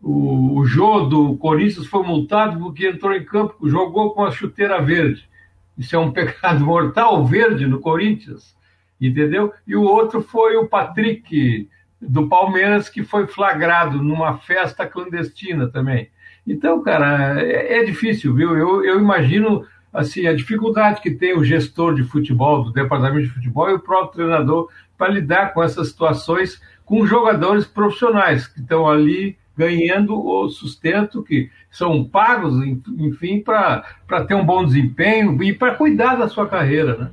O, 0.03 0.59
o 0.59 0.65
Jô 0.65 1.01
do 1.01 1.37
Corinthians 1.37 1.87
foi 1.87 2.03
multado 2.03 2.59
porque 2.59 2.89
entrou 2.89 3.13
em 3.15 3.25
campo, 3.25 3.69
jogou 3.69 4.13
com 4.15 4.25
a 4.25 4.31
chuteira 4.31 4.81
verde. 4.81 5.29
Isso 5.77 5.95
é 5.95 5.99
um 5.99 6.11
pecado 6.13 6.65
mortal 6.65 7.25
verde 7.27 7.67
no 7.67 7.81
Corinthians, 7.81 8.57
entendeu? 9.01 9.53
E 9.67 9.77
o 9.77 9.83
outro 9.83 10.23
foi 10.23 10.57
o 10.57 10.67
Patrick 10.67 11.69
do 12.01 12.29
Palmeiras, 12.29 12.89
que 12.89 13.03
foi 13.03 13.27
flagrado 13.27 14.03
numa 14.03 14.39
festa 14.39 14.87
clandestina 14.87 15.69
também. 15.69 16.11
Então, 16.47 16.83
cara, 16.83 17.41
é, 17.41 17.81
é 17.81 17.85
difícil, 17.85 18.35
viu? 18.35 18.57
Eu, 18.57 18.85
eu 18.85 19.01
imagino 19.01 19.67
assim 19.93 20.27
a 20.27 20.35
dificuldade 20.35 21.01
que 21.01 21.11
tem 21.11 21.37
o 21.37 21.45
gestor 21.45 21.95
de 21.95 22.05
futebol, 22.05 22.63
do 22.63 22.73
departamento 22.73 23.27
de 23.27 23.33
futebol 23.33 23.71
e 23.71 23.75
o 23.75 23.81
próprio 23.81 24.25
treinador 24.25 24.69
para 24.97 25.13
lidar 25.13 25.53
com 25.53 25.63
essas 25.63 25.89
situações 25.89 26.61
com 26.85 27.07
jogadores 27.07 27.67
profissionais 27.67 28.47
que 28.47 28.61
estão 28.61 28.89
ali 28.89 29.37
ganhando 29.57 30.15
o 30.15 30.49
sustento, 30.49 31.23
que 31.23 31.51
são 31.71 32.05
pagos, 32.05 32.55
enfim, 32.99 33.41
para 33.41 33.85
ter 34.29 34.35
um 34.35 34.45
bom 34.45 34.65
desempenho 34.65 35.43
e 35.43 35.53
para 35.53 35.75
cuidar 35.75 36.17
da 36.17 36.29
sua 36.29 36.47
carreira, 36.47 36.97
né? 36.97 37.11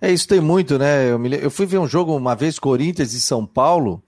É, 0.00 0.12
isso 0.12 0.28
tem 0.28 0.40
muito, 0.40 0.78
né? 0.78 1.10
Eu, 1.12 1.18
me... 1.18 1.32
eu 1.40 1.50
fui 1.50 1.64
ver 1.64 1.78
um 1.78 1.86
jogo 1.86 2.14
uma 2.14 2.34
vez, 2.34 2.58
Corinthians 2.58 3.14
e 3.14 3.20
São 3.20 3.46
Paulo, 3.46 4.02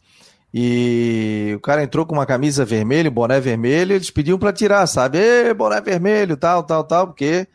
e 0.52 1.52
o 1.56 1.60
cara 1.60 1.82
entrou 1.82 2.04
com 2.04 2.14
uma 2.14 2.26
camisa 2.26 2.64
vermelha, 2.64 3.10
boné 3.10 3.40
vermelho, 3.40 3.94
eles 3.94 4.10
pediam 4.10 4.38
para 4.38 4.52
tirar, 4.52 4.86
sabe? 4.86 5.18
Ê, 5.18 5.54
boné 5.54 5.80
vermelho, 5.80 6.36
tal, 6.36 6.64
tal, 6.64 6.84
tal, 6.84 7.06
porque 7.06 7.46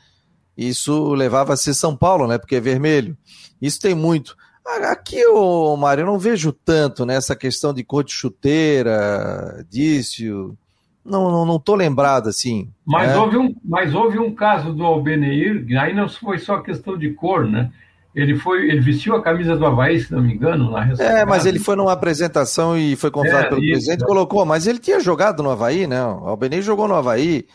isso 0.58 1.14
levava 1.14 1.54
a 1.54 1.58
ser 1.58 1.74
São 1.74 1.96
Paulo, 1.96 2.28
né? 2.28 2.38
Porque 2.38 2.56
é 2.56 2.62
vermelho. 2.62 3.18
Isso 3.62 3.80
tem 3.80 3.94
muito. 3.94 4.36
Aqui, 4.66 5.26
ô, 5.28 5.76
Mário, 5.76 6.04
eu 6.04 6.06
não 6.06 6.20
vejo 6.20 6.52
tanto 6.52 7.06
nessa 7.06 7.34
né, 7.34 7.40
questão 7.40 7.74
de 7.74 7.84
cor 7.84 8.04
de 8.04 8.14
chuteira, 8.14 9.66
disso. 9.70 10.56
Não, 11.04 11.32
não, 11.32 11.46
não 11.46 11.60
tô 11.60 11.76
lembrado 11.76 12.30
assim. 12.30 12.70
Mas, 12.86 13.10
né? 13.10 13.18
houve 13.18 13.38
um, 13.38 13.56
mas 13.64 13.94
houve 13.94 14.20
um 14.20 14.34
caso 14.34 14.72
do 14.72 14.84
Albeneir, 14.86 15.66
aí 15.80 15.94
não 15.94 16.08
foi 16.08 16.38
só 16.38 16.60
questão 16.60 16.98
de 16.98 17.10
cor, 17.12 17.48
né? 17.48 17.72
Ele 18.14 18.38
foi, 18.38 18.70
ele 18.70 18.82
vestiu 18.82 19.16
a 19.16 19.22
camisa 19.22 19.56
do 19.56 19.66
Havaí, 19.66 20.00
se 20.00 20.12
não 20.12 20.22
me 20.22 20.34
engano, 20.34 20.70
na 20.70 20.92
É, 21.00 21.26
mas 21.26 21.46
ele 21.46 21.60
foi 21.60 21.78
numa 21.78 21.94
apresentação 21.94 22.78
e 22.78 22.96
foi 22.98 23.10
contratado 23.10 23.46
é, 23.46 23.50
pelo 23.50 23.64
isso, 23.64 23.72
presidente 23.72 24.02
e 24.02 24.06
colocou, 24.06 24.46
mas 24.46 24.68
ele 24.68 24.80
tinha 24.80 25.00
jogado 25.00 25.42
no 25.42 25.50
Havaí, 25.50 25.88
né? 25.88 26.04
O 26.04 26.28
Albenei 26.28 26.62
jogou 26.62 26.90
no 26.90 26.96
Havaí, 26.96 27.46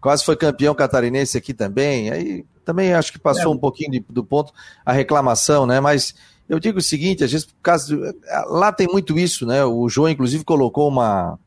quase 0.00 0.24
foi 0.24 0.36
campeão 0.36 0.74
catarinense 0.74 1.36
aqui 1.36 1.52
também. 1.52 2.10
Aí 2.10 2.44
também 2.64 2.94
acho 2.94 3.12
que 3.12 3.18
passou 3.18 3.52
é. 3.52 3.54
um 3.56 3.58
pouquinho 3.58 3.90
de, 3.90 4.04
do 4.08 4.24
ponto 4.24 4.52
a 4.86 4.92
reclamação, 4.92 5.66
né? 5.66 5.80
Mas 5.80 6.14
eu 6.48 6.58
digo 6.58 6.78
o 6.78 6.82
seguinte, 6.82 7.22
às 7.22 7.30
vezes, 7.30 7.46
por 7.46 7.60
causa. 7.62 8.14
Lá 8.48 8.72
tem 8.72 8.86
muito 8.86 9.18
isso, 9.18 9.44
né? 9.44 9.64
O 9.64 9.88
João, 9.88 10.08
inclusive, 10.08 10.44
colocou 10.44 10.88
uma. 10.88 11.38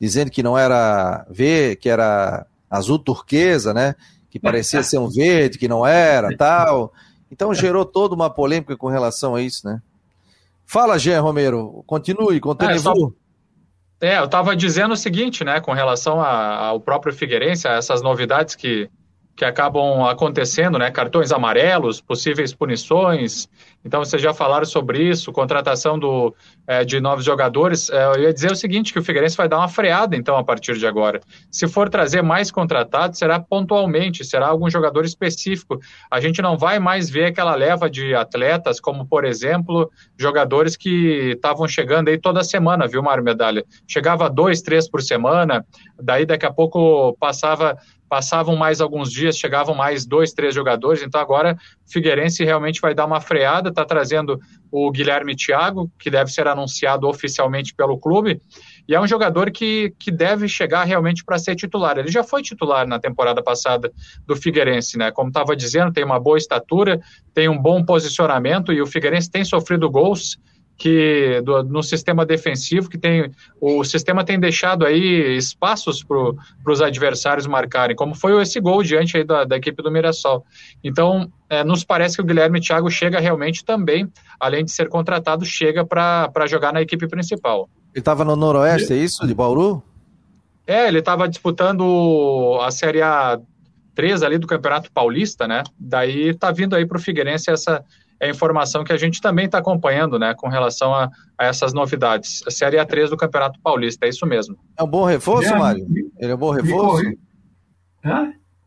dizendo 0.00 0.30
que 0.30 0.42
não 0.42 0.58
era 0.58 1.24
V, 1.30 1.76
que 1.76 1.88
era 1.88 2.46
azul 2.68 2.98
turquesa, 2.98 3.72
né? 3.72 3.94
Que 4.30 4.38
parecia 4.38 4.82
ser 4.82 4.98
um 4.98 5.08
verde, 5.08 5.58
que 5.58 5.68
não 5.68 5.86
era, 5.86 6.36
tal. 6.36 6.92
Então 7.30 7.54
gerou 7.54 7.84
toda 7.84 8.14
uma 8.14 8.30
polêmica 8.30 8.76
com 8.76 8.88
relação 8.88 9.34
a 9.34 9.42
isso, 9.42 9.66
né? 9.66 9.80
Fala, 10.66 10.98
Jean 10.98 11.20
Romero, 11.22 11.82
continue, 11.86 12.38
continue. 12.40 12.74
É, 12.74 12.78
só... 12.78 12.92
é 14.02 14.18
eu 14.18 14.24
estava 14.24 14.54
dizendo 14.54 14.92
o 14.92 14.96
seguinte, 14.96 15.42
né, 15.42 15.60
com 15.60 15.72
relação 15.72 16.20
a, 16.20 16.66
ao 16.66 16.80
próprio 16.80 17.12
Figueirense, 17.12 17.66
a 17.66 17.72
essas 17.72 18.02
novidades 18.02 18.54
que, 18.54 18.90
que 19.38 19.44
acabam 19.44 20.04
acontecendo, 20.04 20.80
né? 20.80 20.90
Cartões 20.90 21.30
amarelos, 21.30 22.00
possíveis 22.00 22.52
punições. 22.52 23.48
Então, 23.84 24.04
vocês 24.04 24.20
já 24.20 24.34
falaram 24.34 24.64
sobre 24.64 25.00
isso, 25.00 25.30
contratação 25.30 25.96
do, 25.96 26.34
é, 26.66 26.84
de 26.84 27.00
novos 27.00 27.24
jogadores. 27.24 27.88
É, 27.88 28.04
eu 28.06 28.22
ia 28.22 28.34
dizer 28.34 28.50
o 28.50 28.56
seguinte, 28.56 28.92
que 28.92 28.98
o 28.98 29.02
Figueirense 29.02 29.36
vai 29.36 29.48
dar 29.48 29.58
uma 29.58 29.68
freada, 29.68 30.16
então, 30.16 30.36
a 30.36 30.42
partir 30.42 30.76
de 30.76 30.84
agora. 30.88 31.20
Se 31.52 31.68
for 31.68 31.88
trazer 31.88 32.20
mais 32.20 32.50
contratados, 32.50 33.16
será 33.16 33.38
pontualmente, 33.38 34.24
será 34.24 34.48
algum 34.48 34.68
jogador 34.68 35.04
específico. 35.04 35.78
A 36.10 36.18
gente 36.20 36.42
não 36.42 36.58
vai 36.58 36.80
mais 36.80 37.08
ver 37.08 37.26
aquela 37.26 37.54
leva 37.54 37.88
de 37.88 38.16
atletas, 38.16 38.80
como, 38.80 39.06
por 39.06 39.24
exemplo, 39.24 39.88
jogadores 40.18 40.76
que 40.76 41.34
estavam 41.36 41.68
chegando 41.68 42.08
aí 42.08 42.18
toda 42.18 42.42
semana, 42.42 42.88
viu, 42.88 43.04
Mário 43.04 43.22
Medalha? 43.22 43.64
Chegava 43.86 44.28
dois, 44.28 44.60
três 44.62 44.90
por 44.90 45.00
semana, 45.00 45.64
daí 45.96 46.26
daqui 46.26 46.44
a 46.44 46.52
pouco 46.52 47.16
passava 47.20 47.78
passavam 48.08 48.56
mais 48.56 48.80
alguns 48.80 49.12
dias, 49.12 49.36
chegavam 49.36 49.74
mais 49.74 50.06
dois, 50.06 50.32
três 50.32 50.54
jogadores, 50.54 51.02
então 51.02 51.20
agora 51.20 51.56
o 51.86 51.92
Figueirense 51.92 52.44
realmente 52.44 52.80
vai 52.80 52.94
dar 52.94 53.06
uma 53.06 53.20
freada, 53.20 53.68
está 53.68 53.84
trazendo 53.84 54.40
o 54.70 54.90
Guilherme 54.90 55.36
Thiago, 55.36 55.90
que 55.98 56.10
deve 56.10 56.30
ser 56.30 56.46
anunciado 56.46 57.06
oficialmente 57.06 57.74
pelo 57.74 57.98
clube, 57.98 58.40
e 58.88 58.94
é 58.94 59.00
um 59.00 59.06
jogador 59.06 59.50
que, 59.50 59.94
que 59.98 60.10
deve 60.10 60.48
chegar 60.48 60.84
realmente 60.84 61.22
para 61.24 61.38
ser 61.38 61.54
titular. 61.54 61.98
Ele 61.98 62.10
já 62.10 62.24
foi 62.24 62.42
titular 62.42 62.86
na 62.86 62.98
temporada 62.98 63.42
passada 63.42 63.92
do 64.26 64.34
Figueirense, 64.34 64.96
né? 64.96 65.10
Como 65.10 65.28
estava 65.28 65.54
dizendo, 65.54 65.92
tem 65.92 66.04
uma 66.04 66.18
boa 66.18 66.38
estatura, 66.38 66.98
tem 67.34 67.48
um 67.48 67.60
bom 67.60 67.84
posicionamento 67.84 68.72
e 68.72 68.80
o 68.80 68.86
Figueirense 68.86 69.30
tem 69.30 69.44
sofrido 69.44 69.90
gols 69.90 70.38
que 70.78 71.42
do, 71.44 71.64
no 71.64 71.82
sistema 71.82 72.24
defensivo 72.24 72.88
que 72.88 72.96
tem 72.96 73.32
o 73.60 73.82
sistema 73.82 74.24
tem 74.24 74.38
deixado 74.38 74.86
aí 74.86 75.36
espaços 75.36 76.04
para 76.04 76.72
os 76.72 76.80
adversários 76.80 77.48
marcarem, 77.48 77.96
como 77.96 78.14
foi 78.14 78.40
esse 78.40 78.60
gol 78.60 78.84
diante 78.84 79.16
aí 79.16 79.24
da, 79.24 79.44
da 79.44 79.56
equipe 79.56 79.82
do 79.82 79.90
Mirassol. 79.90 80.46
Então, 80.82 81.30
é, 81.50 81.64
nos 81.64 81.82
parece 81.82 82.16
que 82.16 82.22
o 82.22 82.24
Guilherme 82.24 82.60
Thiago 82.60 82.88
chega 82.88 83.18
realmente 83.18 83.64
também, 83.64 84.08
além 84.38 84.64
de 84.64 84.70
ser 84.70 84.88
contratado, 84.88 85.44
chega 85.44 85.84
para 85.84 86.46
jogar 86.46 86.72
na 86.72 86.80
equipe 86.80 87.08
principal. 87.08 87.68
Ele 87.92 88.00
estava 88.00 88.24
no 88.24 88.36
Noroeste, 88.36 88.92
é 88.92 88.96
isso, 88.96 89.26
de 89.26 89.34
Bauru? 89.34 89.82
É, 90.64 90.86
ele 90.86 91.00
estava 91.00 91.28
disputando 91.28 92.56
a 92.62 92.70
Série 92.70 93.00
A3 93.00 94.24
ali 94.24 94.38
do 94.38 94.46
Campeonato 94.46 94.92
Paulista, 94.92 95.48
né? 95.48 95.64
Daí 95.76 96.34
tá 96.34 96.52
vindo 96.52 96.76
aí 96.76 96.86
para 96.86 96.98
o 96.98 97.00
Figueirense 97.00 97.50
essa 97.50 97.84
é 98.20 98.28
informação 98.28 98.84
que 98.84 98.92
a 98.92 98.96
gente 98.96 99.20
também 99.20 99.46
está 99.46 99.58
acompanhando, 99.58 100.18
né, 100.18 100.34
com 100.34 100.48
relação 100.48 100.94
a, 100.94 101.10
a, 101.36 101.46
essas 101.46 101.72
novidades. 101.72 102.42
A 102.46 102.50
Série 102.50 102.76
A3 102.76 103.08
do 103.10 103.16
Campeonato 103.16 103.60
Paulista, 103.60 104.06
é 104.06 104.08
isso 104.08 104.26
mesmo. 104.26 104.56
É 104.76 104.82
um 104.82 104.88
bom 104.88 105.04
reforço, 105.04 105.52
é, 105.52 105.58
Mário? 105.58 105.86
Ele 106.18 106.32
é 106.32 106.34
um 106.34 106.38
bom 106.38 106.50
reforço? 106.50 107.04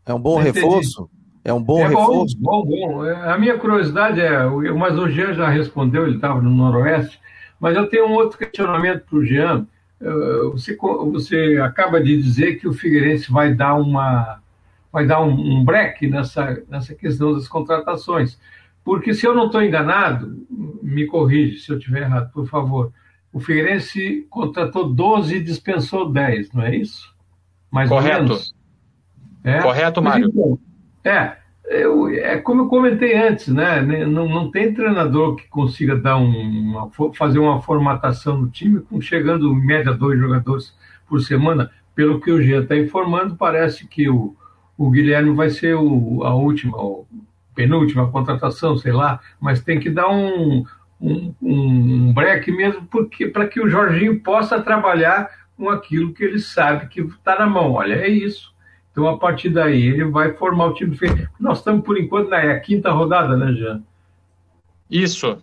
É 0.05 0.13
um 0.13 0.19
bom 0.19 0.37
reforço? 0.37 1.09
É 1.43 1.53
um 1.53 1.61
bom 1.61 1.79
é 1.79 1.87
reforço? 1.87 2.37
Bom, 2.39 2.65
bom, 2.65 2.87
bom. 2.93 3.03
A 3.03 3.37
minha 3.37 3.57
curiosidade 3.57 4.21
é, 4.21 4.43
mas 4.71 4.97
o 4.97 5.09
Jean 5.09 5.33
já 5.33 5.49
respondeu, 5.49 6.05
ele 6.05 6.15
estava 6.15 6.41
no 6.41 6.49
Noroeste, 6.49 7.19
mas 7.59 7.75
eu 7.75 7.87
tenho 7.87 8.07
um 8.07 8.13
outro 8.13 8.37
questionamento 8.37 9.05
para 9.09 9.17
o 9.17 9.25
Jean. 9.25 9.67
Você, 10.53 10.75
você 11.11 11.59
acaba 11.63 12.01
de 12.01 12.19
dizer 12.21 12.55
que 12.55 12.67
o 12.67 12.73
Figueirense 12.73 13.31
vai 13.31 13.53
dar 13.53 13.75
uma 13.75 14.39
vai 14.91 15.05
dar 15.05 15.21
um, 15.21 15.31
um 15.31 15.63
break 15.63 16.07
nessa, 16.07 16.61
nessa 16.67 16.93
questão 16.93 17.33
das 17.33 17.47
contratações. 17.47 18.37
Porque 18.83 19.13
se 19.13 19.25
eu 19.25 19.35
não 19.35 19.45
estou 19.45 19.61
enganado, 19.61 20.45
me 20.81 21.05
corrige 21.05 21.59
se 21.59 21.71
eu 21.71 21.77
estiver 21.77 22.01
errado, 22.01 22.31
por 22.31 22.47
favor. 22.47 22.91
O 23.33 23.39
Figueirense 23.39 24.25
contratou 24.29 24.89
12 24.93 25.35
e 25.35 25.43
dispensou 25.43 26.11
10, 26.11 26.51
não 26.51 26.63
é 26.63 26.75
isso? 26.75 27.13
Mais 27.71 27.87
Correto. 27.87 28.37
É? 29.43 29.61
Correto, 29.61 30.01
Mário. 30.01 30.27
Então, 30.27 30.59
é, 31.03 31.37
eu, 31.65 32.09
é 32.09 32.37
como 32.37 32.63
eu 32.63 32.67
comentei 32.67 33.15
antes, 33.15 33.47
né? 33.47 33.81
Não, 33.81 34.27
não 34.27 34.51
tem 34.51 34.73
treinador 34.73 35.35
que 35.35 35.47
consiga 35.47 35.95
dar 35.95 36.17
um, 36.17 36.29
uma, 36.29 36.91
fazer 37.13 37.39
uma 37.39 37.61
formatação 37.61 38.37
no 38.37 38.49
time 38.49 38.81
com 38.81 38.99
chegando 38.99 39.47
em 39.47 39.65
média 39.65 39.93
dois 39.93 40.19
jogadores 40.19 40.75
por 41.07 41.21
semana. 41.21 41.71
Pelo 41.95 42.19
que 42.19 42.31
o 42.31 42.41
Jean 42.41 42.63
está 42.63 42.75
informando, 42.75 43.35
parece 43.35 43.87
que 43.87 44.09
o, 44.09 44.35
o 44.77 44.89
Guilherme 44.89 45.31
vai 45.31 45.49
ser 45.49 45.75
o, 45.75 46.23
a 46.23 46.33
última, 46.33 46.77
penúltima 47.55 48.09
contratação, 48.09 48.77
sei 48.77 48.91
lá, 48.91 49.19
mas 49.39 49.61
tem 49.61 49.79
que 49.79 49.89
dar 49.89 50.09
um, 50.09 50.65
um, 50.99 51.33
um 51.41 52.13
break 52.13 52.51
mesmo 52.51 52.85
porque 52.85 53.27
para 53.27 53.47
que 53.47 53.59
o 53.59 53.69
Jorginho 53.69 54.19
possa 54.19 54.61
trabalhar 54.61 55.29
com 55.57 55.69
aquilo 55.69 56.13
que 56.13 56.23
ele 56.23 56.39
sabe 56.39 56.87
que 56.87 57.01
está 57.01 57.37
na 57.37 57.45
mão. 57.45 57.73
Olha, 57.73 57.93
é 57.93 58.07
isso. 58.07 58.51
Então, 58.91 59.07
a 59.07 59.17
partir 59.17 59.49
daí, 59.49 59.87
ele 59.87 60.05
vai 60.05 60.33
formar 60.33 60.65
o 60.65 60.73
time. 60.73 60.97
Nós 61.39 61.59
estamos, 61.59 61.85
por 61.85 61.97
enquanto, 61.97 62.29
na 62.29 62.39
é 62.39 62.59
quinta 62.59 62.91
rodada, 62.91 63.37
né, 63.37 63.53
Jean? 63.53 63.81
Isso. 64.89 65.37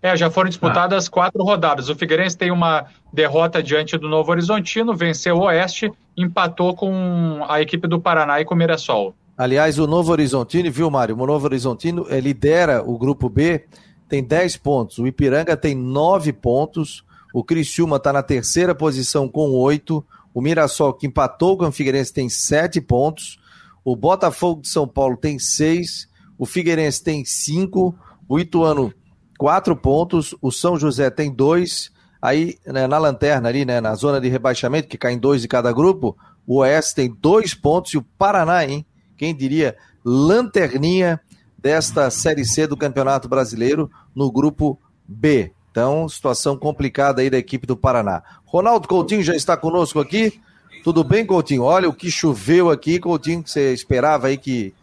É, 0.00 0.16
já 0.16 0.30
foram 0.30 0.48
disputadas 0.48 1.06
ah. 1.06 1.10
quatro 1.10 1.42
rodadas. 1.42 1.88
O 1.88 1.96
Figueirense 1.96 2.36
tem 2.36 2.50
uma 2.50 2.86
derrota 3.12 3.62
diante 3.62 3.98
do 3.98 4.08
Novo 4.08 4.30
Horizontino, 4.30 4.94
venceu 4.94 5.36
o 5.36 5.42
Oeste, 5.42 5.92
empatou 6.16 6.74
com 6.74 7.44
a 7.48 7.60
equipe 7.60 7.88
do 7.88 8.00
Paraná 8.00 8.40
e 8.40 8.44
com 8.44 8.54
o 8.54 8.56
Mirassol. 8.56 9.14
Aliás, 9.42 9.76
o 9.76 9.88
Novo 9.88 10.12
Horizontino, 10.12 10.70
viu, 10.70 10.88
Mário? 10.88 11.18
O 11.18 11.26
Novo 11.26 11.46
Horizontino 11.46 12.06
lidera 12.20 12.80
o 12.88 12.96
grupo 12.96 13.28
B, 13.28 13.64
tem 14.08 14.22
10 14.22 14.56
pontos. 14.58 14.98
O 14.98 15.06
Ipiranga 15.08 15.56
tem 15.56 15.74
9 15.74 16.32
pontos. 16.32 17.04
O 17.34 17.42
Criciúma 17.42 17.96
está 17.96 18.12
na 18.12 18.22
terceira 18.22 18.72
posição 18.72 19.28
com 19.28 19.50
8. 19.50 20.04
O 20.32 20.40
Mirassol, 20.40 20.94
que 20.94 21.08
empatou 21.08 21.58
com 21.58 21.66
o 21.66 21.72
Figueirense, 21.72 22.12
tem 22.12 22.28
7 22.28 22.80
pontos. 22.80 23.40
O 23.84 23.96
Botafogo 23.96 24.62
de 24.62 24.68
São 24.68 24.86
Paulo 24.86 25.16
tem 25.16 25.40
6. 25.40 26.08
O 26.38 26.46
Figueirense 26.46 27.02
tem 27.02 27.24
5. 27.24 27.92
O 28.28 28.38
Ituano, 28.38 28.94
4 29.40 29.74
pontos. 29.74 30.36
O 30.40 30.52
São 30.52 30.78
José 30.78 31.10
tem 31.10 31.32
2. 31.32 31.90
Aí, 32.22 32.60
né, 32.64 32.86
na 32.86 32.96
lanterna 32.96 33.48
ali, 33.48 33.64
né, 33.64 33.80
na 33.80 33.96
zona 33.96 34.20
de 34.20 34.28
rebaixamento, 34.28 34.86
que 34.86 34.96
cai 34.96 35.14
em 35.14 35.18
dois 35.18 35.42
de 35.42 35.48
cada 35.48 35.72
grupo, 35.72 36.16
o 36.46 36.58
Oeste 36.58 36.94
tem 36.94 37.12
2 37.12 37.54
pontos. 37.54 37.92
E 37.92 37.98
o 37.98 38.02
Paraná, 38.02 38.64
hein? 38.64 38.86
Quem 39.16 39.34
diria, 39.34 39.76
lanterninha 40.04 41.20
desta 41.58 42.10
Série 42.10 42.44
C 42.44 42.66
do 42.66 42.76
Campeonato 42.76 43.28
Brasileiro 43.28 43.90
no 44.14 44.30
grupo 44.30 44.78
B. 45.06 45.52
Então, 45.70 46.08
situação 46.08 46.56
complicada 46.56 47.22
aí 47.22 47.30
da 47.30 47.38
equipe 47.38 47.66
do 47.66 47.76
Paraná. 47.76 48.22
Ronaldo 48.44 48.86
Coutinho 48.86 49.22
já 49.22 49.34
está 49.34 49.56
conosco 49.56 50.00
aqui. 50.00 50.40
Tudo 50.84 51.02
bem, 51.04 51.24
Coutinho? 51.24 51.62
Olha 51.62 51.88
o 51.88 51.94
que 51.94 52.10
choveu 52.10 52.70
aqui, 52.70 52.98
Coutinho, 52.98 53.42
que 53.42 53.50
você 53.50 53.72
esperava 53.72 54.26
aí 54.26 54.36
que 54.36 54.74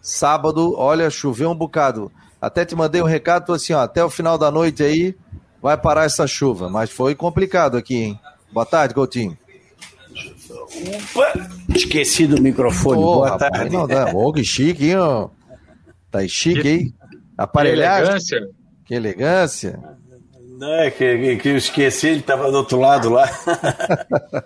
sábado, 0.00 0.74
olha, 0.76 1.10
choveu 1.10 1.50
um 1.50 1.56
bocado. 1.56 2.12
Até 2.40 2.64
te 2.64 2.76
mandei 2.76 3.02
um 3.02 3.06
recado, 3.06 3.52
assim, 3.52 3.72
ó, 3.72 3.80
até 3.80 4.04
o 4.04 4.10
final 4.10 4.38
da 4.38 4.50
noite 4.50 4.82
aí 4.82 5.16
vai 5.60 5.76
parar 5.76 6.04
essa 6.04 6.26
chuva, 6.26 6.68
mas 6.68 6.90
foi 6.90 7.14
complicado 7.14 7.76
aqui, 7.76 7.96
hein? 7.96 8.20
Boa 8.52 8.64
tarde, 8.64 8.94
Coutinho. 8.94 9.36
Opa! 10.50 11.48
Esqueci 11.74 12.26
do 12.26 12.40
microfone. 12.40 12.98
Oh, 12.98 13.14
Boa 13.14 13.30
rapaz, 13.30 13.50
tarde. 13.52 13.76
Não 13.76 13.86
dá. 13.86 14.10
Oh, 14.14 14.32
que 14.32 14.44
chique, 14.44 14.90
hein? 14.90 14.96
Ó. 14.96 15.28
Tá 16.10 16.26
chique, 16.26 16.68
hein? 16.68 16.94
Aparelhagem. 17.36 18.04
Que 18.04 18.14
elegância. 18.14 18.48
Que 18.86 18.94
elegância. 18.94 19.98
Não, 20.58 20.74
é 20.74 20.90
que, 20.90 21.36
que 21.36 21.48
eu 21.50 21.56
esqueci, 21.56 22.08
ele 22.08 22.18
estava 22.18 22.50
do 22.50 22.56
outro 22.56 22.80
lado 22.80 23.10
lá. 23.10 23.30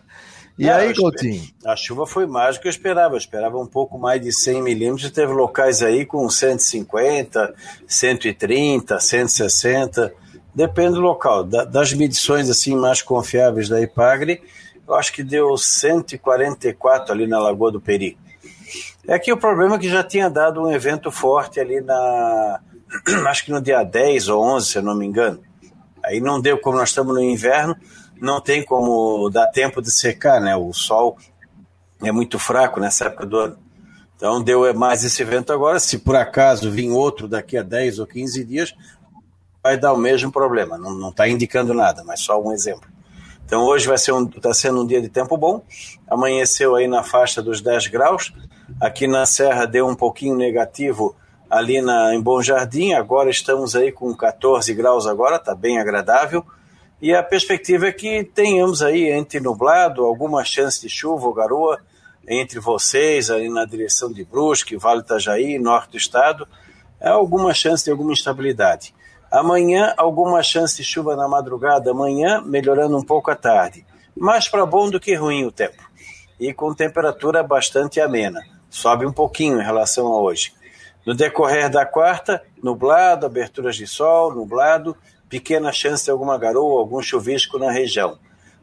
e 0.58 0.66
Não, 0.66 0.74
aí, 0.74 0.94
Coutinho? 0.94 1.42
A 1.64 1.74
chuva 1.74 2.06
foi 2.06 2.26
mais 2.26 2.56
do 2.56 2.60
que 2.60 2.68
eu 2.68 2.70
esperava. 2.70 3.14
Eu 3.14 3.18
esperava 3.18 3.56
um 3.58 3.66
pouco 3.66 3.98
mais 3.98 4.20
de 4.20 4.30
100 4.30 4.62
milímetros. 4.62 5.10
Teve 5.10 5.32
locais 5.32 5.82
aí 5.82 6.04
com 6.04 6.28
150, 6.28 7.54
130, 7.86 9.00
160. 9.00 10.12
Depende 10.54 10.94
do 10.94 11.00
local. 11.00 11.44
das 11.44 11.94
medições 11.94 12.50
assim 12.50 12.76
mais 12.76 13.00
confiáveis 13.00 13.70
da 13.70 13.80
Ipagre, 13.80 14.42
eu 14.86 14.94
acho 14.94 15.12
que 15.12 15.22
deu 15.22 15.56
144 15.56 17.12
ali 17.12 17.26
na 17.26 17.38
Lagoa 17.38 17.72
do 17.72 17.80
Peri. 17.80 18.18
É 19.06 19.18
que 19.18 19.32
o 19.32 19.36
problema 19.36 19.76
é 19.76 19.78
que 19.78 19.88
já 19.88 20.02
tinha 20.04 20.30
dado 20.30 20.62
um 20.62 20.70
evento 20.70 21.10
forte 21.10 21.58
ali 21.58 21.80
na. 21.80 22.60
Acho 23.26 23.46
que 23.46 23.50
no 23.50 23.60
dia 23.60 23.82
10 23.82 24.28
ou 24.28 24.42
11, 24.42 24.66
se 24.66 24.78
eu 24.78 24.82
não 24.82 24.94
me 24.94 25.06
engano. 25.06 25.40
Aí 26.04 26.20
não 26.20 26.40
deu, 26.40 26.58
como 26.58 26.78
nós 26.78 26.90
estamos 26.90 27.14
no 27.14 27.20
inverno, 27.20 27.76
não 28.20 28.40
tem 28.40 28.64
como 28.64 29.28
dar 29.30 29.46
tempo 29.48 29.80
de 29.80 29.90
secar, 29.90 30.40
né? 30.40 30.54
O 30.54 30.72
sol 30.72 31.16
é 32.02 32.12
muito 32.12 32.38
fraco 32.38 32.80
nessa 32.80 33.06
época 33.06 33.26
do 33.26 33.38
ano. 33.38 33.58
Então 34.16 34.42
deu 34.42 34.72
mais 34.74 35.02
esse 35.02 35.22
evento 35.22 35.52
agora. 35.52 35.80
Se 35.80 35.98
por 35.98 36.14
acaso 36.14 36.70
vir 36.70 36.90
outro 36.90 37.26
daqui 37.26 37.56
a 37.56 37.62
10 37.62 37.98
ou 37.98 38.06
15 38.06 38.44
dias, 38.44 38.74
vai 39.62 39.76
dar 39.76 39.92
o 39.92 39.98
mesmo 39.98 40.30
problema. 40.30 40.78
Não 40.78 41.08
está 41.08 41.28
indicando 41.28 41.74
nada, 41.74 42.04
mas 42.04 42.20
só 42.20 42.40
um 42.40 42.52
exemplo. 42.52 42.88
Então 43.52 43.66
hoje 43.66 43.86
vai 43.86 43.98
ser 43.98 44.12
um, 44.12 44.24
está 44.24 44.54
sendo 44.54 44.80
um 44.80 44.86
dia 44.86 44.98
de 44.98 45.10
tempo 45.10 45.36
bom. 45.36 45.62
Amanheceu 46.08 46.74
aí 46.74 46.88
na 46.88 47.02
faixa 47.02 47.42
dos 47.42 47.60
10 47.60 47.88
graus. 47.88 48.32
Aqui 48.80 49.06
na 49.06 49.26
Serra 49.26 49.66
deu 49.66 49.86
um 49.86 49.94
pouquinho 49.94 50.34
negativo 50.34 51.14
ali 51.50 51.82
na, 51.82 52.14
em 52.14 52.20
Bom 52.22 52.40
Jardim. 52.40 52.94
Agora 52.94 53.28
estamos 53.28 53.76
aí 53.76 53.92
com 53.92 54.14
14 54.14 54.72
graus 54.72 55.06
agora, 55.06 55.36
está 55.36 55.54
bem 55.54 55.78
agradável. 55.78 56.42
E 56.98 57.14
a 57.14 57.22
perspectiva 57.22 57.88
é 57.88 57.92
que 57.92 58.24
tenhamos 58.24 58.80
aí 58.80 59.10
entre 59.10 59.38
nublado, 59.38 60.02
alguma 60.02 60.42
chance 60.44 60.80
de 60.80 60.88
chuva 60.88 61.26
ou 61.26 61.34
garoa 61.34 61.78
entre 62.26 62.58
vocês, 62.58 63.30
ali 63.30 63.50
na 63.50 63.66
direção 63.66 64.10
de 64.10 64.24
Brusque, 64.24 64.78
Vale 64.78 65.02
Itajaí, 65.02 65.58
norte 65.58 65.90
do 65.90 65.98
estado, 65.98 66.48
é 66.98 67.10
alguma 67.10 67.52
chance 67.52 67.84
de 67.84 67.90
alguma 67.90 68.14
instabilidade. 68.14 68.94
Amanhã, 69.32 69.94
alguma 69.96 70.42
chance 70.42 70.76
de 70.76 70.84
chuva 70.84 71.16
na 71.16 71.26
madrugada, 71.26 71.92
amanhã, 71.92 72.42
melhorando 72.44 72.98
um 72.98 73.02
pouco 73.02 73.30
à 73.30 73.34
tarde. 73.34 73.82
Mais 74.14 74.46
para 74.46 74.66
bom 74.66 74.90
do 74.90 75.00
que 75.00 75.14
ruim 75.14 75.46
o 75.46 75.50
tempo. 75.50 75.82
E 76.38 76.52
com 76.52 76.74
temperatura 76.74 77.42
bastante 77.42 77.98
amena. 77.98 78.42
Sobe 78.68 79.06
um 79.06 79.12
pouquinho 79.12 79.58
em 79.58 79.64
relação 79.64 80.08
a 80.08 80.20
hoje. 80.20 80.52
No 81.06 81.14
decorrer 81.14 81.70
da 81.70 81.86
quarta, 81.86 82.42
nublado, 82.62 83.24
aberturas 83.24 83.74
de 83.74 83.86
sol, 83.86 84.34
nublado, 84.34 84.94
pequena 85.30 85.72
chance 85.72 86.04
de 86.04 86.10
alguma 86.10 86.36
garoa, 86.36 86.80
algum 86.80 87.00
chuvisco 87.00 87.58
na 87.58 87.70
região. 87.70 88.18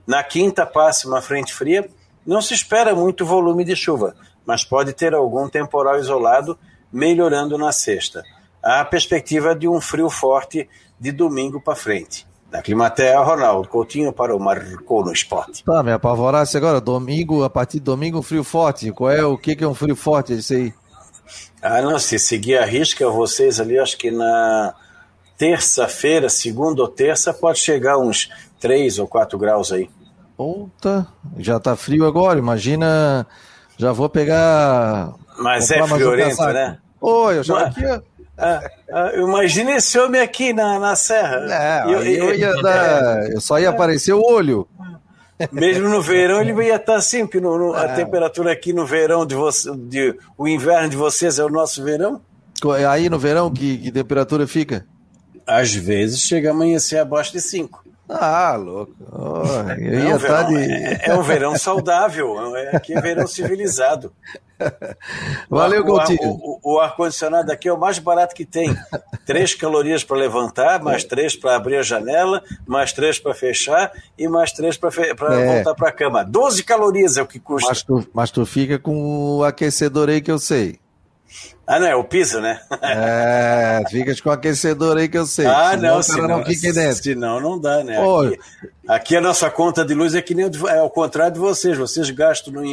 Na 0.06 0.24
quinta, 0.24 0.68
passa 0.68 1.08
uma 1.08 1.20
frente 1.20 1.52
fria, 1.52 1.90
não 2.24 2.44
se 2.44 2.54
espera 2.54 2.94
muito 2.94 3.26
volume 3.26 3.66
de 3.66 3.76
chuva, 3.76 4.16
mas 4.46 4.64
pode 4.64 4.94
ter 4.94 5.16
algum 5.16 5.50
temporal 5.50 5.98
isolado, 5.98 6.60
melhorando 6.94 7.58
na 7.58 7.72
sexta 7.72 8.24
a 8.64 8.84
perspectiva 8.86 9.56
de 9.56 9.68
um 9.68 9.80
frio 9.80 10.10
forte 10.10 10.68
de 11.00 11.12
domingo 11.12 11.62
para 11.62 11.76
frente. 11.76 12.28
Da 12.52 12.62
Climatea, 12.62 13.20
Ronaldo 13.20 13.68
Coutinho 13.68 14.12
para 14.12 14.36
o 14.36 14.40
Marcou 14.40 15.06
no 15.06 15.14
Esporte. 15.14 15.64
Tá, 15.64 15.84
me 15.84 15.92
apavorasse 15.92 16.58
agora. 16.58 16.82
Domingo, 16.82 17.44
a 17.44 17.50
partir 17.50 17.78
de 17.78 17.86
domingo, 17.86 18.24
frio 18.24 18.44
forte. 18.44 18.92
Qual 18.92 19.12
é 19.12 19.24
o 19.24 19.38
que, 19.38 19.56
que 19.56 19.64
é 19.64 19.68
um 19.68 19.76
frio 19.76 19.96
forte? 19.96 20.34
Isso 20.34 20.54
aí. 20.54 20.74
Ah, 21.62 21.82
não, 21.82 22.00
se 22.00 22.18
seguir 22.18 22.58
a 22.58 22.66
risca, 22.66 23.08
vocês 23.10 23.60
ali, 23.60 23.78
acho 23.78 23.98
que 23.98 24.10
na 24.10 24.74
terça-feira, 25.38 26.28
segunda 26.28 26.82
ou 26.82 26.88
terça, 26.88 27.34
pode 27.34 27.60
chegar 27.60 28.00
uns 28.00 28.30
3 28.60 28.98
ou 28.98 29.08
4 29.08 29.38
graus 29.38 29.72
aí. 29.72 29.90
Puta, 30.36 31.06
já 31.38 31.60
tá 31.60 31.76
frio 31.76 32.06
agora, 32.06 32.40
imagina. 32.40 33.28
Já 33.78 33.92
vou 33.92 34.10
pegar. 34.10 35.14
Mas 35.38 35.70
é 35.70 35.86
friorento, 35.86 36.42
um 36.42 36.48
né? 36.48 36.78
Oi, 37.00 37.38
eu 37.38 37.44
já 37.44 37.60
aqui. 37.68 37.82
Ah, 38.40 38.72
ah, 38.92 39.12
imagina 39.16 39.76
esse 39.76 40.00
homem 40.00 40.22
aqui 40.22 40.54
na, 40.54 40.80
na 40.80 40.96
serra. 40.96 41.46
É, 41.50 41.84
eu, 41.86 42.04
eu, 42.04 42.36
ia 42.36 42.54
dar, 42.62 43.30
eu 43.32 43.42
só 43.42 43.60
ia 43.60 43.70
aparecer 43.70 44.14
o 44.14 44.22
olho. 44.22 44.68
Mesmo 45.52 45.88
no 45.88 46.02
verão 46.02 46.42
ele 46.42 46.54
ia 46.66 46.76
estar 46.76 46.96
assim, 46.96 47.26
porque 47.26 47.40
no, 47.40 47.58
no, 47.58 47.76
é. 47.76 47.86
a 47.86 47.96
temperatura 47.96 48.52
aqui 48.52 48.74
no 48.74 48.86
verão 48.86 49.26
de 49.26 49.36
você, 49.36 49.70
de, 49.76 50.16
o 50.38 50.48
inverno 50.48 50.90
de 50.90 50.98
vocês 50.98 51.40
é 51.40 51.44
o 51.44 51.50
nosso 51.50 51.84
verão. 51.84 52.22
Aí 52.90 53.10
no 53.10 53.18
verão 53.18 53.52
que, 53.52 53.78
que 53.78 53.92
temperatura 53.92 54.46
fica? 54.48 54.86
Às 55.48 55.74
vezes 55.74 56.22
chega 56.22 56.50
a 56.50 56.52
amanhecer 56.52 57.00
abaixo 57.00 57.32
de 57.32 57.42
5. 57.42 57.90
Ah, 58.10 58.56
louco. 58.56 58.94
Oh, 59.12 59.44
é, 59.70 60.14
um 60.16 60.18
verão, 60.18 60.48
de... 60.48 60.58
é, 60.58 61.02
é, 61.04 61.16
um 61.16 61.22
verão 61.22 61.56
saudável, 61.56 62.58
é 62.58 62.76
aqui 62.76 62.94
é 62.94 63.00
verão 63.00 63.28
civilizado. 63.28 64.12
Valeu, 65.48 65.86
Coutinho. 65.86 66.20
O, 66.24 66.56
o, 66.56 66.59
o 66.70 66.80
ar-condicionado 66.80 67.52
aqui 67.52 67.68
é 67.68 67.74
o 67.74 67.80
mais 67.80 67.98
barato 67.98 68.36
que 68.36 68.46
tem. 68.46 68.76
Três 69.26 69.56
calorias 69.56 70.04
para 70.04 70.18
levantar, 70.18 70.82
mais 70.82 71.04
três 71.04 71.36
para 71.36 71.56
abrir 71.56 71.78
a 71.78 71.84
janela, 71.84 72.42
mais 72.66 72.92
três 72.92 73.20
para 73.20 73.34
fechar 73.34 73.92
e 74.18 74.28
mais 74.28 74.52
três 74.52 74.76
para 74.76 74.90
fe... 74.90 75.02
é. 75.02 75.14
voltar 75.14 75.76
para 75.76 75.90
a 75.90 75.92
cama. 75.92 76.24
Doze 76.24 76.64
calorias 76.64 77.16
é 77.16 77.22
o 77.22 77.28
que 77.28 77.40
custa. 77.40 77.70
Mas 77.70 77.84
tu, 77.84 78.08
mas 78.12 78.32
tu 78.32 78.44
fica 78.46 78.80
com 78.80 79.38
o 79.38 79.44
aquecedor 79.44 80.10
aí 80.10 80.20
que 80.20 80.32
eu 80.32 80.40
sei. 80.40 80.80
Ah, 81.68 81.80
não, 81.80 81.86
é 81.86 81.96
o 81.96 82.04
piso, 82.04 82.42
né? 82.42 82.60
É, 82.82 83.84
fica 83.92 84.16
com 84.24 84.30
o 84.30 84.32
aquecedor 84.32 84.98
aí 84.98 85.08
que 85.08 85.18
eu 85.18 85.28
sei. 85.28 85.46
Ah, 85.46 85.72
senão 85.72 85.96
não, 85.96 86.02
senão, 86.02 86.28
não 86.28 86.46
fica 86.46 86.74
dentro. 86.74 87.04
Senão 87.04 87.40
não 87.40 87.60
dá, 87.60 87.84
né? 87.84 87.98
Aqui, 88.00 88.40
aqui, 88.88 89.16
a 89.16 89.22
nossa 89.22 89.52
conta 89.52 89.86
de 89.86 89.94
luz 89.94 90.16
é 90.16 90.22
que 90.24 90.34
nem 90.34 90.50
é 90.68 90.78
ao 90.80 90.90
contrário 90.90 91.34
de 91.34 91.40
vocês. 91.40 91.78
Vocês 91.78 92.10
gastam 92.10 92.52
no, 92.52 92.64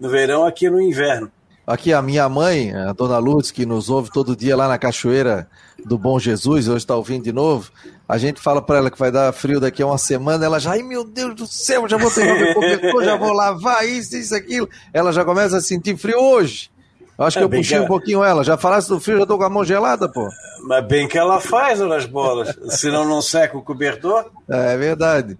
no 0.00 0.08
verão, 0.08 0.46
aqui 0.46 0.70
no 0.70 0.80
inverno. 0.80 1.30
Aqui 1.66 1.92
a 1.92 2.00
minha 2.00 2.28
mãe, 2.28 2.72
a 2.72 2.92
dona 2.92 3.18
Lutz, 3.18 3.50
que 3.50 3.66
nos 3.66 3.90
ouve 3.90 4.08
todo 4.12 4.36
dia 4.36 4.56
lá 4.56 4.68
na 4.68 4.78
Cachoeira 4.78 5.48
do 5.84 5.98
Bom 5.98 6.16
Jesus, 6.16 6.68
hoje 6.68 6.78
está 6.78 6.94
ouvindo 6.94 7.24
de 7.24 7.32
novo. 7.32 7.72
A 8.08 8.16
gente 8.18 8.40
fala 8.40 8.62
para 8.62 8.78
ela 8.78 8.90
que 8.90 8.96
vai 8.96 9.10
dar 9.10 9.32
frio 9.32 9.58
daqui 9.58 9.82
a 9.82 9.86
uma 9.86 9.98
semana, 9.98 10.44
ela 10.44 10.60
já, 10.60 10.70
ai 10.70 10.82
meu 10.84 11.02
Deus 11.02 11.34
do 11.34 11.44
céu, 11.44 11.88
já 11.88 11.96
vou 11.96 12.08
pegar 12.08 12.34
meu 12.34 12.54
cobertor, 12.54 13.04
já 13.04 13.16
vou 13.16 13.32
lavar 13.32 13.84
isso, 13.84 14.16
isso, 14.16 14.32
aquilo. 14.32 14.68
Ela 14.94 15.12
já 15.12 15.24
começa 15.24 15.56
a 15.56 15.60
sentir 15.60 15.96
frio 15.96 16.20
hoje. 16.20 16.70
Acho 17.18 17.38
que 17.38 17.42
é, 17.42 17.46
eu 17.46 17.50
puxei 17.50 17.78
que... 17.78 17.84
um 17.84 17.88
pouquinho 17.88 18.22
ela. 18.22 18.44
Já 18.44 18.56
falasse 18.56 18.88
do 18.88 19.00
frio, 19.00 19.18
já 19.18 19.26
tô 19.26 19.36
com 19.36 19.42
a 19.42 19.50
mão 19.50 19.64
gelada, 19.64 20.08
pô. 20.08 20.28
Mas 20.68 20.86
bem 20.86 21.08
que 21.08 21.18
ela 21.18 21.40
faz 21.40 21.80
nas 21.80 22.06
bolas. 22.06 22.56
Senão 22.78 23.04
não 23.08 23.20
seca 23.20 23.58
o 23.58 23.62
cobertor. 23.62 24.26
É, 24.48 24.74
é, 24.74 24.76
verdade. 24.76 25.36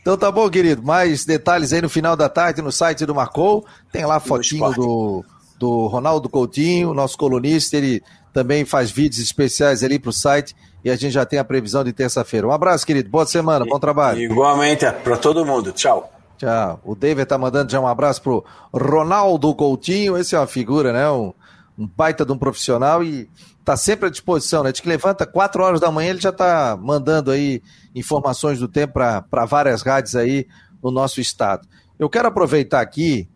Então 0.00 0.16
tá 0.16 0.32
bom, 0.32 0.50
querido. 0.50 0.82
Mais 0.82 1.24
detalhes 1.24 1.72
aí 1.72 1.82
no 1.82 1.90
final 1.90 2.16
da 2.16 2.28
tarde 2.28 2.60
no 2.60 2.72
site 2.72 3.06
do 3.06 3.14
Marcou. 3.14 3.64
Tem 3.92 4.04
lá 4.06 4.18
fotinho 4.18 4.72
do, 4.72 5.24
do 5.60 5.86
Ronaldo 5.88 6.26
Coutinho, 6.26 6.94
nosso 6.94 7.18
colunista. 7.18 7.76
Ele 7.76 8.02
também 8.32 8.64
faz 8.64 8.90
vídeos 8.90 9.20
especiais 9.20 9.84
ali 9.84 9.98
pro 9.98 10.10
site. 10.10 10.56
E 10.82 10.88
a 10.90 10.96
gente 10.96 11.12
já 11.12 11.26
tem 11.26 11.38
a 11.38 11.44
previsão 11.44 11.84
de 11.84 11.92
terça-feira. 11.92 12.48
Um 12.48 12.50
abraço, 12.50 12.86
querido. 12.86 13.10
Boa 13.10 13.26
semana, 13.26 13.66
bom 13.66 13.78
trabalho. 13.78 14.18
Igualmente 14.18 14.90
para 15.04 15.18
todo 15.18 15.44
mundo. 15.44 15.70
Tchau. 15.72 16.10
Tchau. 16.38 16.80
O 16.82 16.94
David 16.94 17.26
tá 17.26 17.36
mandando 17.36 17.70
já 17.70 17.78
um 17.78 17.86
abraço 17.86 18.22
pro 18.22 18.42
Ronaldo 18.72 19.54
Coutinho. 19.54 20.16
Esse 20.16 20.34
é 20.34 20.38
uma 20.38 20.46
figura, 20.46 20.94
né? 20.94 21.10
Um, 21.10 21.34
um 21.78 21.86
baita 21.86 22.24
de 22.24 22.32
um 22.32 22.38
profissional 22.38 23.04
e 23.04 23.28
tá 23.62 23.76
sempre 23.76 24.06
à 24.06 24.10
disposição, 24.10 24.62
né? 24.62 24.72
De 24.72 24.80
que 24.80 24.88
levanta 24.88 25.26
4 25.26 25.62
horas 25.62 25.80
da 25.80 25.92
manhã, 25.92 26.08
ele 26.08 26.20
já 26.20 26.32
tá 26.32 26.78
mandando 26.80 27.30
aí 27.30 27.62
informações 27.94 28.58
do 28.58 28.66
tempo 28.66 28.94
para 28.94 29.44
várias 29.44 29.82
rádios 29.82 30.16
aí 30.16 30.46
no 30.82 30.90
nosso 30.90 31.20
estado. 31.20 31.68
Eu 31.98 32.08
quero 32.08 32.28
aproveitar 32.28 32.80
aqui, 32.80 33.28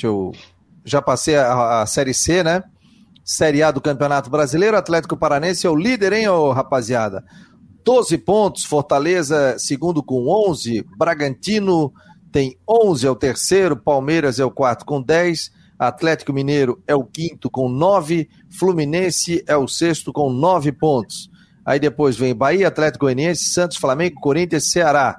eu 0.00 0.30
já 0.84 1.00
passei 1.00 1.36
a, 1.36 1.82
a 1.82 1.86
Série 1.86 2.14
C, 2.14 2.42
né? 2.42 2.62
Série 3.24 3.62
A 3.62 3.70
do 3.70 3.80
Campeonato 3.80 4.28
Brasileiro, 4.28 4.76
Atlético 4.76 5.16
Paranense 5.16 5.66
é 5.66 5.70
o 5.70 5.76
líder, 5.76 6.12
hein, 6.12 6.28
ô, 6.28 6.52
rapaziada? 6.52 7.24
12 7.84 8.18
pontos, 8.18 8.64
Fortaleza 8.64 9.56
segundo 9.58 10.02
com 10.02 10.28
11, 10.28 10.84
Bragantino 10.96 11.92
tem 12.32 12.56
11, 12.68 13.06
é 13.06 13.10
o 13.10 13.16
terceiro, 13.16 13.76
Palmeiras 13.76 14.40
é 14.40 14.44
o 14.44 14.50
quarto 14.50 14.84
com 14.84 15.02
10, 15.02 15.50
Atlético 15.78 16.32
Mineiro 16.32 16.82
é 16.86 16.94
o 16.94 17.04
quinto 17.04 17.50
com 17.50 17.68
9, 17.68 18.28
Fluminense 18.50 19.44
é 19.46 19.56
o 19.56 19.68
sexto 19.68 20.12
com 20.12 20.32
9 20.32 20.72
pontos. 20.72 21.30
Aí 21.64 21.78
depois 21.78 22.16
vem 22.16 22.34
Bahia, 22.34 22.68
Atlético 22.68 23.04
Goianiense, 23.04 23.50
Santos, 23.50 23.76
Flamengo, 23.76 24.20
Corinthians, 24.20 24.70
Ceará. 24.70 25.16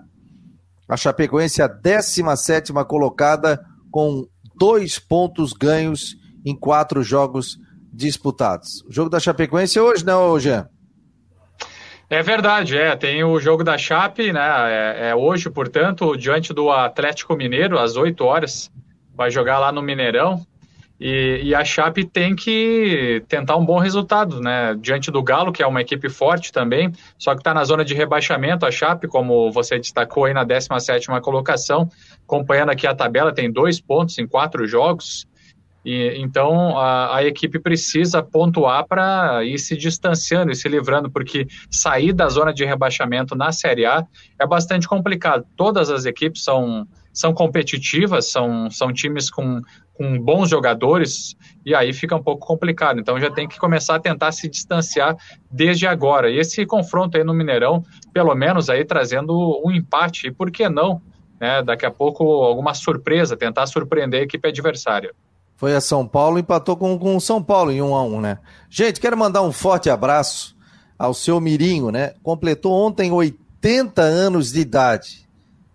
A 0.90 0.98
Chapecoense 0.98 1.62
é 1.62 1.66
a 1.66 1.68
17 1.68 2.74
colocada 2.88 3.64
com 3.90 4.28
dois 4.64 4.98
pontos 4.98 5.52
ganhos 5.52 6.16
em 6.46 6.56
quatro 6.56 7.04
jogos 7.04 7.58
disputados. 7.92 8.82
O 8.88 8.94
jogo 8.94 9.10
da 9.10 9.20
Chapecoense 9.20 9.78
é 9.78 9.82
hoje, 9.82 10.06
não, 10.06 10.36
né, 10.36 10.40
Jean? 10.40 10.70
É 12.10 12.24
verdade, 12.24 12.78
é. 12.78 12.96
Tem 12.96 13.26
o 13.26 13.38
jogo 13.42 13.62
da 13.62 13.78
Chape, 13.78 14.32
né? 14.32 14.42
É, 14.42 15.10
é, 15.10 15.16
hoje, 15.16 15.50
portanto, 15.50 16.16
diante 16.16 16.54
do 16.54 16.72
Atlético 16.72 17.36
Mineiro, 17.36 17.78
às 17.78 17.98
8 17.98 18.24
horas. 18.24 18.72
Vai 19.14 19.30
jogar 19.30 19.60
lá 19.60 19.70
no 19.70 19.82
Mineirão. 19.82 20.46
E, 20.98 21.42
e, 21.44 21.54
a 21.54 21.66
Chape 21.66 22.06
tem 22.06 22.34
que 22.34 23.22
tentar 23.28 23.58
um 23.58 23.66
bom 23.66 23.78
resultado, 23.78 24.40
né? 24.40 24.74
Diante 24.80 25.12
do 25.12 25.22
Galo, 25.22 25.52
que 25.52 25.62
é 25.62 25.68
uma 25.68 25.82
equipe 25.82 26.08
forte 26.08 26.50
também, 26.50 26.94
só 27.18 27.34
que 27.34 27.42
está 27.42 27.54
na 27.54 27.66
zona 27.66 27.84
de 27.84 27.94
rebaixamento. 27.94 28.66
A 28.66 28.72
Chape, 28.72 29.10
como 29.10 29.52
você 29.52 29.78
destacou 29.78 30.24
aí 30.24 30.34
na 30.34 30.46
17 30.46 31.08
colocação, 31.22 31.90
acompanhando 32.26 32.70
aqui 32.70 32.88
a 32.88 32.96
tabela, 32.96 33.34
tem 33.34 33.52
dois 33.52 33.80
pontos 33.80 34.18
em 34.18 34.28
quatro 34.28 34.68
jogos. 34.68 35.28
E, 35.86 36.14
então 36.18 36.78
a, 36.78 37.18
a, 37.18 37.24
equipe 37.26 37.60
precisa 37.60 38.24
pontuar 38.24 38.88
para 38.88 39.44
ir 39.44 39.60
se 39.60 39.76
distanciando 39.76 40.52
e 40.52 40.56
se 40.56 40.70
livrando, 40.70 41.12
porque 41.12 41.46
sair 41.70 42.14
da 42.14 42.30
zona 42.30 42.54
de 42.54 42.64
rebaixamento 42.64 43.36
na 43.36 43.52
Série 43.52 43.86
A 43.86 44.06
é 44.40 44.48
bastante 44.48 44.88
complicado. 44.88 45.46
Todas 45.58 45.90
as 45.90 46.06
equipes 46.06 46.44
são, 46.44 46.88
são 47.12 47.34
competitivas, 47.34 48.32
são, 48.32 48.70
são 48.72 48.94
times 48.94 49.30
com, 49.30 49.62
com 49.94 50.18
bons 50.18 50.50
jogadores, 50.50 51.36
e 51.66 51.76
aí 51.76 51.92
fica 51.92 52.16
um 52.16 52.24
pouco 52.24 52.48
complicado. 52.48 53.00
Então 53.00 53.20
já 53.20 53.30
tem 53.30 53.46
que 53.46 53.60
começar 53.60 53.96
a 53.96 54.00
tentar 54.00 54.32
se 54.32 54.48
distanciar 54.48 55.18
desde 55.52 55.86
agora. 55.86 56.32
E 56.32 56.40
esse 56.40 56.66
confronto 56.66 57.18
aí 57.18 57.26
no 57.26 57.34
Mineirão, 57.34 57.84
pelo 58.14 58.34
menos 58.36 58.70
aí 58.70 58.86
trazendo 58.86 59.62
um 59.66 59.70
empate, 59.70 60.28
e 60.28 60.32
por 60.32 60.50
que 60.50 60.70
não? 60.70 61.02
Né, 61.40 61.62
daqui 61.62 61.86
a 61.86 61.92
pouco 61.92 62.24
alguma 62.24 62.74
surpresa, 62.74 63.36
tentar 63.36 63.66
surpreender 63.68 64.22
a 64.22 64.24
equipe 64.24 64.48
adversária. 64.48 65.14
Foi 65.56 65.76
a 65.76 65.82
São 65.82 66.08
Paulo, 66.08 66.40
empatou 66.40 66.76
com, 66.76 66.98
com 66.98 67.16
o 67.16 67.22
São 67.22 67.42
Paulo 67.42 67.72
em 67.72 67.82
1 67.82 67.96
a 67.96 68.04
1 68.04 68.22
né? 68.22 68.38
Gente, 68.70 69.00
quero 69.00 69.18
mandar 69.18 69.42
um 69.42 69.52
forte 69.52 69.90
abraço 69.90 70.56
ao 70.98 71.14
seu 71.14 71.40
Mirinho, 71.40 71.92
né? 71.92 72.14
Completou 72.24 72.74
ontem 72.74 73.12
80 73.12 74.02
anos 74.02 74.52
de 74.52 74.60
idade. 74.60 75.28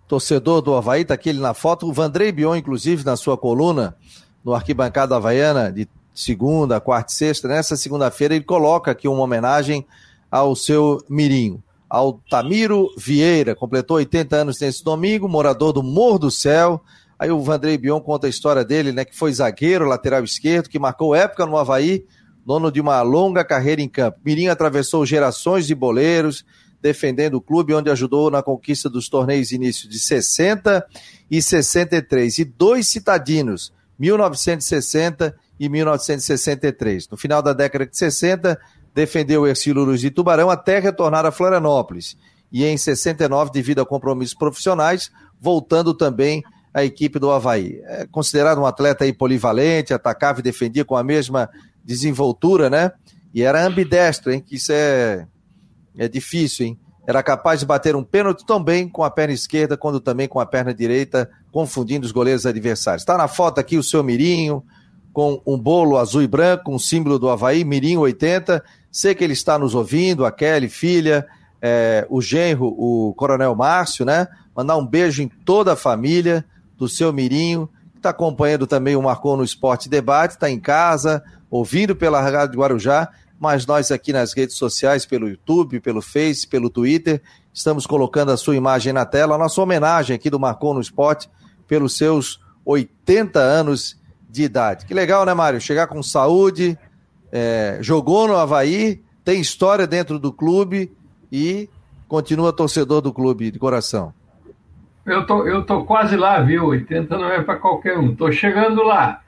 Torcedor 0.07 0.63
do 0.63 0.75
Havaí, 0.75 1.05
tá 1.05 1.15
aqui 1.15 1.29
ele 1.29 1.41
na 1.41 1.53
foto. 1.53 1.87
O 1.87 1.93
Vandrei 1.93 2.33
Bion, 2.33 2.57
inclusive, 2.57 3.05
na 3.05 3.17
sua 3.17 3.37
coluna, 3.37 3.95
no 4.43 4.55
Arquibancada 4.55 5.17
Havaiana, 5.17 5.71
de 5.71 5.87
segunda, 6.15 6.81
quarta 6.81 7.13
e 7.13 7.15
sexta, 7.15 7.47
nessa 7.47 7.77
segunda-feira, 7.77 8.35
ele 8.35 8.45
coloca 8.45 8.91
aqui 8.91 9.07
uma 9.07 9.23
homenagem 9.23 9.87
ao 10.31 10.57
seu 10.57 11.03
Mirinho. 11.09 11.63
Altamiro 11.89 12.93
Vieira, 12.97 13.55
completou 13.55 13.97
80 13.97 14.37
anos 14.37 14.61
nesse 14.61 14.85
domingo, 14.85 15.29
morador 15.29 15.73
do 15.73 15.83
Morro 15.83 16.19
do 16.19 16.31
Céu, 16.31 16.83
Aí 17.19 17.33
o 17.33 17.43
Vandrei 17.43 17.77
Bion 17.77 18.01
conta 18.01 18.29
a 18.29 18.31
história 18.31 18.65
dele, 18.65 18.93
né? 18.93 19.05
Que 19.05 19.17
foi 19.17 19.33
zagueiro, 19.33 19.85
lateral 19.85 20.23
esquerdo, 20.23 20.69
que 20.69 20.79
marcou 20.79 21.17
época 21.17 21.45
no 21.45 21.57
Havaí, 21.57 22.07
dono 22.47 22.71
de 22.71 22.81
uma 22.81 23.03
longa 23.03 23.45
carreira 23.45 23.83
em 23.83 23.89
campo. 23.89 24.21
Mirim 24.25 24.47
atravessou 24.47 25.05
gerações 25.05 25.67
de 25.67 25.75
boleiros, 25.75 26.45
defendendo 26.81 27.35
o 27.35 27.41
clube, 27.41 27.75
onde 27.75 27.91
ajudou 27.91 28.31
na 28.31 28.41
conquista 28.41 28.89
dos 28.89 29.09
torneios 29.09 29.51
início 29.51 29.89
de 29.89 29.99
60 29.99 30.87
e 31.29 31.43
63. 31.43 32.39
E 32.39 32.45
dois 32.45 32.87
citadinos, 32.87 33.73
1960 33.99 35.35
e 35.59 35.69
1963. 35.69 37.09
No 37.09 37.17
final 37.17 37.43
da 37.43 37.53
década 37.53 37.85
de 37.85 37.99
60, 37.99 38.57
defendeu 38.99 39.43
o 39.43 39.47
Ercílio 39.47 39.85
Luz 39.85 40.01
de 40.01 40.11
Tubarão 40.11 40.51
até 40.51 40.81
retornar 40.81 41.25
a 41.25 41.31
Florianópolis. 41.31 42.17
E 42.51 42.65
em 42.65 42.77
69, 42.77 43.53
devido 43.53 43.81
a 43.81 43.87
compromissos 43.87 44.35
profissionais, 44.35 45.13
voltando 45.41 45.95
também 45.95 46.43
a 46.75 46.83
equipe 46.85 47.17
do 47.21 47.31
Havaí. 47.31 47.81
É 47.85 48.09
considerado 48.11 48.61
um 48.61 48.67
atleta 48.67 49.05
aí 49.05 49.13
polivalente, 49.13 49.95
atacava 49.95 50.41
e 50.41 50.43
defendia 50.43 50.85
com 50.85 50.97
a 50.97 51.05
mesma 51.05 51.49
desenvoltura, 51.85 52.69
né? 52.69 52.91
E 53.33 53.43
era 53.43 53.65
ambidestro, 53.65 54.33
hein? 54.33 54.43
Que 54.45 54.57
isso 54.57 54.73
é, 54.73 55.29
é 55.97 56.09
difícil, 56.09 56.67
hein? 56.67 56.79
era 57.07 57.23
capaz 57.23 57.61
de 57.61 57.67
bater 57.67 57.97
um 57.97 58.05
pênalti 58.05 58.45
tão 58.45 58.63
bem 58.63 58.87
com 58.87 59.03
a 59.03 59.11
perna 59.11 59.33
esquerda, 59.33 59.79
quando 59.79 59.99
também 59.99 60.29
com 60.29 60.41
a 60.41 60.45
perna 60.45 60.75
direita, 60.75 61.31
confundindo 61.51 62.05
os 62.05 62.13
goleiros 62.13 62.45
adversários. 62.45 63.01
Está 63.01 63.17
na 63.17 63.27
foto 63.27 63.59
aqui 63.59 63.79
o 63.79 63.83
seu 63.83 64.05
Mirinho, 64.05 64.63
com 65.11 65.41
um 65.47 65.59
bolo 65.59 65.97
azul 65.97 66.23
e 66.23 66.27
branco, 66.27 66.71
um 66.71 66.79
símbolo 66.79 67.19
do 67.19 67.29
Havaí, 67.29 67.65
Mirinho 67.65 68.01
80. 68.01 68.63
Sei 68.91 69.15
que 69.15 69.23
ele 69.23 69.33
está 69.33 69.59
nos 69.59 69.75
ouvindo, 69.75 70.25
a 70.25 70.33
Kelly, 70.33 70.69
filha, 70.69 71.27
é, 71.61 72.07
o 72.09 72.21
genro, 72.21 72.67
o 72.67 73.15
Coronel 73.15 73.55
Márcio, 73.55 74.05
né? 74.05 74.27
Mandar 74.55 74.77
um 74.77 74.87
beijo 74.87 75.23
em 75.23 75.29
toda 75.29 75.73
a 75.73 75.77
família 75.77 76.45
do 76.77 76.89
seu 76.89 77.13
Mirinho, 77.13 77.69
que 77.93 77.99
está 77.99 78.11
acompanhando 78.11 78.67
também 78.67 78.97
o 78.97 79.03
Marcou 79.03 79.37
no 79.37 79.45
Esporte 79.45 79.89
Debate, 79.89 80.35
está 80.35 80.51
em 80.51 80.61
casa, 80.61 81.23
ouvindo 81.51 81.95
pela 81.95 82.21
Rádio 82.21 82.59
Guarujá, 82.59 83.09
mas 83.39 83.67
nós 83.67 83.91
aqui 83.91 84.13
nas 84.13 84.33
redes 84.33 84.57
sociais, 84.57 85.07
pelo 85.07 85.29
YouTube, 85.29 85.81
pelo 85.81 86.03
Face, 86.03 86.47
pelo 86.47 86.71
Twitter, 86.71 87.23
estamos 87.53 87.87
colocando 87.87 88.33
a 88.33 88.37
sua 88.37 88.57
imagem 88.57 88.93
na 88.93 89.05
tela, 89.05 89.35
a 89.35 89.39
nossa 89.39 89.61
homenagem 89.61 90.15
aqui 90.15 90.31
do 90.31 90.41
Marcou 90.41 90.75
no 90.75 90.81
Esporte 90.81 91.31
pelos 91.67 91.97
seus 91.97 92.41
80 92.65 93.39
anos 93.39 93.97
de 94.29 94.43
idade. 94.43 94.87
Que 94.87 94.95
legal, 94.95 95.25
né, 95.25 95.35
Mário? 95.35 95.61
Chegar 95.61 95.87
com 95.87 96.03
saúde, 96.03 96.79
é, 97.33 97.79
jogou 97.81 98.29
no 98.29 98.37
Havaí, 98.37 99.03
tem 99.25 99.41
história 99.41 99.87
dentro 99.87 100.19
do 100.19 100.33
clube 100.33 100.91
e 101.31 101.69
continua 102.07 102.53
torcedor 102.53 103.01
do 103.01 103.13
clube 103.13 103.51
de 103.51 103.59
coração. 103.59 104.13
Eu 105.05 105.27
tô, 105.27 105.47
eu 105.47 105.65
tô 105.65 105.85
quase 105.85 106.17
lá, 106.17 106.41
viu? 106.41 106.67
80 106.67 107.17
não 107.17 107.31
é 107.31 107.43
para 107.43 107.57
qualquer 107.57 107.99
um. 107.99 108.15
Tô 108.15 108.31
chegando 108.31 108.83
lá. 108.83 109.23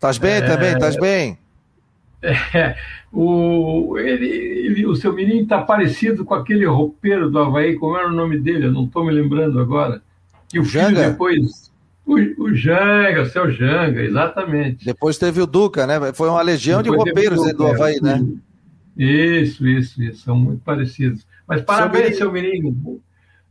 Tás 0.00 0.18
bem 0.18 0.34
é... 0.34 0.40
também? 0.40 0.78
Tás 0.78 0.96
bem? 0.96 1.38
É, 2.22 2.76
o, 3.12 3.98
ele, 3.98 4.28
ele, 4.28 4.86
o 4.86 4.94
seu 4.94 5.12
menino 5.12 5.42
está 5.42 5.60
parecido 5.60 6.24
com 6.24 6.34
aquele 6.34 6.64
roupeiro 6.64 7.28
do 7.28 7.38
Havaí, 7.40 7.76
como 7.76 7.96
era 7.96 8.08
o 8.08 8.12
nome 8.12 8.38
dele? 8.38 8.66
Eu 8.66 8.72
não 8.72 8.84
estou 8.84 9.04
me 9.04 9.12
lembrando 9.12 9.58
agora. 9.60 10.00
E 10.54 10.60
o 10.60 10.64
Janga? 10.64 10.88
filho 10.88 11.10
depois. 11.10 11.71
O, 12.04 12.14
o 12.44 12.54
Janga, 12.54 13.22
o 13.22 13.26
seu 13.26 13.50
Janga, 13.50 14.02
exatamente. 14.02 14.84
Depois 14.84 15.18
teve 15.18 15.40
o 15.40 15.46
Duca, 15.46 15.86
né? 15.86 16.12
Foi 16.12 16.28
uma 16.28 16.42
legião 16.42 16.82
depois 16.82 17.04
de 17.04 17.10
roupeiros 17.10 17.38
do, 17.38 17.56
do 17.56 17.66
Havaí, 17.66 18.00
né? 18.02 18.20
Isso, 18.96 19.66
isso, 19.66 20.02
isso. 20.02 20.24
São 20.24 20.36
muito 20.36 20.62
parecidos. 20.62 21.26
Mas 21.46 21.62
parabéns, 21.62 22.16
seu 22.16 22.30
menino. 22.30 23.00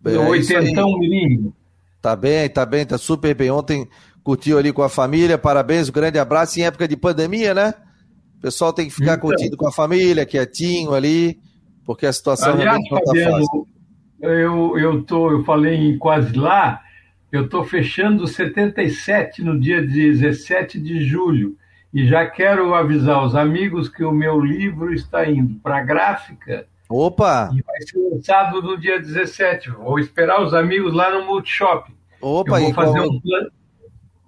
É, 0.06 0.18
oitentão 0.18 0.98
menino. 0.98 1.54
Tá 2.02 2.16
bem, 2.16 2.50
tá 2.50 2.66
bem, 2.66 2.86
tá 2.86 2.98
super 2.98 3.34
bem. 3.36 3.52
Ontem 3.52 3.88
curtiu 4.24 4.58
ali 4.58 4.74
com 4.74 4.82
a 4.82 4.90
família, 4.90 5.38
parabéns, 5.38 5.90
um 5.90 5.94
grande 5.94 6.20
abraço 6.20 6.60
em 6.60 6.64
época 6.64 6.88
de 6.88 6.98
pandemia, 6.98 7.54
né? 7.54 7.74
O 8.38 8.42
pessoal 8.42 8.74
tem 8.74 8.88
que 8.88 8.94
ficar 8.94 9.18
então, 9.18 9.30
curtindo 9.30 9.56
com 9.56 9.68
a 9.68 9.72
família, 9.72 10.26
quietinho 10.26 10.94
ali, 10.94 11.40
porque 11.86 12.08
a 12.08 12.14
situação 12.14 12.54
aliás, 12.54 12.66
realmente 12.66 12.92
não 12.92 12.98
está 12.98 13.32
fácil. 13.32 13.68
Eu, 14.20 14.78
eu, 14.78 15.04
tô, 15.04 15.32
eu 15.32 15.44
falei 15.44 15.76
em 15.76 15.98
quase 15.98 16.36
lá, 16.36 16.82
eu 17.32 17.46
estou 17.46 17.64
fechando 17.64 18.28
77 18.28 19.44
no 19.44 19.60
dia 19.60 19.82
17 19.82 20.80
de 20.80 21.04
julho. 21.06 21.56
E 21.94 22.06
já 22.08 22.26
quero 22.26 22.74
avisar 22.74 23.24
os 23.24 23.36
amigos 23.36 23.90
que 23.90 24.04
o 24.04 24.12
meu 24.12 24.40
livro 24.40 24.94
está 24.94 25.30
indo 25.30 25.60
para 25.60 25.78
a 25.78 25.84
gráfica. 25.84 26.66
Opa! 26.90 27.50
E 27.54 27.62
vai 27.62 27.82
ser 27.82 28.00
lançado 28.10 28.62
no 28.62 28.78
dia 28.78 29.00
17. 29.00 29.70
Vou 29.72 30.00
esperar 30.00 30.42
os 30.42 30.54
amigos 30.54 30.94
lá 30.94 31.12
no 31.12 31.26
Multishop. 31.26 31.92
Opa, 32.22 32.60
eu 32.60 32.66
vou 32.66 32.74
fazer 32.74 33.02
um 33.02 33.20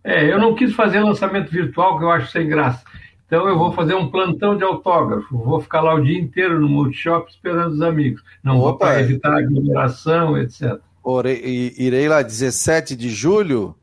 É, 0.04 0.32
eu 0.32 0.40
não 0.40 0.56
quis 0.56 0.74
fazer 0.74 1.00
lançamento 1.00 1.52
virtual, 1.52 1.98
que 1.98 2.04
eu 2.04 2.12
acho 2.12 2.32
sem 2.32 2.48
graça. 2.48 2.84
Então 3.26 3.48
eu 3.48 3.58
vou 3.58 3.72
fazer 3.72 3.96
um 3.96 4.10
plantão 4.10 4.56
de 4.56 4.64
autógrafo, 4.64 5.38
vou 5.38 5.60
ficar 5.60 5.82
lá 5.82 5.96
o 5.96 6.04
dia 6.04 6.20
inteiro 6.20 6.60
no 6.60 6.70
multishop 6.70 7.30
esperando 7.32 7.74
os 7.74 7.82
amigos. 7.82 8.22
Não 8.44 8.58
Opa, 8.60 8.64
vou 8.64 8.78
para 8.78 9.02
evitar 9.02 9.38
aglomeração, 9.38 10.38
etc. 10.38 10.80
Orei, 11.04 11.74
irei 11.78 12.08
lá 12.08 12.22
17 12.22 12.96
de 12.96 13.10
julho. 13.10 13.76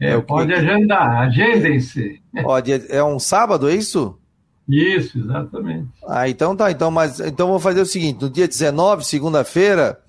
É, 0.00 0.12
é 0.12 0.20
pode 0.20 0.52
que... 0.52 0.58
agendar, 0.58 1.20
agendem-se. 1.20 2.20
Pode, 2.42 2.72
é 2.72 3.02
um 3.02 3.18
sábado, 3.18 3.68
é 3.68 3.74
isso? 3.74 4.18
Isso, 4.68 5.18
exatamente. 5.18 5.88
Ah, 6.06 6.28
então 6.28 6.56
tá. 6.56 6.70
Então, 6.70 6.90
mas, 6.90 7.20
então 7.20 7.48
vou 7.48 7.60
fazer 7.60 7.80
o 7.80 7.86
seguinte: 7.86 8.20
no 8.20 8.28
dia 8.28 8.48
19, 8.48 9.04
segunda-feira, 9.04 10.00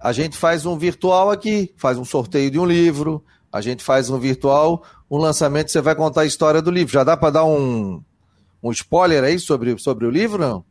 a 0.00 0.12
gente 0.12 0.36
faz 0.36 0.64
um 0.64 0.78
virtual 0.78 1.30
aqui, 1.30 1.72
faz 1.76 1.98
um 1.98 2.04
sorteio 2.04 2.50
de 2.50 2.58
um 2.58 2.64
livro, 2.64 3.22
a 3.52 3.60
gente 3.60 3.84
faz 3.84 4.08
um 4.08 4.18
virtual, 4.18 4.82
um 5.10 5.18
lançamento, 5.18 5.70
você 5.70 5.80
vai 5.82 5.94
contar 5.94 6.22
a 6.22 6.26
história 6.26 6.62
do 6.62 6.70
livro. 6.70 6.92
Já 6.92 7.04
dá 7.04 7.16
para 7.16 7.30
dar 7.30 7.44
um, 7.44 8.02
um 8.62 8.70
spoiler 8.70 9.22
aí 9.22 9.38
sobre, 9.38 9.78
sobre 9.78 10.06
o 10.06 10.10
livro, 10.10 10.38
não? 10.38 10.64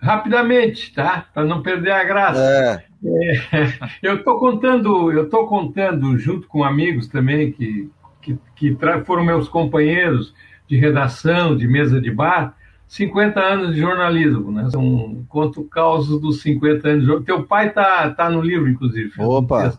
Rapidamente, 0.00 0.94
tá? 0.94 1.26
Para 1.34 1.44
não 1.44 1.62
perder 1.62 1.90
a 1.90 2.04
graça. 2.04 2.40
É. 2.40 2.88
É, 3.04 3.72
eu 4.02 4.16
estou 4.16 4.38
contando, 4.38 5.12
eu 5.12 5.24
estou 5.24 5.46
contando 5.46 6.18
junto 6.18 6.48
com 6.48 6.64
amigos 6.64 7.06
também 7.06 7.52
que, 7.52 7.88
que, 8.20 8.38
que 8.56 8.76
foram 9.04 9.24
meus 9.24 9.48
companheiros 9.48 10.34
de 10.66 10.76
redação, 10.76 11.56
de 11.56 11.66
mesa 11.68 12.00
de 12.00 12.10
bar, 12.10 12.54
50 12.88 13.40
anos 13.40 13.74
de 13.74 13.80
jornalismo, 13.80 14.50
né? 14.50 14.68
São 14.70 15.24
conto 15.28 15.62
causos 15.64 16.20
dos 16.20 16.42
50 16.42 16.88
anos 16.88 17.00
de 17.00 17.06
jornalismo. 17.06 17.24
Teu 17.24 17.46
pai 17.46 17.70
tá, 17.70 18.10
tá 18.10 18.28
no 18.28 18.40
livro, 18.40 18.68
inclusive. 18.68 19.12
Opa! 19.18 19.78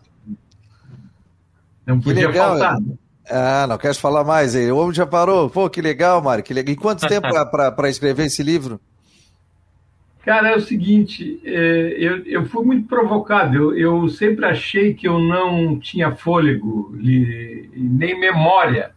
Não 1.86 2.00
podia 2.00 2.28
legal, 2.28 2.50
faltar. 2.50 2.78
Ah, 3.28 3.66
não 3.68 3.78
queres 3.78 3.98
falar 3.98 4.24
mais 4.24 4.54
aí? 4.54 4.70
O 4.70 4.78
homem 4.78 4.94
já 4.94 5.06
parou. 5.06 5.50
Pô, 5.50 5.68
que 5.68 5.82
legal, 5.82 6.22
Mário. 6.22 6.42
Que 6.42 6.54
legal. 6.54 6.72
E 6.72 6.76
quanto 6.76 7.06
tempo 7.06 7.28
para 7.50 7.88
escrever 7.88 8.26
esse 8.26 8.42
livro? 8.42 8.80
Cara, 10.22 10.50
é 10.50 10.56
o 10.56 10.60
seguinte, 10.60 11.40
é, 11.44 11.94
eu, 11.98 12.24
eu 12.26 12.44
fui 12.46 12.64
muito 12.64 12.86
provocado. 12.86 13.56
Eu, 13.56 13.76
eu 13.76 14.08
sempre 14.08 14.44
achei 14.44 14.92
que 14.92 15.08
eu 15.08 15.18
não 15.18 15.78
tinha 15.78 16.14
fôlego, 16.14 16.94
nem 16.94 18.18
memória 18.20 18.92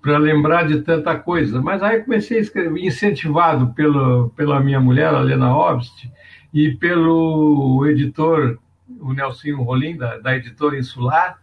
para 0.00 0.18
lembrar 0.18 0.68
de 0.68 0.82
tanta 0.82 1.18
coisa. 1.18 1.60
Mas 1.60 1.82
aí 1.82 2.00
comecei 2.00 2.38
a 2.38 2.40
escrever, 2.40 2.80
incentivado 2.80 3.74
pelo, 3.74 4.28
pela 4.36 4.60
minha 4.60 4.78
mulher, 4.78 5.08
a 5.08 5.20
Lena 5.20 5.52
Obst, 5.56 6.08
e 6.54 6.70
pelo 6.76 7.84
editor, 7.86 8.56
o 9.00 9.12
Nelsinho 9.12 9.62
Rolim, 9.62 9.96
da, 9.96 10.18
da 10.18 10.36
editora 10.36 10.78
Insular, 10.78 11.40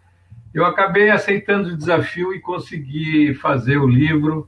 eu 0.54 0.66
acabei 0.66 1.10
aceitando 1.10 1.70
o 1.70 1.78
desafio 1.78 2.34
e 2.34 2.40
consegui 2.40 3.34
fazer 3.34 3.78
o 3.78 3.88
livro. 3.88 4.48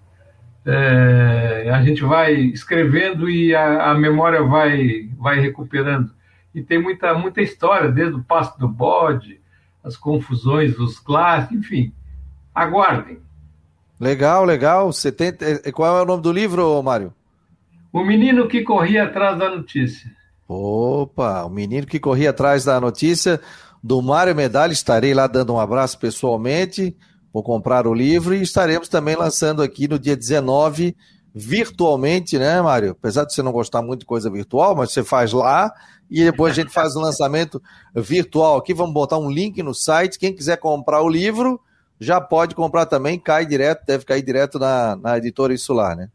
É, 0.66 1.70
a 1.72 1.84
gente 1.84 2.03
vai 2.03 2.34
escrevendo 2.34 3.30
e 3.30 3.53
a, 3.53 3.91
a, 3.91 3.93
memória 3.93 4.41
vai, 4.41 5.09
vai 5.18 5.39
recuperando. 5.39 6.11
E 6.53 6.63
tem 6.63 6.82
muita, 6.82 7.13
muita 7.13 7.41
história, 7.41 7.91
desde 7.91 8.16
o 8.16 8.24
passo 8.24 8.57
do 8.57 8.68
bode, 8.68 9.39
as 9.84 9.95
confusões 9.95 10.76
dos 10.76 10.99
clássicos, 10.99 11.57
enfim. 11.57 11.93
Aguardem. 12.53 13.20
Legal, 13.99 14.43
legal. 14.43 14.91
70... 14.91 15.72
Qual 15.72 15.97
é 15.97 16.01
o 16.01 16.05
nome 16.05 16.24
do 16.24 16.32
livro, 16.32 16.82
Mário? 16.82 17.13
O 17.93 18.03
Menino 18.03 18.47
que 18.47 18.63
Corria 18.63 19.03
Atrás 19.03 19.38
da 19.38 19.49
Notícia. 19.49 20.11
Opa, 20.47 21.43
o 21.43 21.49
Menino 21.49 21.88
que 21.88 21.99
Corria 21.99 22.32
Atrás 22.32 22.66
da 22.66 22.80
Notícia 22.80 23.39
do 23.84 24.01
Mário 24.01 24.36
Medalha. 24.36 24.74
Estarei 24.74 25.13
lá 25.13 25.28
dando 25.28 25.53
um 25.53 25.59
abraço 25.59 25.99
pessoalmente. 25.99 26.95
Vou 27.36 27.44
comprar 27.44 27.86
o 27.86 27.94
livro 27.94 28.34
e 28.34 28.42
estaremos 28.42 28.88
também 28.88 29.14
lançando 29.14 29.62
aqui 29.62 29.90
no 29.90 30.00
dia 30.00 30.16
19, 30.16 30.96
virtualmente, 31.34 32.40
né, 32.40 32.62
Mário? 32.62 32.92
Apesar 32.92 33.26
de 33.26 33.34
você 33.34 33.44
não 33.44 33.52
gostar 33.52 33.82
muito 33.82 34.00
de 34.00 34.06
coisa 34.06 34.32
virtual, 34.32 34.74
mas 34.74 34.94
você 34.94 35.04
faz 35.04 35.34
lá 35.34 35.70
e 36.10 36.24
depois 36.24 36.54
a 36.54 36.62
gente 36.62 36.72
faz 36.72 36.96
o 36.96 37.02
lançamento 37.02 37.62
virtual 37.94 38.56
aqui. 38.56 38.74
Vamos 38.74 38.94
botar 38.94 39.18
um 39.18 39.30
link 39.30 39.62
no 39.62 39.74
site. 39.74 40.18
Quem 40.18 40.34
quiser 40.34 40.56
comprar 40.56 41.02
o 41.02 41.10
livro, 41.10 41.60
já 42.00 42.22
pode 42.22 42.56
comprar 42.56 42.86
também, 42.86 43.20
cai 43.20 43.46
direto, 43.46 43.86
deve 43.86 44.06
cair 44.06 44.24
direto 44.24 44.58
na, 44.58 44.96
na 44.96 45.18
editora 45.18 45.54
Insular, 45.54 45.94
né? 45.94 46.08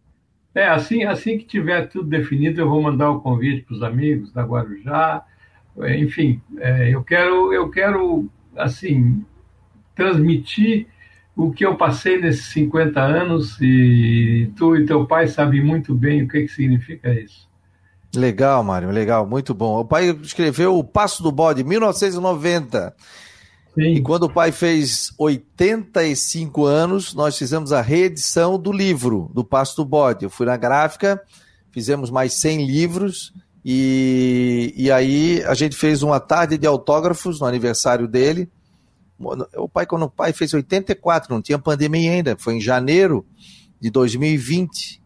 É, 0.55 0.71
assim, 0.71 1.05
assim 1.05 1.37
que 1.37 1.45
tiver 1.45 1.87
tudo 1.89 2.09
definido, 2.09 2.63
eu 2.63 2.71
vou 2.71 2.81
mandar 2.81 3.11
o 3.11 3.21
convite 3.21 3.67
para 3.67 3.75
os 3.75 3.83
amigos 3.83 4.33
da 4.33 4.43
Guarujá, 4.43 5.23
enfim, 5.99 6.41
é, 6.57 6.89
eu 6.89 7.05
quero, 7.05 7.53
eu 7.53 7.69
quero, 7.69 8.27
assim, 8.57 9.23
transmitir 9.95 10.87
o 11.47 11.51
que 11.51 11.65
eu 11.65 11.75
passei 11.77 12.21
nesses 12.21 12.47
50 12.53 13.01
anos 13.01 13.57
e 13.61 14.53
tu 14.57 14.77
e 14.77 14.85
teu 14.85 15.07
pai 15.07 15.27
sabem 15.27 15.65
muito 15.65 15.95
bem 15.95 16.23
o 16.23 16.29
que, 16.29 16.43
que 16.43 16.49
significa 16.49 17.13
isso. 17.13 17.49
Legal, 18.15 18.63
Mário, 18.63 18.91
legal, 18.91 19.27
muito 19.27 19.55
bom. 19.55 19.81
O 19.81 19.85
pai 19.85 20.11
escreveu 20.23 20.77
O 20.77 20.85
Passo 20.85 21.23
do 21.23 21.33
Bode, 21.33 21.65
1990. 21.65 22.95
Sim. 23.75 23.95
E 23.95 24.03
quando 24.03 24.25
o 24.25 24.33
pai 24.33 24.53
fez 24.53 25.13
85 25.17 26.65
anos, 26.65 27.15
nós 27.15 27.39
fizemos 27.39 27.73
a 27.73 27.81
reedição 27.81 28.59
do 28.59 28.73
livro, 28.73 29.31
do 29.33 29.45
Passo 29.45 29.77
do 29.77 29.85
Bode. 29.85 30.25
Eu 30.25 30.31
fui 30.31 30.45
na 30.45 30.57
gráfica, 30.57 31.23
fizemos 31.71 32.11
mais 32.11 32.35
100 32.35 32.67
livros 32.67 33.33
e, 33.65 34.75
e 34.77 34.91
aí 34.91 35.43
a 35.45 35.55
gente 35.55 35.77
fez 35.77 36.03
uma 36.03 36.19
tarde 36.19 36.59
de 36.59 36.67
autógrafos 36.67 37.41
no 37.41 37.47
aniversário 37.47 38.09
dele. 38.09 38.51
O 39.57 39.69
pai, 39.69 39.85
quando 39.85 40.05
o 40.05 40.11
pai 40.11 40.33
fez 40.33 40.55
84, 40.55 41.33
não 41.33 41.43
tinha 41.43 41.59
pandemia 41.59 42.11
ainda, 42.11 42.37
foi 42.39 42.55
em 42.55 42.61
janeiro 42.61 43.27
de 43.79 43.91
2020. 43.91 45.03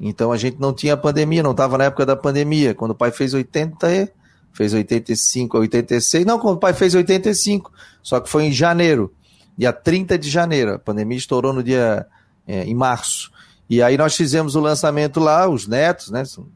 Então 0.00 0.32
a 0.32 0.36
gente 0.36 0.58
não 0.60 0.72
tinha 0.72 0.96
pandemia, 0.96 1.42
não 1.42 1.52
estava 1.52 1.78
na 1.78 1.84
época 1.84 2.04
da 2.04 2.16
pandemia. 2.16 2.74
Quando 2.74 2.92
o 2.92 2.94
pai 2.94 3.12
fez 3.12 3.34
80, 3.34 4.12
fez 4.52 4.74
85 4.74 5.56
a 5.56 5.60
86. 5.60 6.26
Não, 6.26 6.38
quando 6.38 6.56
o 6.56 6.60
pai 6.60 6.72
fez 6.72 6.94
85, 6.94 7.72
só 8.02 8.18
que 8.18 8.28
foi 8.28 8.44
em 8.44 8.52
janeiro, 8.52 9.14
dia 9.56 9.72
30 9.72 10.18
de 10.18 10.28
janeiro. 10.28 10.74
A 10.74 10.78
pandemia 10.78 11.18
estourou 11.18 11.52
no 11.52 11.62
dia 11.62 12.06
é, 12.46 12.64
em 12.64 12.74
março. 12.74 13.30
E 13.70 13.80
aí 13.82 13.96
nós 13.96 14.16
fizemos 14.16 14.56
o 14.56 14.60
lançamento 14.60 15.20
lá, 15.20 15.48
os 15.48 15.66
netos, 15.68 16.10
né? 16.10 16.24
São 16.24 16.48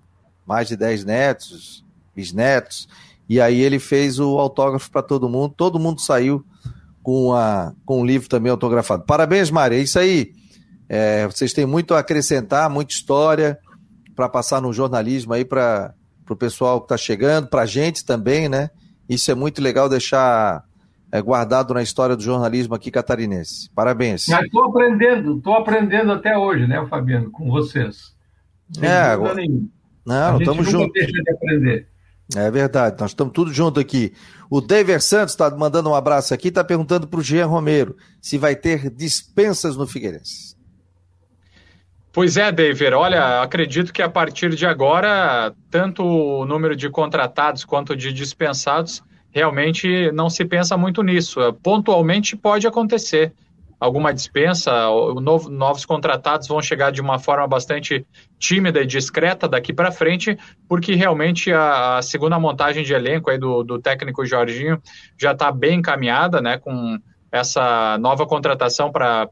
mais 0.44 0.66
de 0.66 0.76
10 0.76 1.04
netos, 1.04 1.84
bisnetos. 2.14 2.88
E 3.28 3.40
aí 3.40 3.60
ele 3.60 3.78
fez 3.78 4.18
o 4.18 4.38
autógrafo 4.38 4.90
para 4.90 5.02
todo 5.02 5.28
mundo, 5.28 5.54
todo 5.56 5.78
mundo 5.78 6.00
saiu 6.00 6.44
com, 7.02 7.34
a, 7.34 7.72
com 7.84 8.00
um 8.00 8.04
livro 8.04 8.28
também 8.28 8.50
autografado. 8.50 9.04
Parabéns, 9.04 9.50
Mário, 9.50 9.76
é 9.76 9.80
isso 9.80 9.98
aí. 9.98 10.32
É, 10.88 11.26
vocês 11.26 11.52
têm 11.52 11.66
muito 11.66 11.94
a 11.94 12.00
acrescentar, 12.00 12.68
muita 12.68 12.92
história 12.92 13.58
para 14.14 14.28
passar 14.28 14.60
no 14.60 14.72
jornalismo 14.72 15.32
aí 15.32 15.44
para 15.44 15.94
o 16.28 16.36
pessoal 16.36 16.80
que 16.80 16.84
está 16.86 16.96
chegando, 16.96 17.48
para 17.48 17.62
a 17.62 17.66
gente 17.66 18.04
também, 18.04 18.48
né? 18.48 18.70
Isso 19.08 19.30
é 19.30 19.34
muito 19.34 19.60
legal 19.62 19.88
deixar 19.88 20.62
é, 21.10 21.20
guardado 21.20 21.74
na 21.74 21.82
história 21.82 22.14
do 22.14 22.22
jornalismo 22.22 22.74
aqui 22.74 22.90
catarinense. 22.90 23.70
Parabéns. 23.74 24.28
Estou 24.28 24.64
aprendendo, 24.64 25.38
estou 25.38 25.54
aprendendo 25.54 26.12
até 26.12 26.36
hoje, 26.36 26.66
né, 26.66 26.86
Fabiano, 26.88 27.30
com 27.30 27.50
vocês. 27.50 28.14
Sem 28.70 28.88
é, 28.88 29.00
agora... 29.00 29.42
Não, 30.04 30.38
estamos 30.40 30.68
juntos. 30.68 30.92
de. 30.92 31.86
É 32.34 32.50
verdade, 32.50 32.96
nós 32.98 33.10
estamos 33.10 33.32
tudo 33.32 33.52
junto 33.52 33.78
aqui. 33.78 34.12
O 34.54 34.60
David 34.60 35.00
Santos 35.00 35.32
está 35.32 35.48
mandando 35.48 35.88
um 35.88 35.94
abraço 35.94 36.34
aqui, 36.34 36.48
está 36.48 36.62
perguntando 36.62 37.08
para 37.08 37.18
o 37.18 37.22
Jean 37.22 37.46
Romero 37.46 37.96
se 38.20 38.36
vai 38.36 38.54
ter 38.54 38.90
dispensas 38.90 39.78
no 39.78 39.86
Figueirense. 39.86 40.54
Pois 42.12 42.36
é, 42.36 42.52
David. 42.52 42.92
Olha, 42.92 43.40
acredito 43.40 43.94
que 43.94 44.02
a 44.02 44.10
partir 44.10 44.54
de 44.54 44.66
agora, 44.66 45.54
tanto 45.70 46.04
o 46.04 46.44
número 46.44 46.76
de 46.76 46.90
contratados 46.90 47.64
quanto 47.64 47.96
de 47.96 48.12
dispensados, 48.12 49.02
realmente 49.30 50.12
não 50.12 50.28
se 50.28 50.44
pensa 50.44 50.76
muito 50.76 51.02
nisso. 51.02 51.40
Pontualmente 51.62 52.36
pode 52.36 52.66
acontecer 52.66 53.32
alguma 53.82 54.14
dispensa, 54.14 54.70
novo, 55.20 55.50
novos 55.50 55.84
contratados 55.84 56.46
vão 56.46 56.62
chegar 56.62 56.92
de 56.92 57.00
uma 57.00 57.18
forma 57.18 57.48
bastante 57.48 58.06
tímida 58.38 58.80
e 58.80 58.86
discreta 58.86 59.48
daqui 59.48 59.72
para 59.72 59.90
frente, 59.90 60.38
porque 60.68 60.94
realmente 60.94 61.52
a, 61.52 61.96
a, 61.96 62.02
segunda 62.02 62.38
montagem 62.38 62.84
de 62.84 62.94
elenco 62.94 63.28
aí 63.28 63.36
do, 63.36 63.64
do 63.64 63.80
técnico 63.80 64.24
Jorginho 64.24 64.80
já 65.18 65.32
está 65.32 65.50
bem 65.50 65.80
encaminhada, 65.80 66.40
né, 66.40 66.58
com 66.58 66.96
essa 67.32 67.96
nova 67.98 68.26
contratação 68.26 68.92
para 68.92 69.26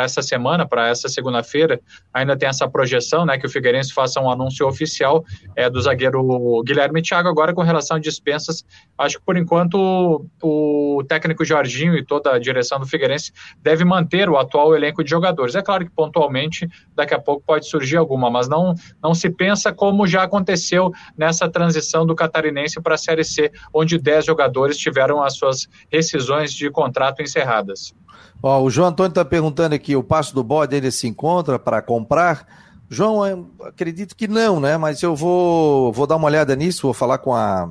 essa 0.00 0.20
semana, 0.20 0.68
para 0.68 0.88
essa 0.88 1.08
segunda-feira, 1.08 1.80
ainda 2.12 2.36
tem 2.36 2.46
essa 2.46 2.68
projeção, 2.68 3.24
né, 3.24 3.38
que 3.38 3.46
o 3.46 3.50
Figueirense 3.50 3.92
faça 3.92 4.20
um 4.20 4.30
anúncio 4.30 4.68
oficial 4.68 5.24
é, 5.56 5.70
do 5.70 5.80
zagueiro 5.80 6.62
Guilherme 6.62 7.00
Thiago. 7.00 7.26
Agora, 7.26 7.54
com 7.54 7.62
relação 7.62 7.96
a 7.96 8.00
dispensas, 8.00 8.62
acho 8.98 9.18
que 9.18 9.24
por 9.24 9.38
enquanto 9.38 10.28
o, 10.42 10.98
o 10.98 11.04
técnico 11.04 11.42
Jorginho 11.42 11.96
e 11.96 12.04
toda 12.04 12.32
a 12.32 12.38
direção 12.38 12.78
do 12.78 12.86
Figueirense 12.86 13.32
deve 13.62 13.82
manter 13.82 14.28
o 14.28 14.36
atual 14.36 14.76
elenco 14.76 15.02
de 15.02 15.08
jogadores. 15.08 15.54
É 15.54 15.62
claro 15.62 15.86
que 15.86 15.90
pontualmente, 15.90 16.68
daqui 16.94 17.14
a 17.14 17.18
pouco 17.18 17.42
pode 17.46 17.66
surgir 17.66 17.96
alguma, 17.96 18.30
mas 18.30 18.46
não, 18.46 18.74
não 19.02 19.14
se 19.14 19.30
pensa 19.30 19.72
como 19.72 20.06
já 20.06 20.24
aconteceu 20.24 20.92
nessa 21.16 21.48
transição 21.48 22.04
do 22.04 22.14
catarinense 22.14 22.78
para 22.82 22.96
a 22.96 22.98
Série 22.98 23.24
C, 23.24 23.50
onde 23.72 23.96
10 23.96 24.26
jogadores 24.26 24.76
tiveram 24.76 25.22
as 25.22 25.34
suas 25.34 25.66
rescisões 25.90 26.52
de 26.52 26.70
contrato 26.70 27.22
encerradas 27.22 27.37
encerradas. 27.38 27.94
Ó, 28.42 28.62
o 28.62 28.70
João 28.70 28.88
Antônio 28.88 29.10
está 29.10 29.24
perguntando 29.24 29.74
aqui, 29.74 29.96
o 29.96 30.02
passo 30.02 30.34
do 30.34 30.44
bode 30.44 30.74
ele 30.76 30.90
se 30.90 31.06
encontra 31.06 31.58
para 31.58 31.82
comprar? 31.82 32.46
João, 32.88 33.50
acredito 33.62 34.16
que 34.16 34.28
não, 34.28 34.60
né? 34.60 34.76
Mas 34.76 35.02
eu 35.02 35.14
vou, 35.14 35.92
vou 35.92 36.06
dar 36.06 36.16
uma 36.16 36.26
olhada 36.26 36.54
nisso, 36.56 36.82
vou 36.82 36.94
falar 36.94 37.18
com 37.18 37.34
a, 37.34 37.70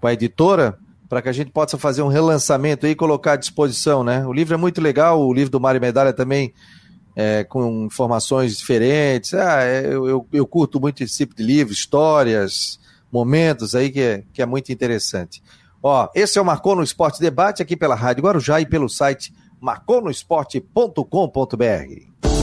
com 0.00 0.06
a 0.06 0.12
editora 0.12 0.78
para 1.08 1.22
que 1.22 1.28
a 1.28 1.32
gente 1.32 1.50
possa 1.50 1.78
fazer 1.78 2.02
um 2.02 2.08
relançamento 2.08 2.86
e 2.86 2.94
colocar 2.94 3.32
à 3.32 3.36
disposição, 3.36 4.02
né? 4.02 4.26
O 4.26 4.32
livro 4.32 4.54
é 4.54 4.56
muito 4.56 4.80
legal, 4.80 5.20
o 5.20 5.32
livro 5.32 5.50
do 5.50 5.60
Mário 5.60 5.80
Medalha 5.80 6.12
também 6.12 6.52
é, 7.14 7.44
com 7.44 7.84
informações 7.84 8.56
diferentes. 8.56 9.32
Ah, 9.34 9.62
é, 9.62 9.86
eu, 9.86 10.08
eu, 10.08 10.26
eu, 10.32 10.46
curto 10.46 10.80
muito 10.80 11.04
esse 11.04 11.18
tipo 11.18 11.34
de 11.34 11.42
livro, 11.42 11.72
histórias, 11.72 12.80
momentos 13.12 13.74
aí 13.74 13.90
que 13.90 14.00
é, 14.00 14.24
que 14.32 14.42
é 14.42 14.46
muito 14.46 14.72
interessante. 14.72 15.42
Ó, 15.86 16.08
esse 16.14 16.38
é 16.38 16.40
o 16.40 16.44
Marcou 16.46 16.74
no 16.74 16.82
Esporte 16.82 17.20
Debate 17.20 17.60
aqui 17.60 17.76
pela 17.76 17.94
Rádio 17.94 18.24
Guarujá 18.24 18.58
e 18.58 18.64
pelo 18.64 18.88
site 18.88 19.34
marconosport.com.br. 19.60 22.33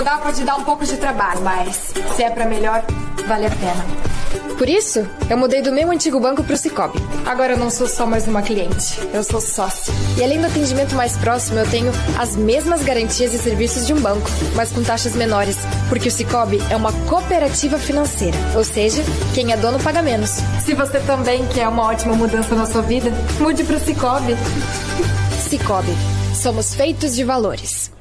Mudar 0.00 0.18
pode 0.22 0.42
dar 0.44 0.56
um 0.56 0.64
pouco 0.64 0.82
de 0.86 0.96
trabalho, 0.96 1.42
mas 1.42 1.92
se 2.16 2.22
é 2.22 2.30
para 2.30 2.46
melhor, 2.46 2.82
vale 3.28 3.44
a 3.44 3.50
pena. 3.50 3.84
Por 4.56 4.66
isso, 4.66 5.06
eu 5.28 5.36
mudei 5.36 5.60
do 5.60 5.72
meu 5.72 5.90
antigo 5.90 6.18
banco 6.18 6.42
para 6.42 6.54
o 6.54 6.56
Cicobi. 6.56 6.98
Agora 7.26 7.52
eu 7.52 7.58
não 7.58 7.68
sou 7.68 7.86
só 7.86 8.06
mais 8.06 8.26
uma 8.26 8.40
cliente, 8.40 8.98
eu 9.12 9.22
sou 9.22 9.42
sócia. 9.42 9.92
E 10.16 10.24
além 10.24 10.40
do 10.40 10.46
atendimento 10.46 10.94
mais 10.94 11.18
próximo, 11.18 11.58
eu 11.58 11.68
tenho 11.68 11.92
as 12.18 12.34
mesmas 12.34 12.82
garantias 12.82 13.34
e 13.34 13.38
serviços 13.38 13.86
de 13.86 13.92
um 13.92 14.00
banco, 14.00 14.26
mas 14.56 14.72
com 14.72 14.82
taxas 14.82 15.14
menores, 15.14 15.58
porque 15.90 16.08
o 16.08 16.10
Cicobi 16.10 16.58
é 16.70 16.76
uma 16.76 16.94
cooperativa 17.06 17.76
financeira, 17.76 18.38
ou 18.56 18.64
seja, 18.64 19.02
quem 19.34 19.52
é 19.52 19.56
dono 19.58 19.78
paga 19.78 20.00
menos. 20.00 20.30
Se 20.64 20.72
você 20.72 20.98
também 21.00 21.46
quer 21.48 21.68
uma 21.68 21.82
ótima 21.82 22.14
mudança 22.14 22.54
na 22.54 22.64
sua 22.64 22.80
vida, 22.80 23.10
mude 23.38 23.64
para 23.64 23.76
o 23.76 23.80
Cicobi. 23.80 24.34
Cicobi, 25.46 25.94
somos 26.34 26.74
feitos 26.74 27.14
de 27.14 27.22
valores. 27.22 27.99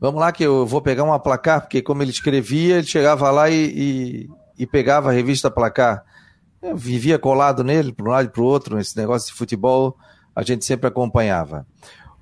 Vamos 0.00 0.20
lá 0.20 0.32
que 0.32 0.42
eu 0.42 0.66
vou 0.66 0.80
pegar 0.80 1.04
uma 1.04 1.18
placar, 1.18 1.60
porque 1.60 1.82
como 1.82 2.02
ele 2.02 2.10
escrevia, 2.10 2.78
ele 2.78 2.86
chegava 2.86 3.30
lá 3.30 3.50
e, 3.50 4.28
e, 4.58 4.62
e 4.62 4.66
pegava 4.66 5.10
a 5.10 5.12
revista 5.12 5.50
placar. 5.50 6.04
Eu 6.62 6.76
vivia 6.76 7.18
colado 7.18 7.62
nele, 7.62 7.92
para 7.92 8.06
um 8.06 8.10
lado 8.10 8.26
e 8.26 8.30
para 8.30 8.42
o 8.42 8.44
outro, 8.44 8.78
esse 8.78 8.96
negócio 8.96 9.28
de 9.28 9.38
futebol, 9.38 9.96
a 10.34 10.42
gente 10.42 10.64
sempre 10.64 10.88
acompanhava. 10.88 11.66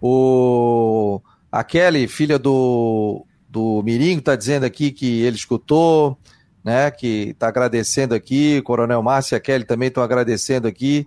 O... 0.00 1.20
A 1.52 1.64
Kelly, 1.64 2.06
filha 2.06 2.38
do, 2.38 3.26
do 3.50 3.82
Mirinho, 3.82 4.20
está 4.20 4.36
dizendo 4.36 4.64
aqui 4.64 4.92
que 4.92 5.22
ele 5.22 5.36
escutou, 5.36 6.16
né? 6.64 6.90
Que 6.90 7.30
está 7.30 7.48
agradecendo 7.48 8.14
aqui. 8.14 8.62
Coronel 8.62 9.02
Márcio 9.02 9.34
e 9.34 9.36
a 9.36 9.40
Kelly 9.40 9.64
também 9.64 9.88
estão 9.88 10.02
agradecendo 10.02 10.68
aqui 10.68 11.06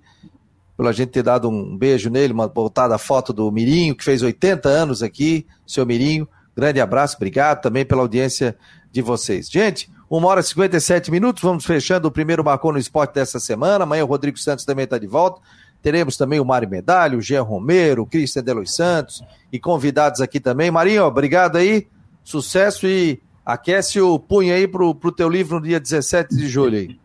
pela 0.75 0.91
gente 0.91 1.09
ter 1.09 1.23
dado 1.23 1.49
um 1.49 1.77
beijo 1.77 2.09
nele, 2.09 2.33
uma 2.33 2.47
botada 2.47 2.97
foto 2.97 3.31
do 3.31 3.51
Mirinho, 3.51 3.95
que 3.95 4.03
fez 4.03 4.21
80 4.21 4.67
anos 4.67 5.03
aqui, 5.03 5.45
seu 5.65 5.85
Mirinho. 5.85 6.27
Grande 6.55 6.81
abraço, 6.81 7.15
obrigado 7.15 7.61
também 7.61 7.85
pela 7.85 8.01
audiência 8.01 8.57
de 8.91 9.01
vocês. 9.01 9.49
Gente, 9.49 9.89
uma 10.09 10.27
hora 10.27 10.41
e 10.41 10.43
57 10.43 11.09
minutos, 11.09 11.41
vamos 11.41 11.65
fechando 11.65 12.07
o 12.07 12.11
primeiro 12.11 12.43
Marcou 12.43 12.71
no 12.71 12.77
Esporte 12.77 13.13
dessa 13.13 13.39
semana. 13.39 13.83
Amanhã 13.83 14.03
o 14.03 14.07
Rodrigo 14.07 14.37
Santos 14.37 14.65
também 14.65 14.83
está 14.83 14.97
de 14.97 15.07
volta. 15.07 15.41
Teremos 15.81 16.15
também 16.15 16.39
o 16.39 16.45
Mário 16.45 16.69
Medalho, 16.69 17.17
o 17.17 17.21
Jean 17.21 17.41
Romero, 17.41 18.03
o 18.03 18.05
Cristian 18.05 18.43
Delos 18.43 18.75
Santos 18.75 19.23
e 19.51 19.59
convidados 19.59 20.21
aqui 20.21 20.39
também. 20.39 20.71
Marinho, 20.71 21.03
obrigado 21.03 21.57
aí, 21.57 21.87
sucesso 22.23 22.87
e 22.87 23.21
aquece 23.45 23.99
o 23.99 24.17
punho 24.17 24.53
aí 24.53 24.67
pro, 24.67 24.95
pro 24.95 25.11
teu 25.11 25.29
livro 25.29 25.59
no 25.59 25.65
dia 25.65 25.79
17 25.79 26.35
de 26.35 26.47
julho 26.47 26.77
aí. 26.77 26.99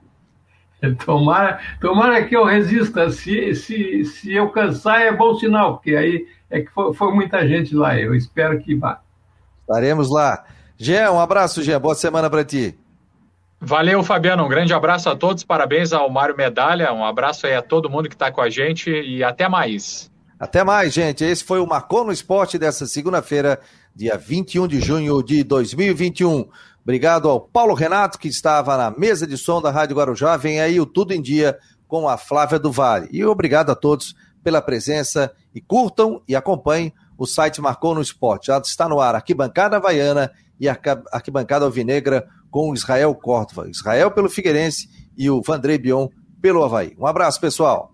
Tomara, 1.05 1.59
tomara 1.81 2.25
que 2.25 2.37
eu 2.37 2.45
resista. 2.45 3.11
Se, 3.11 3.53
se, 3.55 4.05
se 4.05 4.33
eu 4.33 4.49
cansar, 4.51 5.01
é 5.01 5.11
bom 5.11 5.35
sinal, 5.35 5.75
porque 5.75 5.97
aí 5.97 6.25
é 6.49 6.61
que 6.61 6.71
foi, 6.71 6.95
foi 6.95 7.13
muita 7.13 7.47
gente 7.49 7.75
lá. 7.75 7.99
Eu 7.99 8.15
espero 8.15 8.61
que 8.61 8.77
vá. 8.77 9.01
Estaremos 9.63 10.09
lá. 10.09 10.45
Jean, 10.77 11.11
um 11.11 11.21
abraço, 11.21 11.65
Jean. 11.65 11.81
Boa 11.81 11.97
semana 11.97 12.31
para 12.31 12.45
ti. 12.45 12.79
Valeu, 13.61 14.03
Fabiano. 14.05 14.45
Um 14.45 14.49
grande 14.49 14.73
abraço 14.73 15.11
a 15.11 15.17
todos. 15.17 15.43
Parabéns 15.43 15.93
ao 15.93 16.09
Mário 16.09 16.37
Medalha. 16.37 16.93
Um 16.93 17.05
abraço 17.05 17.47
aí 17.47 17.55
a 17.55 17.63
todo 17.63 17.91
mundo 17.91 18.09
que 18.09 18.15
está 18.15 18.31
com 18.31 18.41
a 18.41 18.49
gente 18.49 18.89
e 18.89 19.25
até 19.25 19.49
mais. 19.49 20.11
Até 20.39 20.63
mais, 20.63 20.95
gente. 20.95 21.25
Esse 21.25 21.43
foi 21.43 21.59
o 21.59 21.67
Marcou 21.67 22.05
no 22.05 22.13
Esporte 22.13 22.57
dessa 22.57 22.87
segunda-feira, 22.87 23.59
dia 23.95 24.17
21 24.17 24.69
de 24.69 24.81
junho 24.81 25.23
de 25.23 25.43
2021. 25.43 26.49
Obrigado 26.83 27.29
ao 27.29 27.41
Paulo 27.41 27.75
Renato, 27.75 28.19
que 28.19 28.29
estava 28.29 28.77
na 28.77 28.91
mesa 28.91 29.27
de 29.27 29.37
som 29.37 29.61
da 29.61 29.71
Rádio 29.71 29.97
Guarujá. 29.97 30.37
Vem 30.37 30.61
aí 30.61 30.81
o 30.81 30.87
Tudo 30.87 31.13
em 31.13 31.21
Dia 31.21 31.59
com 31.87 32.09
a 32.09 32.17
Flávia 32.17 32.59
do 32.59 32.73
Vale. 32.73 33.09
E 33.11 33.25
obrigado 33.25 33.71
a 33.71 33.75
todos 33.75 34.15
pela 34.43 34.63
presença 34.63 35.33
e 35.55 35.61
curtam 35.61 36.23
e 36.27 36.35
acompanhem 36.35 36.93
o 37.17 37.27
site 37.27 37.61
Marcou 37.61 37.95
no 37.95 38.01
Esporte. 38.01 38.47
Já 38.47 38.59
está 38.59 38.89
no 38.89 39.01
ar 39.01 39.15
Arquibancada 39.15 39.77
Havaiana 39.77 40.31
e 40.61 40.69
Arquibancada 40.69 41.65
Alvinegra 41.65 42.27
com 42.51 42.73
Israel 42.73 43.15
Córdova. 43.15 43.69
Israel 43.69 44.11
pelo 44.11 44.31
Figueirense 44.31 44.89
e 45.17 45.29
o 45.29 45.43
Vandrei 45.43 45.79
Bion 45.79 46.09
pelo 46.41 46.65
Havaí. 46.65 46.95
Um 46.99 47.07
abraço, 47.07 47.41
pessoal. 47.41 47.93